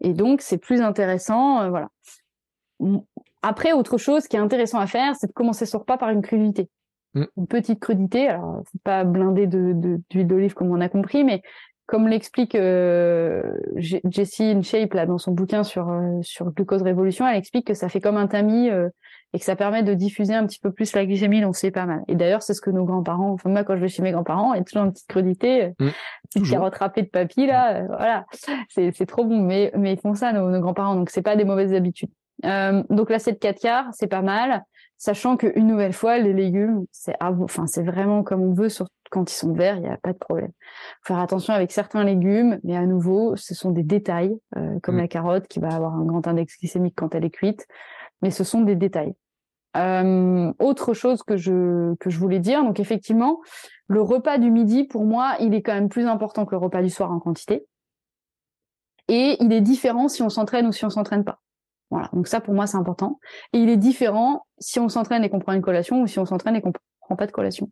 [0.00, 1.88] et donc c'est plus intéressant, euh, voilà.
[3.42, 6.22] Après, autre chose qui est intéressant à faire, c'est de commencer son repas par une
[6.22, 6.68] crudité.
[7.14, 7.24] Mm.
[7.36, 11.42] Une petite crudité, alors c'est pas blindé de, d'huile d'olive comme on a compris, mais
[11.86, 13.42] comme l'explique euh,
[13.76, 17.88] Jessie InShape là dans son bouquin sur euh, sur glucose révolution, elle explique que ça
[17.88, 18.88] fait comme un tamis euh,
[19.32, 21.86] et que ça permet de diffuser un petit peu plus la glycémie, donc c'est pas
[21.86, 22.02] mal.
[22.08, 24.54] Et d'ailleurs, c'est ce que nos grands-parents, enfin moi quand je vais chez mes grands-parents,
[24.54, 25.88] il y a toujours une petite crudité, Mmh.
[26.30, 28.26] petite carotte râpée de papy là, euh, voilà,
[28.68, 29.40] c'est c'est trop bon.
[29.42, 32.10] Mais mais ils font ça nos, nos grands-parents, donc c'est pas des mauvaises habitudes.
[32.44, 34.64] Euh, donc l'assiette 4 quarts, c'est pas mal,
[34.98, 38.92] sachant que une nouvelle fois, les légumes, c'est enfin c'est vraiment comme on veut, surtout
[39.10, 40.50] quand ils sont verts, il y a pas de problème.
[41.02, 44.96] Faut faire attention avec certains légumes, mais à nouveau, ce sont des détails, euh, comme
[44.96, 45.00] Mm.
[45.00, 47.66] la carotte qui va avoir un grand index glycémique quand elle est cuite,
[48.22, 49.14] mais ce sont des détails.
[49.76, 53.40] Euh, autre chose que je que je voulais dire, donc effectivement,
[53.88, 56.82] le repas du midi pour moi, il est quand même plus important que le repas
[56.82, 57.66] du soir en quantité,
[59.08, 61.40] et il est différent si on s'entraîne ou si on s'entraîne pas.
[61.90, 63.20] Voilà, donc ça pour moi c'est important,
[63.52, 66.24] et il est différent si on s'entraîne et qu'on prend une collation ou si on
[66.24, 67.70] s'entraîne et qu'on prend pas de collation.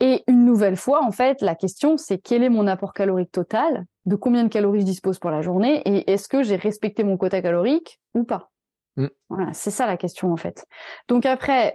[0.00, 3.84] Et une nouvelle fois, en fait, la question, c'est quel est mon apport calorique total,
[4.06, 7.16] de combien de calories je dispose pour la journée, et est-ce que j'ai respecté mon
[7.16, 8.50] quota calorique ou pas
[8.96, 9.06] Mm.
[9.28, 10.66] Voilà, c'est ça la question, en fait.
[11.08, 11.74] Donc après,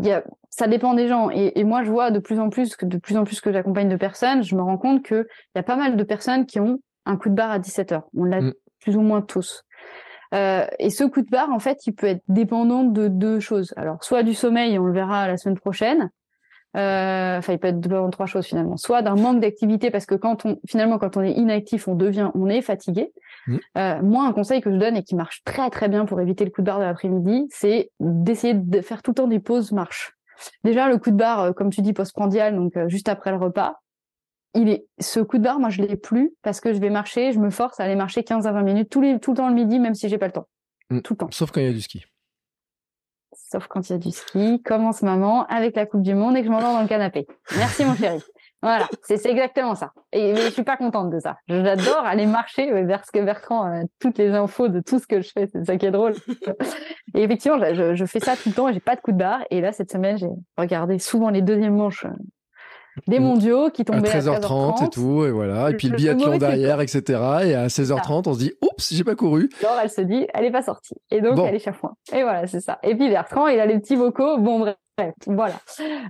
[0.00, 1.30] y a, ça dépend des gens.
[1.30, 3.52] Et, et moi, je vois de plus en plus que de plus en plus que
[3.52, 6.46] j'accompagne de personnes, je me rends compte que il y a pas mal de personnes
[6.46, 8.04] qui ont un coup de barre à 17 heures.
[8.16, 8.54] On l'a Mm.
[8.80, 9.64] plus ou moins tous.
[10.34, 13.72] Euh, et ce coup de barre, en fait, il peut être dépendant de deux choses.
[13.76, 16.10] Alors, soit du sommeil, on le verra la semaine prochaine.
[16.76, 18.76] Euh, Enfin, il peut être de trois choses finalement.
[18.76, 22.30] Soit d'un manque d'activité, parce que quand on, finalement, quand on est inactif, on devient,
[22.34, 23.12] on est fatigué.
[23.46, 23.60] Mhm.
[23.78, 26.44] Euh, moi, un conseil que je donne et qui marche très très bien pour éviter
[26.44, 29.72] le coup de barre de l'après-midi, c'est d'essayer de faire tout le temps des pauses
[29.72, 30.12] marche.
[30.64, 33.36] Déjà, le coup de barre, euh, comme tu dis, postprandial, donc euh, juste après le
[33.36, 33.80] repas,
[34.54, 37.32] il est, ce coup de barre, moi, je l'ai plus parce que je vais marcher,
[37.32, 39.48] je me force à aller marcher 15 à 20 minutes tous les, tout le temps
[39.48, 40.48] le midi, même si j'ai pas le temps.
[40.90, 41.00] Mm.
[41.00, 41.28] Tout le temps.
[41.30, 42.04] Sauf quand il y a du ski.
[43.50, 46.14] Sauf quand il y a du ski, comme en ce moment, avec la Coupe du
[46.14, 47.26] Monde et que je m'endors dans le canapé.
[47.56, 48.20] Merci, mon chéri.
[48.62, 49.90] Voilà, c'est exactement ça.
[50.12, 51.36] Et mais je suis pas contente de ça.
[51.48, 55.20] J'adore aller marcher vers ce que Bertrand a toutes les infos de tout ce que
[55.20, 55.46] je fais.
[55.52, 56.14] C'est ça qui est drôle.
[57.14, 59.12] Et effectivement, je, je- je fais ça tout le temps et j'ai pas de coup
[59.12, 59.40] de barre.
[59.50, 62.10] Et là, cette semaine, j'ai regardé souvent les deuxièmes manches euh,
[63.06, 63.22] des Mm.
[63.22, 65.70] mondiaux qui À tombaient à 13h30 et tout, et voilà.
[65.70, 67.02] Et puis le Le- biathlon derrière, etc.
[67.44, 69.48] Et à 16h30, on se dit, oups, j'ai pas couru.
[69.62, 70.94] Alors elle se dit, elle est pas sortie.
[71.10, 71.46] Et donc Bon.
[71.46, 71.94] elle est chafouin.
[72.12, 72.78] Et voilà, c'est ça.
[72.82, 74.38] Et puis Bertrand, il a les petits vocaux.
[74.38, 74.74] Bon, bref,
[75.26, 75.54] voilà.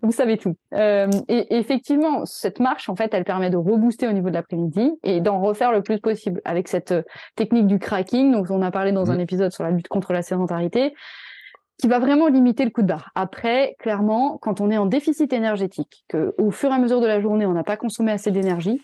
[0.02, 0.54] Vous savez tout.
[0.74, 4.92] Euh, et, effectivement, cette marche, en fait, elle permet de rebooster au niveau de l'après-midi
[5.02, 7.02] et d'en refaire le plus possible avec cette euh,
[7.36, 9.20] technique du cracking, dont on a parlé dans un Mhm.
[9.20, 10.92] épisode sur la lutte contre la sédentarité,
[11.78, 13.10] qui va vraiment limiter le coup de barre.
[13.14, 17.06] Après, clairement, quand on est en déficit énergétique, que au fur et à mesure de
[17.06, 18.80] la journée, on n'a pas consommé assez d'énergie,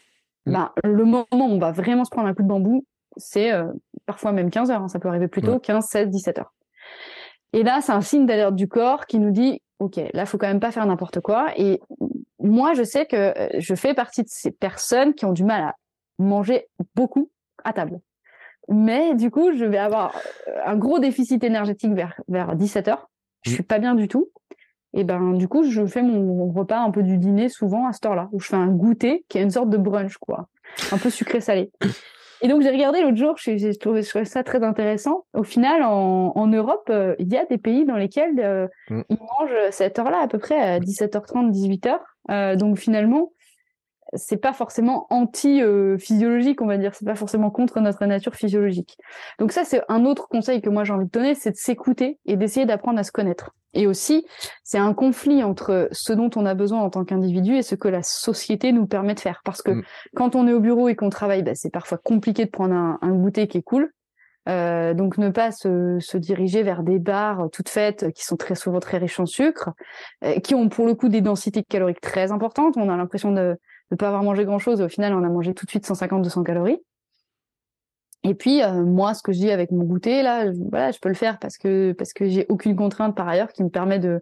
[0.46, 0.52] Mhm.
[0.54, 2.84] ben, le moment où on va vraiment se prendre un coup de bambou,
[3.16, 3.66] c'est euh,
[4.06, 5.60] parfois même 15 heures, hein, ça peut arriver plus tôt, Ouais.
[5.60, 6.52] 15, 16, 17 heures.
[7.52, 10.46] Et là, c'est un signe d'alerte du corps qui nous dit, OK, là, faut quand
[10.46, 11.48] même pas faire n'importe quoi.
[11.56, 11.80] Et
[12.38, 15.62] moi, je sais que euh, je fais partie de ces personnes qui ont du mal
[15.62, 15.74] à
[16.18, 17.30] manger beaucoup
[17.64, 18.00] à table.
[18.70, 20.14] Mais du coup, je vais avoir
[20.48, 23.10] euh, un gros déficit énergétique vers, vers 17 heures.
[23.42, 23.54] Je Mm.
[23.54, 24.30] suis pas bien du tout.
[24.92, 28.06] Et ben, du coup, je fais mon repas un peu du dîner souvent à cette
[28.06, 30.48] heure-là, où je fais un goûter qui est une sorte de brunch, quoi.
[30.92, 31.70] Un peu sucré-salé.
[32.42, 35.26] Et donc, j'ai regardé l'autre jour, j'ai trouvé, je trouvais ça très intéressant.
[35.34, 39.02] Au final, en, en Europe, euh, il y a des pays dans lesquels euh, Mm.
[39.10, 41.98] ils mangent cette heure-là, à peu près à 17h30, 18h.
[42.30, 43.30] Euh, donc, finalement,
[44.14, 46.94] c'est pas forcément anti-physiologique, on va dire.
[46.94, 48.96] C'est pas forcément contre notre nature physiologique.
[49.38, 52.18] Donc ça, c'est un autre conseil que moi j'ai envie de donner, c'est de s'écouter
[52.26, 53.50] et d'essayer d'apprendre à se connaître.
[53.72, 54.26] Et aussi,
[54.64, 57.86] c'est un conflit entre ce dont on a besoin en tant qu'individu et ce que
[57.86, 59.42] la société nous permet de faire.
[59.44, 59.82] Parce que Mm.
[60.16, 62.98] quand on est au bureau et qu'on travaille, bah, c'est parfois compliqué de prendre un,
[63.00, 63.92] un goûter qui est cool.
[64.48, 68.54] Euh, donc ne pas se, se diriger vers des bars toutes faites qui sont très
[68.54, 69.70] souvent très riches en sucre,
[70.24, 72.76] euh, qui ont pour le coup des densités caloriques très importantes.
[72.76, 73.56] On a l'impression de
[73.90, 75.86] ne pas avoir mangé grand chose et au final on a mangé tout de suite
[75.86, 76.80] 150-200 calories.
[78.22, 80.98] Et puis euh, moi, ce que je dis avec mon goûter là, je, voilà, je
[80.98, 83.98] peux le faire parce que parce que j'ai aucune contrainte par ailleurs qui me permet
[83.98, 84.20] de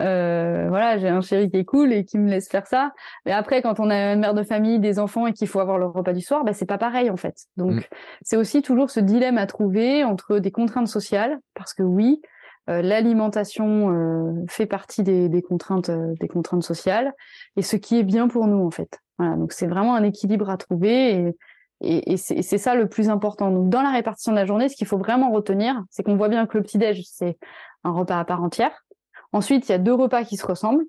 [0.00, 2.92] euh, voilà, j'ai un chéri qui est cool et qui me laisse faire ça.
[3.24, 5.78] Mais après, quand on a une mère de famille, des enfants et qu'il faut avoir
[5.78, 7.36] le repas du soir, bah c'est pas pareil en fait.
[7.56, 7.80] Donc Mm.
[8.22, 12.20] c'est aussi toujours ce dilemme à trouver entre des contraintes sociales parce que oui,
[12.68, 17.12] euh, l'alimentation euh, fait partie des, des contraintes euh, des contraintes sociales
[17.56, 19.00] et ce qui est bien pour nous en fait.
[19.18, 21.36] Voilà, donc c'est vraiment un équilibre à trouver et
[21.82, 23.50] et, et c'est ça le plus important.
[23.50, 26.28] Donc, dans la répartition de la journée, ce qu'il faut vraiment retenir, c'est qu'on voit
[26.28, 27.38] bien que le petit-déj, c'est
[27.84, 28.84] un repas à part entière.
[29.32, 30.84] Ensuite, il y a deux repas qui se ressemblent.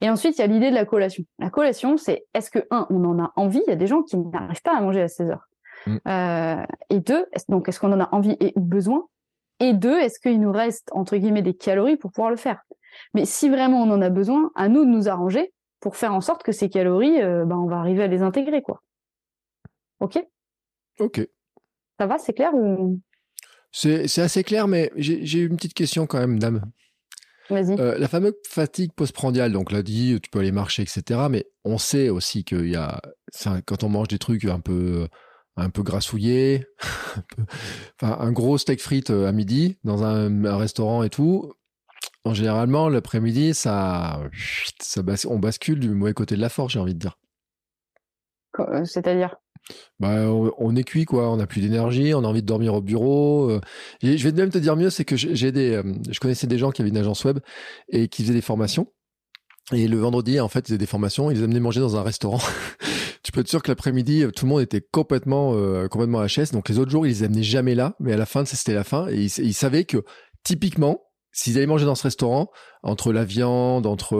[0.00, 1.24] Et ensuite, il y a l'idée de la collation.
[1.38, 3.62] La collation, c'est est-ce que, un, on en a envie?
[3.66, 5.48] Il y a des gens qui n'arrivent pas à manger à 16 heures.
[5.86, 5.96] Mm.
[6.06, 9.06] Euh, et deux, donc, est-ce qu'on en a envie et besoin?
[9.60, 12.62] Et deux, est-ce qu'il nous reste, entre guillemets, des calories pour pouvoir le faire?
[13.14, 15.52] Mais si vraiment on en a besoin, à nous de nous arranger
[15.84, 18.62] pour faire en sorte que ces calories, euh, ben, on va arriver à les intégrer,
[18.62, 18.82] quoi.
[20.00, 20.18] Ok?
[20.98, 21.20] Ok.
[22.00, 23.02] Ça va, c'est clair ou...
[23.70, 26.64] C'est assez clair, mais j'ai une petite question quand même, dame.
[27.50, 27.78] Vas-y.
[27.78, 31.26] Euh, la fameuse fatigue postprandiale, donc l'a dit, tu peux aller marcher, etc.
[31.28, 33.02] Mais on sait aussi qu'il y a,
[33.66, 35.06] quand on mange des trucs un peu,
[35.56, 36.64] un peu grassouillés,
[38.00, 41.52] enfin un gros steak frites euh, à midi dans un, restaurant et tout.
[42.24, 44.20] En généralement, l'après-midi, ça,
[44.80, 47.18] ça on bascule du mauvais côté de la force, j'ai envie de dire.
[48.60, 49.36] Euh, c'est-à-dire?
[49.98, 52.82] Bah, on, est cuit quoi, on n'a plus d'énergie, on a envie de dormir au
[52.82, 53.50] bureau.
[53.50, 53.60] Euh.
[54.02, 56.70] je vais même te dire mieux, c'est que j'ai des, euh, je connaissais des gens
[56.70, 57.38] qui avaient une agence web
[57.88, 58.88] et qui faisaient des formations.
[59.72, 62.02] Et le vendredi, en fait, ils faisaient des formations, ils les amenaient manger dans un
[62.02, 62.40] restaurant.
[63.22, 66.52] tu peux être sûr que l'après-midi, tout le monde était complètement, euh, complètement HS.
[66.52, 68.84] Donc les autres jours, ils les amenaient jamais là, mais à la fin, c'était la
[68.84, 69.08] fin.
[69.08, 70.04] Et ils, savaient que
[70.42, 71.00] typiquement,
[71.34, 72.50] s'ils allaient manger dans ce restaurant,
[72.82, 74.16] entre la viande, entre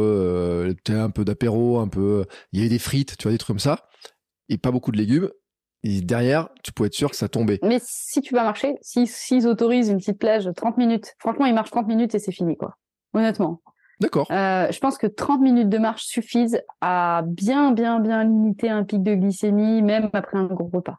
[0.88, 3.58] un peu d'apéro, un peu, il y avait des frites, tu vois, des trucs comme
[3.58, 3.88] ça
[4.48, 5.30] et pas beaucoup de légumes.
[5.82, 7.58] Et derrière, tu peux être sûr que ça tombait.
[7.62, 11.54] Mais si tu vas marcher, s'ils si, autorisent une petite plage 30 minutes, franchement, ils
[11.54, 12.76] marchent 30 minutes et c'est fini, quoi.
[13.12, 13.60] Honnêtement.
[14.00, 14.26] D'accord.
[14.30, 18.82] Euh, je pense que 30 minutes de marche suffisent à bien, bien, bien limiter un
[18.82, 20.96] pic de glycémie, même après un gros repas.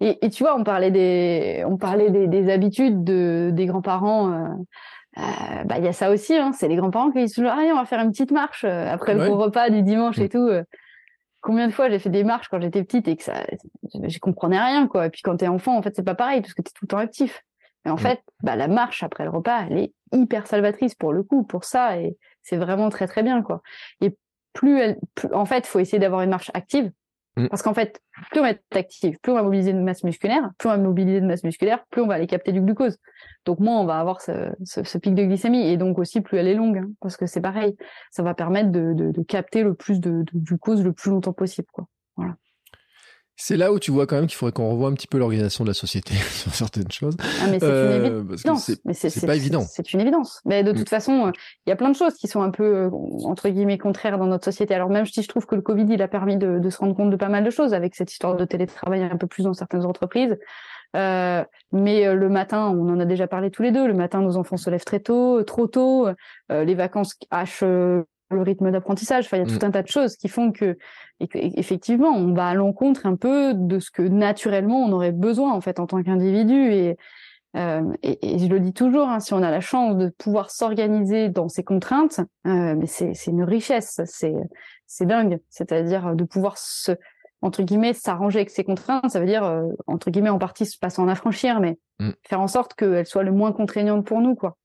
[0.00, 4.32] Et, et tu vois, on parlait des, on parlait des, des habitudes de, des grands-parents.
[4.32, 4.48] Euh,
[5.18, 7.72] euh, bah, il y a ça aussi, hein, c'est les grands-parents qui disent toujours, allez,
[7.72, 10.50] on va faire une petite marche euh, après le gros repas du dimanche et tout
[11.46, 13.44] combien de fois j'ai fait des marches quand j'étais petite et que ça,
[13.94, 15.06] je comprenais rien, quoi.
[15.06, 16.88] Et puis quand t'es enfant, en fait, c'est pas pareil parce que t'es tout le
[16.88, 17.44] temps actif.
[17.84, 17.98] Et en mm.
[17.98, 21.62] fait, bah, la marche après le repas, elle est hyper salvatrice pour le coup, pour
[21.62, 23.62] ça, et c'est vraiment très très bien, quoi.
[24.00, 24.16] Et
[24.54, 24.98] plus elle,
[25.32, 26.90] en fait, faut essayer d'avoir une marche active
[27.36, 27.48] Mm.
[27.48, 28.00] Parce qu'en fait,
[28.30, 30.78] plus on va être actif, plus on va mobiliser de masse musculaire, plus on va
[30.78, 32.98] mobiliser de masse musculaire, plus on va aller capter du glucose.
[33.44, 36.48] Donc moins on va avoir ce, ce, pic de glycémie et donc aussi plus elle
[36.48, 37.76] est longue, hein, parce que c'est pareil,
[38.10, 41.68] ça va permettre de, de, capter le plus de, de, glucose le plus longtemps possible.
[41.72, 41.86] Quoi.
[42.16, 42.36] Voilà.
[43.36, 45.64] C'est là où tu vois quand même qu'il faudrait qu'on revoie un petit peu l'organisation
[45.64, 47.16] de la société sur certaines choses.
[47.20, 48.70] Ah, mais c'est une euh, évidence.
[48.92, 49.64] C'est pas évident.
[49.68, 50.40] C'est une évidence.
[50.44, 50.86] Mais de toute mm.
[50.86, 51.32] façon,
[51.66, 52.90] il y a plein de choses qui sont un peu, euh,
[53.24, 54.74] entre guillemets, contraires dans notre société.
[54.74, 56.96] Alors même si je trouve que le Covid, il a permis de, de se rendre
[56.96, 59.54] compte de pas mal de choses avec cette histoire de télétravail un peu plus dans
[59.54, 60.36] certaines entreprises.
[60.94, 63.86] Euh, mais euh, le matin, on en a déjà parlé tous les deux.
[63.86, 66.08] Le matin, nos enfants se lèvent très tôt, trop tôt.
[66.50, 67.64] Euh, les vacances hachent
[68.30, 69.26] le rythme d'apprentissage.
[69.26, 69.68] Enfin, il y a tout mm.
[69.68, 70.76] un tas de choses qui font que,
[71.20, 75.60] effectivement, on va à l'encontre un peu de ce que naturellement on aurait besoin en
[75.60, 76.72] fait en tant qu'individu.
[76.72, 76.96] Et,
[77.56, 81.28] euh, et, je le dis toujours, hein, si on a la chance de pouvoir s'organiser
[81.28, 84.34] dans ces contraintes, euh, mais c'est une richesse, c'est
[84.86, 85.38] c'est dingue.
[85.48, 86.92] C'est-à-dire de pouvoir se
[87.42, 90.78] entre guillemets s'arranger avec ces contraintes, ça veut dire euh, entre guillemets en partie se
[90.78, 92.10] passer en affranchir, mais mm.
[92.24, 94.56] faire en sorte qu'elles soient le moins contraignantes pour nous, quoi.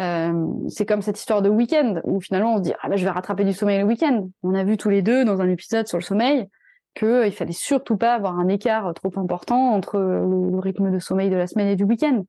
[0.00, 3.04] Euh, c'est comme cette histoire de week-end où finalement on se dit ah ben je
[3.04, 4.28] vais rattraper du sommeil le week-end.
[4.42, 6.48] On a vu tous les deux dans un épisode sur le sommeil
[6.94, 10.98] que euh, il fallait surtout pas avoir un écart trop important entre le, rythme de
[10.98, 12.24] sommeil de la semaine et du week-end.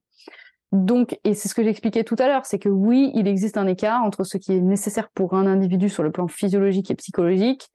[0.71, 3.67] Donc, et c'est ce que j'expliquais tout à l'heure, c'est que oui, il existe un
[3.67, 7.69] écart entre ce qui est nécessaire pour un individu sur le plan physiologique et psychologique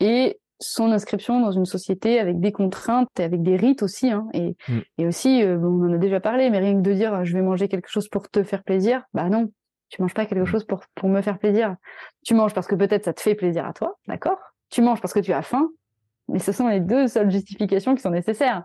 [0.00, 4.10] et son inscription dans une société avec des contraintes et avec des rites aussi.
[4.10, 4.78] Hein, et, mm.
[4.98, 7.42] et aussi, euh, on en a déjà parlé, mais rien que de dire je vais
[7.42, 9.50] manger quelque chose pour te faire plaisir, bah non,
[9.88, 10.46] tu manges pas quelque mm.
[10.46, 11.76] chose pour, pour me faire plaisir.
[12.24, 14.38] Tu manges parce que peut-être ça te fait plaisir à toi, d'accord
[14.70, 15.68] Tu manges parce que tu as faim,
[16.28, 18.64] mais ce sont les deux seules justifications qui sont nécessaires.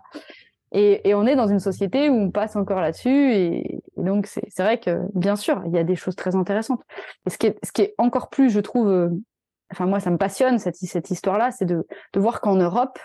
[0.72, 4.62] Et, et on est dans une société où on passe encore là-dessus, et, donc c'est
[4.62, 6.82] vrai que bien sûr, il y a des choses très intéressantes.
[7.26, 9.08] Et ce qui est, ce qui est encore plus, je trouve, euh,
[9.72, 12.98] enfin moi ça me passionne cette, cette histoire-là, c'est de, de voir qu'en Europe,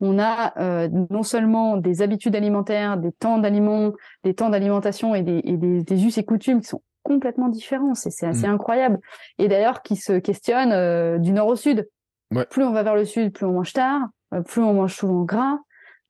[0.00, 3.92] on a euh, non seulement des habitudes alimentaires, des temps d'aliments,
[4.24, 7.94] des temps d'alimentation et, des, et des, des, us et coutumes qui sont complètement différents.
[7.94, 8.54] C'est assez mmh.
[8.54, 8.98] incroyable.
[9.38, 11.88] Et d'ailleurs, qui se questionnent euh, du nord au sud.
[12.32, 12.46] Ouais.
[12.46, 15.22] Plus on va vers le sud, plus on mange tard, euh, plus on mange souvent
[15.22, 15.58] gras,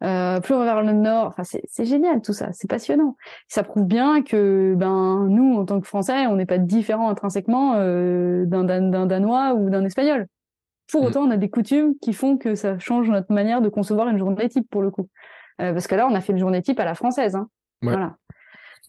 [0.03, 1.29] euh, plus on va vers le nord.
[1.29, 3.17] Enfin, c'est génial tout ça, c'est passionnant.
[3.49, 7.75] Ça prouve bien que ben nous, en tant que Français, on n'est pas différent intrinsèquement
[7.77, 10.27] euh, d'un Danois ou d'un Espagnol.
[10.91, 11.07] Pour mm.
[11.07, 14.19] autant, on a des coutumes qui font que ça change notre manière de concevoir une
[14.19, 15.09] journée type pour le coup.
[15.61, 17.37] Euh, parce que là, on a fait une journée type à la française.
[17.37, 17.49] Hein.
[17.83, 18.17] Voilà.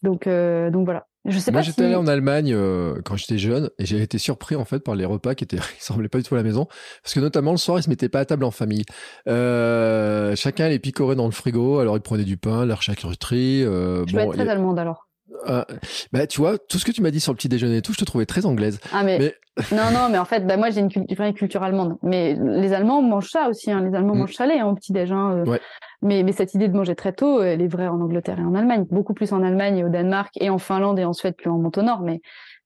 [0.02, 1.06] Donc, donc voilà.
[1.26, 4.56] Je sais Moi, j'étais allé en Allemagne euh, quand j'étais jeune et j'ai été surpris
[4.56, 6.66] en fait par les repas qui étaient, ils semblaient pas du tout à la maison
[7.02, 8.84] parce que notamment le soir ils se mettaient pas à table en famille.
[9.26, 13.64] Euh, chacun les picorait dans le frigo, alors ils prenaient du pain, leur charcuterie.
[13.64, 15.08] Euh, je bon, vais être très allemande alors.
[15.48, 15.64] Euh,
[16.12, 17.92] bah tu vois tout ce que tu m'as dit sur le petit déjeuner et tout,
[17.92, 18.78] je te trouvais très anglaise.
[18.92, 19.34] Ah mais,
[19.72, 21.96] Non, non, mais en fait, bah, moi, j'ai une, culture allemande.
[22.02, 23.70] Mais les Allemands mangent ça aussi.
[23.70, 23.82] Hein.
[23.82, 24.18] Les Allemands mm.
[24.18, 25.12] mangent salé hein, au petit-déj.
[25.12, 25.58] Hein, euh.
[26.02, 28.54] mais, mais cette idée de manger très tôt, elle est vraie en Angleterre et en
[28.54, 28.84] Allemagne.
[28.90, 31.58] Beaucoup plus en Allemagne et au Danemark et en Finlande et en Suède plus en
[31.58, 32.00] monte au nord.
[32.00, 32.20] Mais,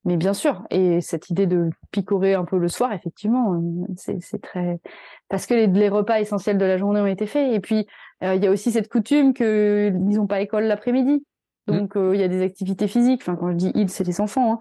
[0.06, 0.62] mais bien sûr.
[0.70, 4.80] Et cette idée de picorer un peu le soir, effectivement, euh, c'est très...
[5.28, 7.52] Parce que les, repas essentiels de la journée ont été faits.
[7.52, 7.86] Et puis,
[8.22, 11.22] euh, il y a aussi cette coutume qu'ils n'ont pas école l'après-midi.
[11.68, 11.78] Mm.
[11.78, 13.20] Donc, il y a des activités physiques.
[13.22, 14.54] Enfin, quand je dis ils, c'est les enfants.
[14.54, 14.58] Hein.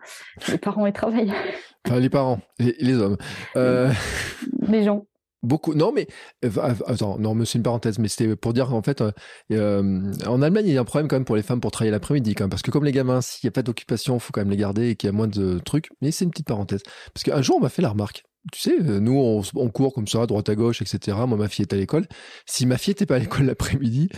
[0.50, 1.34] Les parents, ils travaillent.
[1.88, 3.16] Enfin, les parents, les, les hommes.
[3.56, 3.90] Euh...
[4.68, 5.06] Les gens.
[5.44, 5.76] Beaucoup.
[5.76, 6.08] Non, mais
[6.44, 6.50] euh,
[6.88, 9.12] attends, non, mais c'est une parenthèse, mais c'était pour dire qu'en fait, euh,
[9.52, 11.92] euh, en Allemagne, il y a un problème quand même pour les femmes pour travailler
[11.92, 14.32] l'après-midi, quand même, parce que comme les gamins, s'il n'y a pas d'occupation, il faut
[14.34, 15.90] quand même les garder et qu'il y a moins de trucs.
[16.02, 16.82] Mais c'est une petite parenthèse,
[17.14, 18.24] parce qu'un jour, on m'a fait la remarque.
[18.52, 21.18] Tu sais, nous, on, on, court comme ça, droite à gauche, etc.
[21.28, 22.06] Moi, ma fille est à l'école.
[22.46, 24.10] Si ma fille n'était pas à l'école l'après-midi,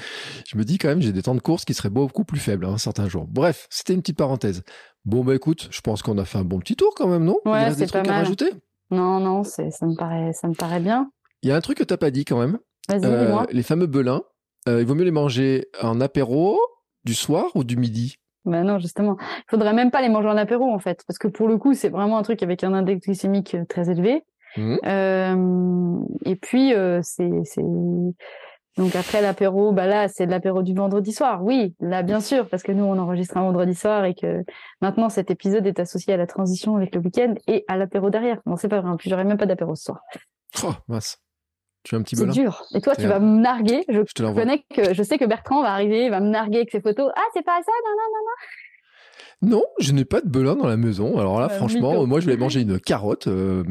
[0.48, 2.66] je me dis quand même, j'ai des temps de course qui seraient beaucoup plus faibles,
[2.66, 3.28] hein, certains jours.
[3.28, 4.64] Bref, c'était une petite parenthèse.
[5.06, 7.40] Bon, bah écoute, je pense qu'on a fait un bon petit tour quand même, non?
[7.46, 8.52] Ouais, Il reste des trucs à rajouter?
[8.92, 11.12] Non, non, ça me, paraît, ça me paraît bien.
[11.42, 12.58] Il y a un truc que t'as pas dit quand même.
[12.90, 14.24] Vas-y, euh, Les fameux belins,
[14.68, 16.60] euh, il vaut mieux les manger en apéro,
[17.06, 18.16] du soir ou du midi?
[18.50, 19.18] Ben non, justement.
[19.20, 21.04] Il faudrait même pas les manger en apéro, en fait.
[21.08, 23.90] Parce que pour le coup, c'est vraiment un truc avec un index glycémique euh, très
[23.90, 24.24] élevé.
[24.58, 24.78] Mmh.
[26.26, 26.74] et puis,
[27.04, 27.62] c'est
[28.80, 31.44] donc après l'apéro, bah là, c'est l'apéro du vendredi soir.
[31.44, 34.46] Oui, là, bien sûr, parce que nous, on enregistre un vendredi soir et que
[34.82, 38.40] maintenant, cet épisode est associé à la transition avec le week-end et à l'apéro derrière.
[38.46, 38.96] Non, c'est pas vrai.
[38.98, 40.00] Puis j'aurais même pas d'apéro ce soir.
[40.64, 41.18] Oh, mince.
[41.90, 42.64] Tu un petit C'est dur.
[42.76, 43.84] Et toi, tu vas me narguer.
[43.90, 44.02] Je,
[44.32, 47.12] connais que, je sais que Bertrand va arriver, va me narguer avec ses photos.
[47.16, 49.58] Ah, c'est pas ça, non, non, non, non.
[49.58, 51.18] Non, je n'ai pas de belin dans la maison.
[51.18, 53.26] Alors là, franchement, moi, je vais manger une carotte.
[53.26, 53.64] Euh,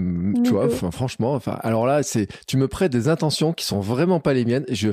[0.43, 4.19] tu vois, franchement, enfin, alors là, c'est, tu me prêtes des intentions qui sont vraiment
[4.19, 4.65] pas les miennes.
[4.69, 4.89] Je,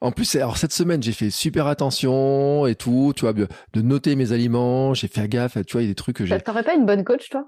[0.00, 3.48] en plus, alors cette semaine, j'ai fait super attention et tout, tu vois, de
[3.82, 4.94] noter mes aliments.
[4.94, 6.40] J'ai fait gaffe, tu vois, il y a des trucs que j'ai.
[6.40, 7.46] T'aurais pas une bonne coach, toi?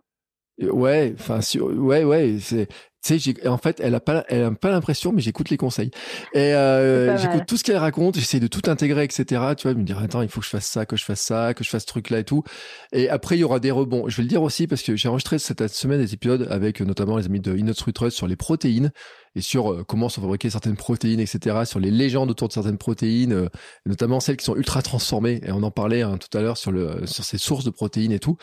[0.60, 2.68] Ouais, enfin, ouais, ouais, c'est,
[3.02, 5.90] tu sais, en fait, elle a pas, elle a pas l'impression, mais j'écoute les conseils.
[6.34, 9.24] Et euh, j'écoute tout ce qu'elle raconte, j'essaie de tout intégrer, etc.
[9.56, 11.52] Tu vois, me dire, attends, il faut que je fasse ça, que je fasse ça,
[11.54, 12.44] que je fasse ce truc-là et tout.
[12.92, 14.08] Et après, il y aura des rebonds.
[14.08, 17.16] Je vais le dire aussi parce que j'ai enregistré cette semaine des épisodes avec notamment
[17.16, 18.92] les amis de Sweet sur les protéines
[19.34, 22.78] et sur euh, comment sont fabriquées certaines protéines, etc., sur les légendes autour de certaines
[22.78, 23.48] protéines, euh,
[23.86, 25.40] notamment celles qui sont ultra transformées.
[25.44, 26.72] Et on en parlait hein, tout à l'heure sur
[27.06, 28.36] sur ces sources de protéines et tout.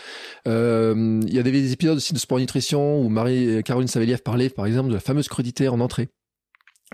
[0.48, 4.50] Euh, il y a des, épisodes aussi de Sport Nutrition où Marie Caroline Saveliev parlait,
[4.50, 6.10] par exemple, de la fameuse crudité en entrée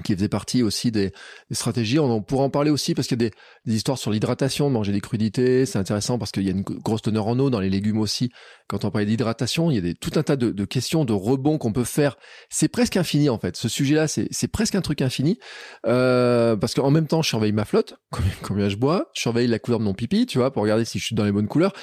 [0.04, 1.12] qui faisait partie aussi des,
[1.52, 2.00] stratégies.
[2.00, 3.36] On en pourra en parler aussi parce qu'il y a des,
[3.66, 7.02] des histoires sur l'hydratation, manger des crudités, c'est intéressant parce qu'il y a une grosse
[7.02, 8.32] teneur en eau dans les légumes aussi.
[8.68, 11.14] Quand on parle d'hydratation, il y a des, tout un tas de, de questions, de
[11.14, 12.18] rebonds qu'on peut faire.
[12.50, 13.56] C'est presque infini en fait.
[13.56, 15.40] Ce sujet-là, c'est presque un truc infini
[15.88, 19.48] euh, parce qu'en même temps, je surveille ma flotte, combien, combien je bois, je surveille
[19.48, 21.48] la couleur de mon pipi, tu vois, pour regarder si je suis dans les bonnes
[21.48, 21.74] couleurs.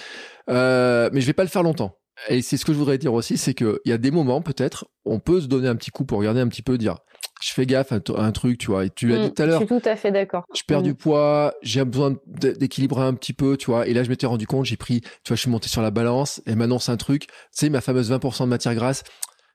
[0.51, 1.97] Euh, mais je vais pas le faire longtemps.
[2.29, 4.87] Et c'est ce que je voudrais dire aussi, c'est qu'il y a des moments peut-être,
[5.05, 6.99] on peut se donner un petit coup pour regarder un petit peu, dire
[7.43, 8.85] je fais gaffe à, un truc, tu vois.
[8.85, 9.61] Et tu l'as dit mm, tout à l'heure.
[9.61, 10.45] Je suis tout à fait d'accord.
[10.55, 10.97] Je perds du mm.
[10.97, 13.87] poids, j'ai besoin d'équilibrer un petit peu, tu vois.
[13.87, 15.91] Et là, je m'étais rendu compte, j'ai pris, tu vois, je suis monté sur la
[15.91, 19.03] balance et maintenant c'est un truc, tu sais, ma fameuse 20% de matière grasse.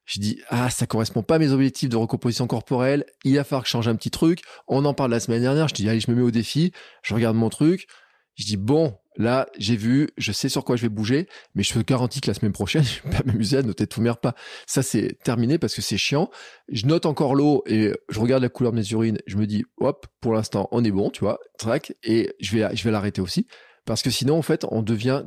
[0.05, 3.05] Je dis, ah, ça correspond pas à mes objectifs de recomposition corporelle.
[3.26, 4.41] Il va falloir que je change un petit truc.
[4.68, 5.68] On en parle la semaine dernière.
[5.68, 6.72] Je dis, allez, je me mets au défi.
[7.03, 7.88] Je regarde mon truc.
[8.35, 11.73] Je dis, bon, Là, j'ai vu, je sais sur quoi je vais bouger, mais je
[11.73, 14.34] te garantis que la semaine prochaine, je vais pas m'amuser à noter tous mes repas.
[14.68, 16.30] Ça, c'est terminé parce que c'est chiant.
[16.69, 19.18] Je note encore l'eau et je regarde la couleur de mes urines.
[19.26, 21.94] Je me dis, hop, pour l'instant, on est bon, tu vois, track.
[22.03, 23.48] Et je vais, je vais l'arrêter aussi.
[23.85, 25.23] Parce que sinon, en fait, on devient,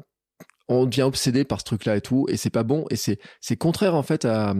[0.68, 2.26] on devient obsédé par ce truc-là et tout.
[2.28, 2.84] Et c'est pas bon.
[2.90, 4.54] Et c'est, c'est contraire, en fait, à,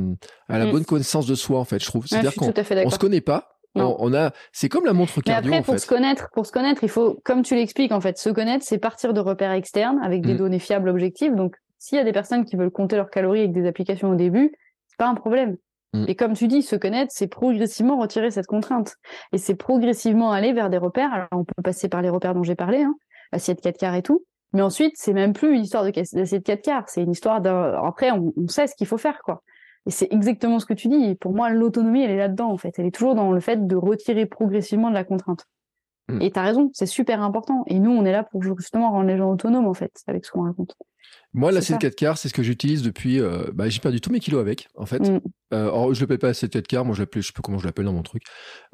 [0.49, 0.71] à la mm.
[0.73, 2.07] bonne connaissance de soi, en fait, je trouve.
[2.07, 2.53] C'est-à-dire qu'on,
[2.85, 5.51] on se connaît pas on, a, c'est comme la montre cardio.
[5.51, 8.19] Mais après, pour se connaître, pour se connaître, il faut, comme tu l'expliques, en fait,
[8.19, 10.39] se connaître, c'est partir de repères externes avec des mm.
[10.39, 11.35] données fiables, objectives.
[11.35, 14.15] Donc, s'il y a des personnes qui veulent compter leurs calories avec des applications au
[14.15, 14.53] début,
[14.89, 15.57] c'est pas un problème.
[15.93, 16.05] Mm.
[16.09, 18.97] Et comme tu dis, se connaître, c'est progressivement retirer cette contrainte.
[19.33, 21.13] Et c'est progressivement aller vers des repères.
[21.13, 22.95] Alors, on peut passer par les repères dont j'ai parlé, hein,
[23.33, 24.25] assiette 4 quarts et tout.
[24.53, 26.89] Mais ensuite, c'est même plus une histoire d'assiette 4 quarts.
[26.89, 29.43] C'est une histoire d'un, après, on, on sait ce qu'il faut faire, quoi.
[29.87, 31.15] Et c'est exactement ce que tu dis.
[31.15, 32.79] Pour moi, l'autonomie, elle est là-dedans, en fait.
[32.79, 35.47] Elle est toujours dans le fait de retirer progressivement de la contrainte.
[36.09, 36.21] Mm.
[36.23, 37.65] Et tu as raison, c'est super important.
[37.67, 40.33] Et nous, on est là pour justement rendre les gens autonomes, en fait, avec ce
[40.33, 40.77] qu'on raconte.
[41.33, 43.21] Moi, la 4 quarts, c'est ce que j'utilise depuis.
[43.21, 44.99] Euh, bah, j'ai perdu tous mes kilos avec, en fait.
[44.99, 45.21] Mm.
[45.53, 47.43] Euh, or, je le paye pas à 4 quarts, moi je l'appelle, je sais pas
[47.43, 48.23] comment je l'appelle dans mon truc.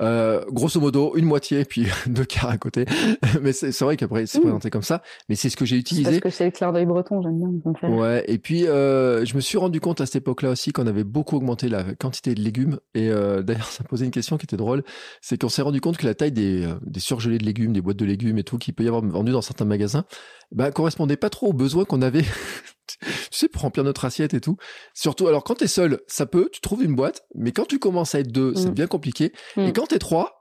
[0.00, 2.86] Euh, grosso modo, une moitié, puis deux quarts à côté.
[3.42, 4.42] mais c'est vrai qu'après, c'est mm.
[4.42, 5.02] présenté comme ça.
[5.28, 6.10] Mais c'est ce que j'ai utilisé.
[6.12, 7.90] Parce que c'est le clair d'œil breton, j'aime bien.
[7.90, 11.36] Ouais, et puis je me suis rendu compte à cette époque-là aussi qu'on avait beaucoup
[11.36, 12.78] augmenté la quantité de légumes.
[12.94, 13.10] Et
[13.42, 14.82] d'ailleurs, ça posait une question qui était drôle.
[15.20, 17.98] C'est qu'on s'est rendu compte que la taille des, des surgelés de légumes, des boîtes
[17.98, 20.04] de légumes et tout, qui peut y avoir vendu dans certains magasins,
[20.52, 22.22] bah, correspondait pas trop aux besoins qu'on avait
[22.86, 24.56] tu sais, pour remplir notre assiette et tout.
[24.94, 28.14] Surtout, alors quand t'es seul, ça peut, tu trouves une boîte, mais quand tu commences
[28.14, 28.74] à être deux, c'est Mm.
[28.74, 29.32] bien compliqué.
[29.56, 29.60] Mm.
[29.66, 30.35] Et quand t'es trois,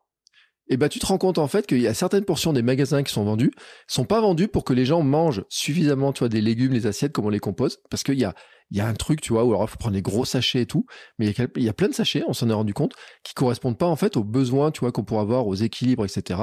[0.69, 3.03] eh ben, tu te rends compte en fait qu'il y a certaines portions des magasins
[3.03, 3.51] qui sont vendus,
[3.87, 7.11] sont pas vendus pour que les gens mangent suffisamment, tu vois, des légumes, les assiettes,
[7.11, 8.33] comme on les compose, parce qu'il y a,
[8.71, 10.61] il y a un truc, tu vois, où alors il faut prendre les gros sachets
[10.61, 10.87] et tout,
[11.19, 12.93] mais il y a, il y a plein de sachets, on s'en est rendu compte,
[13.23, 16.39] qui correspondent pas en fait aux besoins, tu vois, qu'on pourrait avoir, aux équilibres, etc.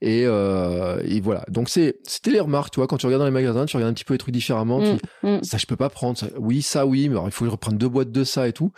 [0.00, 1.44] Et, euh, et voilà.
[1.48, 3.90] Donc c'est, c'était les remarques, tu vois, quand tu regardes dans les magasins, tu regardes
[3.90, 5.42] un petit peu les trucs différemment, tu Mm, mm.
[5.42, 6.28] ça je peux pas prendre ça.
[6.38, 8.70] oui ça oui mais alors, il faut reprendre deux boîtes de ça et tout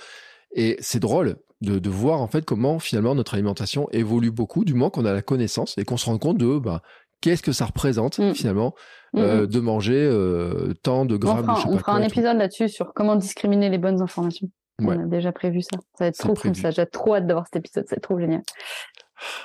[0.55, 4.75] et c'est drôle de, de voir en fait comment finalement notre alimentation évolue beaucoup du
[4.75, 6.83] moment qu'on a la connaissance et qu'on se rend compte de bah,
[7.21, 8.35] qu'est-ce que ça représente Mm.
[8.35, 8.75] finalement
[9.15, 11.93] Mm, euh, de manger euh, tant de On grammes fera, je sais on pas fera
[11.93, 14.49] quoi un épisode là-dessus sur comment discriminer les bonnes informations.
[14.83, 14.95] Ouais.
[14.99, 15.79] On a déjà prévu ça.
[15.97, 16.71] Ça va être trop cool, ça.
[16.71, 17.87] J'ai trop hâte d'avoir cet épisode.
[17.89, 18.43] C'est trop génial.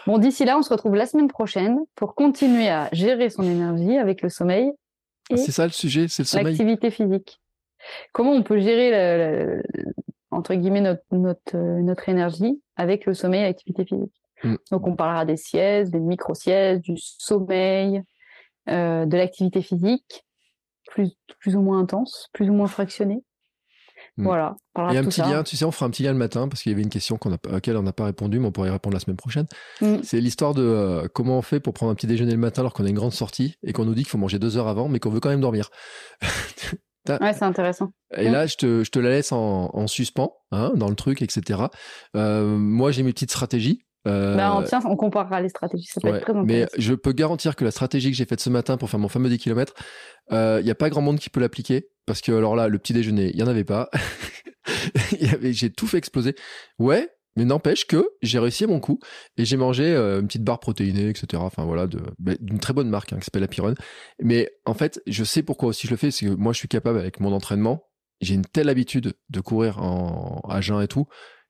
[0.08, 3.98] Bon, d'ici là, on se retrouve la semaine prochaine pour continuer à gérer son énergie
[3.98, 4.72] avec le sommeil
[5.32, 7.40] Ah, c'est ça le sujet c'est le sommeil l'activité physique.
[8.12, 9.94] Comment on peut gérer le- le-
[10.32, 14.14] entre guillemets notre notre euh, notre énergie avec le sommeil et l'activité physique.
[14.44, 14.56] Mm.
[14.72, 18.02] Donc on parlera des siestes, des micro siestes, du sommeil,
[18.70, 20.26] euh, de l'activité physique
[20.88, 23.24] plus plus ou moins intense, plus ou moins fractionnée.
[24.18, 24.24] Mm.
[24.24, 25.30] Voilà, on parlera et un tout petit ça.
[25.30, 26.90] lien, tu sais, on fera un petit lien le matin parce qu'il y avait une
[26.90, 29.00] question qu'on a, à laquelle on n'a pas répondu, mais on pourrait y répondre la
[29.00, 29.48] semaine prochaine.
[29.82, 29.98] Mm.
[30.04, 32.74] C'est l'histoire de euh, comment on fait pour prendre un petit déjeuner le matin alors
[32.74, 34.90] qu'on a une grande sortie et qu'on nous dit qu'il faut manger deux heures avant,
[34.90, 35.70] mais qu'on veut quand même dormir.
[37.10, 37.92] Ouais, c'est intéressant.
[38.16, 41.22] Et là, je te, je te la laisse en, en suspens, hein, dans le truc,
[41.22, 41.62] etc.
[42.16, 43.86] Euh, moi, j'ai mes petites stratégies.
[44.08, 45.88] Euh, Bah, on, tiens, on comparera les stratégies.
[45.88, 48.42] Ça peut ouais, être très mais je peux garantir que la stratégie que j'ai faite
[48.42, 49.74] ce matin pour faire mon fameux 10 km,
[50.32, 51.88] il n'y a pas grand monde qui peut l'appliquer.
[52.06, 53.90] Parce que, alors là, le petit déjeuner, il n'y en avait pas.
[55.44, 56.36] J'ai tout fait exploser.
[56.80, 59.00] Ouais, mais n'empêche que j'ai réussi mon coup
[59.38, 61.42] et j'ai mangé euh, une petite barre protéinée, etc.
[61.44, 63.74] Enfin voilà, d'une très bonne marque hein, qui s'appelle Apiron.
[64.22, 66.68] Mais en fait, je sais pourquoi aussi je le fais, c'est que moi je suis
[66.68, 67.84] capable avec mon entraînement,
[68.20, 71.06] j'ai une telle habitude de courir en, à jeun et tout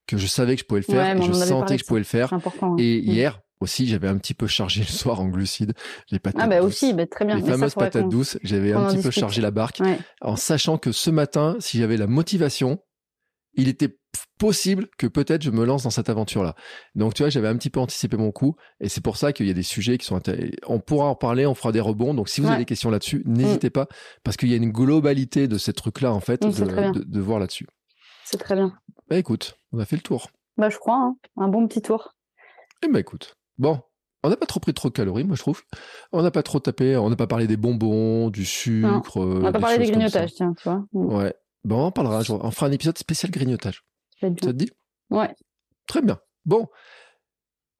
[0.07, 1.99] que je savais que je pouvais le faire Ouais, et je sentais que je pouvais
[1.99, 2.33] le faire.
[2.33, 2.41] Hein.
[2.77, 3.03] Et Mm.
[3.03, 5.73] hier aussi, j'avais un petit peu chargé le soir en glucides,
[6.09, 6.67] les patates Ah bah douces.
[6.83, 7.35] aussi, bah, très bien.
[7.35, 9.99] les Mais fameuses patates douces, j'avais un petit peu chargé la barque Ouais.
[10.21, 12.79] en sachant que ce matin, si j'avais la motivation,
[13.53, 13.95] il était
[14.37, 16.55] possible que peut-être je me lance dans cette aventure-là.
[16.95, 19.47] Donc tu vois, j'avais un petit peu anticipé mon coup, et c'est pour ça qu'il
[19.47, 20.51] y a des sujets qui sont intéressants.
[20.67, 22.13] On pourra en parler, on fera des rebonds.
[22.13, 22.53] Donc si vous Ouais.
[22.53, 23.87] avez des questions là-dessus, n'hésitez pas,
[24.23, 27.19] parce qu'il y a une globalité de ces trucs-là en fait, Mm, de, de- de
[27.19, 27.67] voir là-dessus.
[28.25, 28.73] C'est très bien.
[29.09, 30.29] Bah écoute, on a fait le tour.
[30.57, 31.15] Bah, je crois, hein.
[31.37, 32.15] un bon petit tour.
[32.83, 33.79] Eh ben écoute, bon.
[34.23, 35.63] On n'a pas trop pris trop de calories, moi je trouve.
[36.11, 39.17] On n'a pas trop tapé, on n'a pas parlé des bonbons, du sucre.
[39.17, 40.85] On n'a pas parlé des grignotages, tiens, tu vois.
[40.93, 41.05] Mm.
[41.15, 41.33] Ouais.
[41.63, 42.21] Bon, on en parlera.
[42.29, 43.83] On fera un épisode spécial grignotage.
[44.21, 44.51] Ça bien.
[44.51, 44.69] te dit
[45.09, 45.29] Ouais.
[45.87, 46.19] Très bien.
[46.45, 46.67] Bon.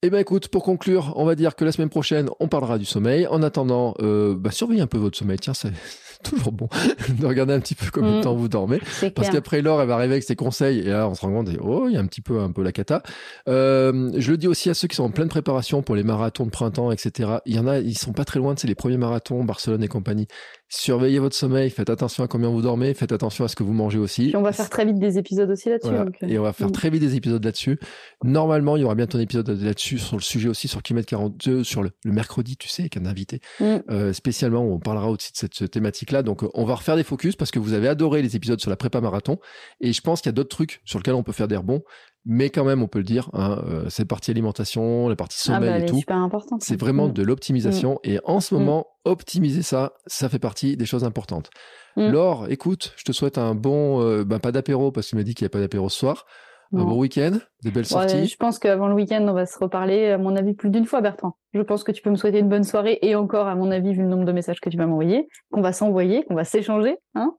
[0.04, 2.86] Eh ben écoute, pour conclure, on va dire que la semaine prochaine, on parlera du
[2.86, 3.28] sommeil.
[3.28, 5.38] En attendant, euh, bah, surveillez un peu votre sommeil.
[5.38, 5.72] Tiens, c'est
[6.24, 6.68] toujours bon
[7.20, 8.22] de regarder un petit peu combien de Mm.
[8.22, 8.80] temps vous dormez.
[9.14, 11.50] Parce qu'après, Laure, elle va arriver avec ses conseils et là, on se rend compte,
[11.50, 13.04] et, oh, il y a un petit peu, un peu la cata.
[13.48, 16.46] Euh, je le dis aussi à ceux qui sont en pleine préparation pour les marathons
[16.46, 17.38] de printemps, etc.
[17.46, 19.84] Il y en a, ils sont pas très loin de c'est les premiers marathons, Barcelone
[19.84, 20.26] et compagnie.
[20.74, 23.74] Surveillez votre sommeil, faites attention à combien vous dormez, faites attention à ce que vous
[23.74, 24.28] mangez aussi.
[24.28, 25.90] Puis on va faire très vite des épisodes aussi là-dessus.
[25.90, 26.06] Voilà.
[26.24, 26.72] euh, Et on va faire mm.
[26.72, 27.78] très vite des épisodes là-dessus.
[28.24, 31.66] Normalement, il y aura bientôt un épisode là-dessus, sur le sujet aussi, sur Kilomètre 42,
[31.66, 33.42] sur le, le mercredi, tu sais, avec un invité.
[33.60, 33.66] Mm.
[33.90, 36.24] Euh, spécialement, où on parlera aussi de cette thématique-là.
[36.24, 38.70] Donc, euh, on va refaire des focus parce que vous avez adoré les épisodes sur
[38.70, 39.40] la prépa marathon.
[39.82, 41.84] Et je pense qu'il y a d'autres trucs sur lesquels on peut faire des rebonds.
[42.26, 45.56] Mais quand même, on peut le dire, hein, euh, cette partie alimentation, la partie Ah
[45.56, 46.62] sommeil bah, elle et tout, importante.
[46.62, 47.14] c'est vraiment Mm.
[47.14, 48.00] de l'optimisation.
[48.04, 48.60] Et en ce Mm.
[48.60, 51.50] moment, optimiser ça, ça fait partie des choses importantes.
[51.98, 52.10] Mm.
[52.12, 55.24] Laure, écoute, je te souhaite un bon, euh, ben, pas d'apéro parce que tu m'as
[55.24, 56.26] dit qu'il n'y a pas d'apéro ce soir.
[56.74, 57.34] Un bon week-end,
[57.66, 58.28] des belles Ouais, sorties.
[58.28, 61.02] je pense qu'avant le week-end, on va se reparler, à mon avis, plus d'une fois,
[61.02, 61.36] Bertrand.
[61.54, 63.92] Je pense que tu peux me souhaiter une bonne soirée et encore, à mon avis,
[63.94, 66.96] vu le nombre de messages que tu vas m'envoyer, qu'on va s'envoyer, qu'on va s'échanger.
[67.14, 67.34] Hein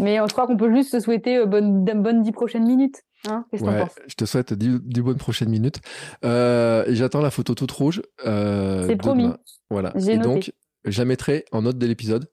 [0.00, 2.66] Mais euh, je crois qu'on peut juste se souhaiter euh, bonne, de bonnes dix prochaines
[2.66, 2.96] minutes.
[3.28, 3.94] Hein Qu'est-ce que t'en Ouais, penses?
[4.06, 5.80] je te souhaite du, du bonnes prochaines minutes.
[6.24, 8.02] Euh, J'attends la photo toute rouge.
[8.26, 9.30] Euh, C'est promis.
[9.70, 9.92] Voilà.
[9.96, 10.18] Et noté.
[10.18, 10.52] donc,
[10.84, 12.28] je la mettrai en note de l'épisode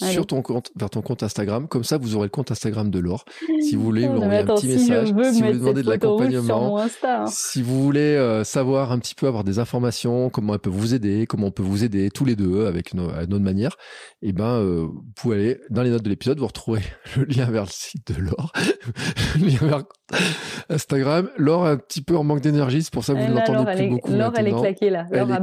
[0.00, 0.12] Allez.
[0.12, 1.68] sur ton compte, vers ton compte Instagram.
[1.68, 3.24] Comme ça, vous aurez le compte Instagram de Laure.
[3.60, 5.12] Si vous voulez, vous envoyez un petit si message.
[5.14, 6.78] veux si vous demandez cette de l'accompagnement.
[6.78, 7.26] hein.
[7.28, 10.94] Si vous voulez euh, savoir un petit peu, avoir des informations, comment elle peut vous
[10.94, 13.76] aider, comment on peut vous aider tous les deux avec nos, à notre manière,
[14.20, 16.82] et ben, euh, vous pouvez aller dans les notes de l'épisode, vous retrouverez
[17.16, 18.52] le lien vers le site de Laure,
[19.40, 19.82] le lien vers
[20.68, 21.30] Instagram.
[21.38, 23.72] Laure est un petit peu en manque d'énergie, c'est pour ça que vous ne l'entendez
[23.72, 25.06] plus est, beaucoup Laure, elle est claquée là.
[25.10, 25.40] Laure a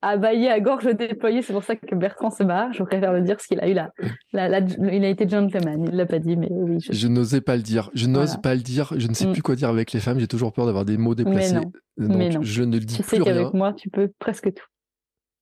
[0.00, 1.42] a baillé à gorge déployée.
[1.42, 2.72] C'est pour ça que Bertrand se barre.
[2.72, 5.84] Je préfère le dire parce qu'il a eu la, la, la- il a été gentleman.
[5.90, 6.78] Il l'a pas dit, mais oui.
[6.80, 6.92] Je...
[6.92, 7.90] Je n'osais pas le dire.
[7.94, 8.40] Je n'ose Voilà.
[8.40, 8.92] pas le dire.
[8.96, 9.32] Je ne sais Mm.
[9.32, 10.18] plus quoi dire avec les femmes.
[10.18, 11.54] J'ai toujours peur d'avoir des mots déplacés.
[11.54, 11.60] non.
[11.96, 12.40] Donc, Mais non.
[12.42, 14.64] je ne le dis Tu sais plus qu'avec moi, tu peux presque tout.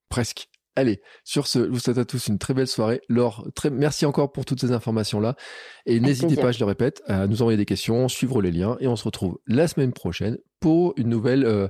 [0.08, 0.46] Presque.
[0.78, 3.00] Allez, sur ce, je vous souhaite à tous une très belle soirée.
[3.08, 5.34] Laure, très, merci encore pour toutes ces informations-là.
[5.86, 8.76] Et n'hésitez pas, je le répète, à nous envoyer des questions, suivre les liens.
[8.80, 11.44] Et on se retrouve la semaine prochaine pour une nouvelle...
[11.46, 11.68] Euh,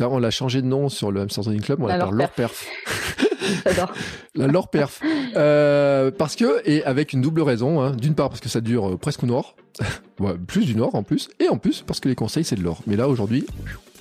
[0.00, 2.66] on l'a changé de nom sur le Hamster Club, on l'appelle Laure Perf.
[3.66, 3.92] J'adore.
[4.34, 5.00] La Laure Perf.
[5.36, 7.92] Euh, parce que, et avec une double raison, hein.
[7.92, 9.54] d'une part parce que ça dure euh, presque une heure,
[10.46, 12.80] plus d'une heure en plus, et en plus parce que les conseils c'est de l'or.
[12.86, 13.46] Mais là aujourd'hui,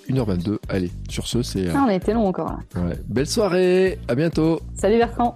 [0.09, 0.57] 1h22.
[0.69, 1.69] Allez, sur ce, c'est.
[1.69, 2.81] Ah, on a été long encore là.
[2.81, 2.95] Ouais.
[3.07, 4.59] Belle soirée, à bientôt.
[4.75, 5.35] Salut Bertrand.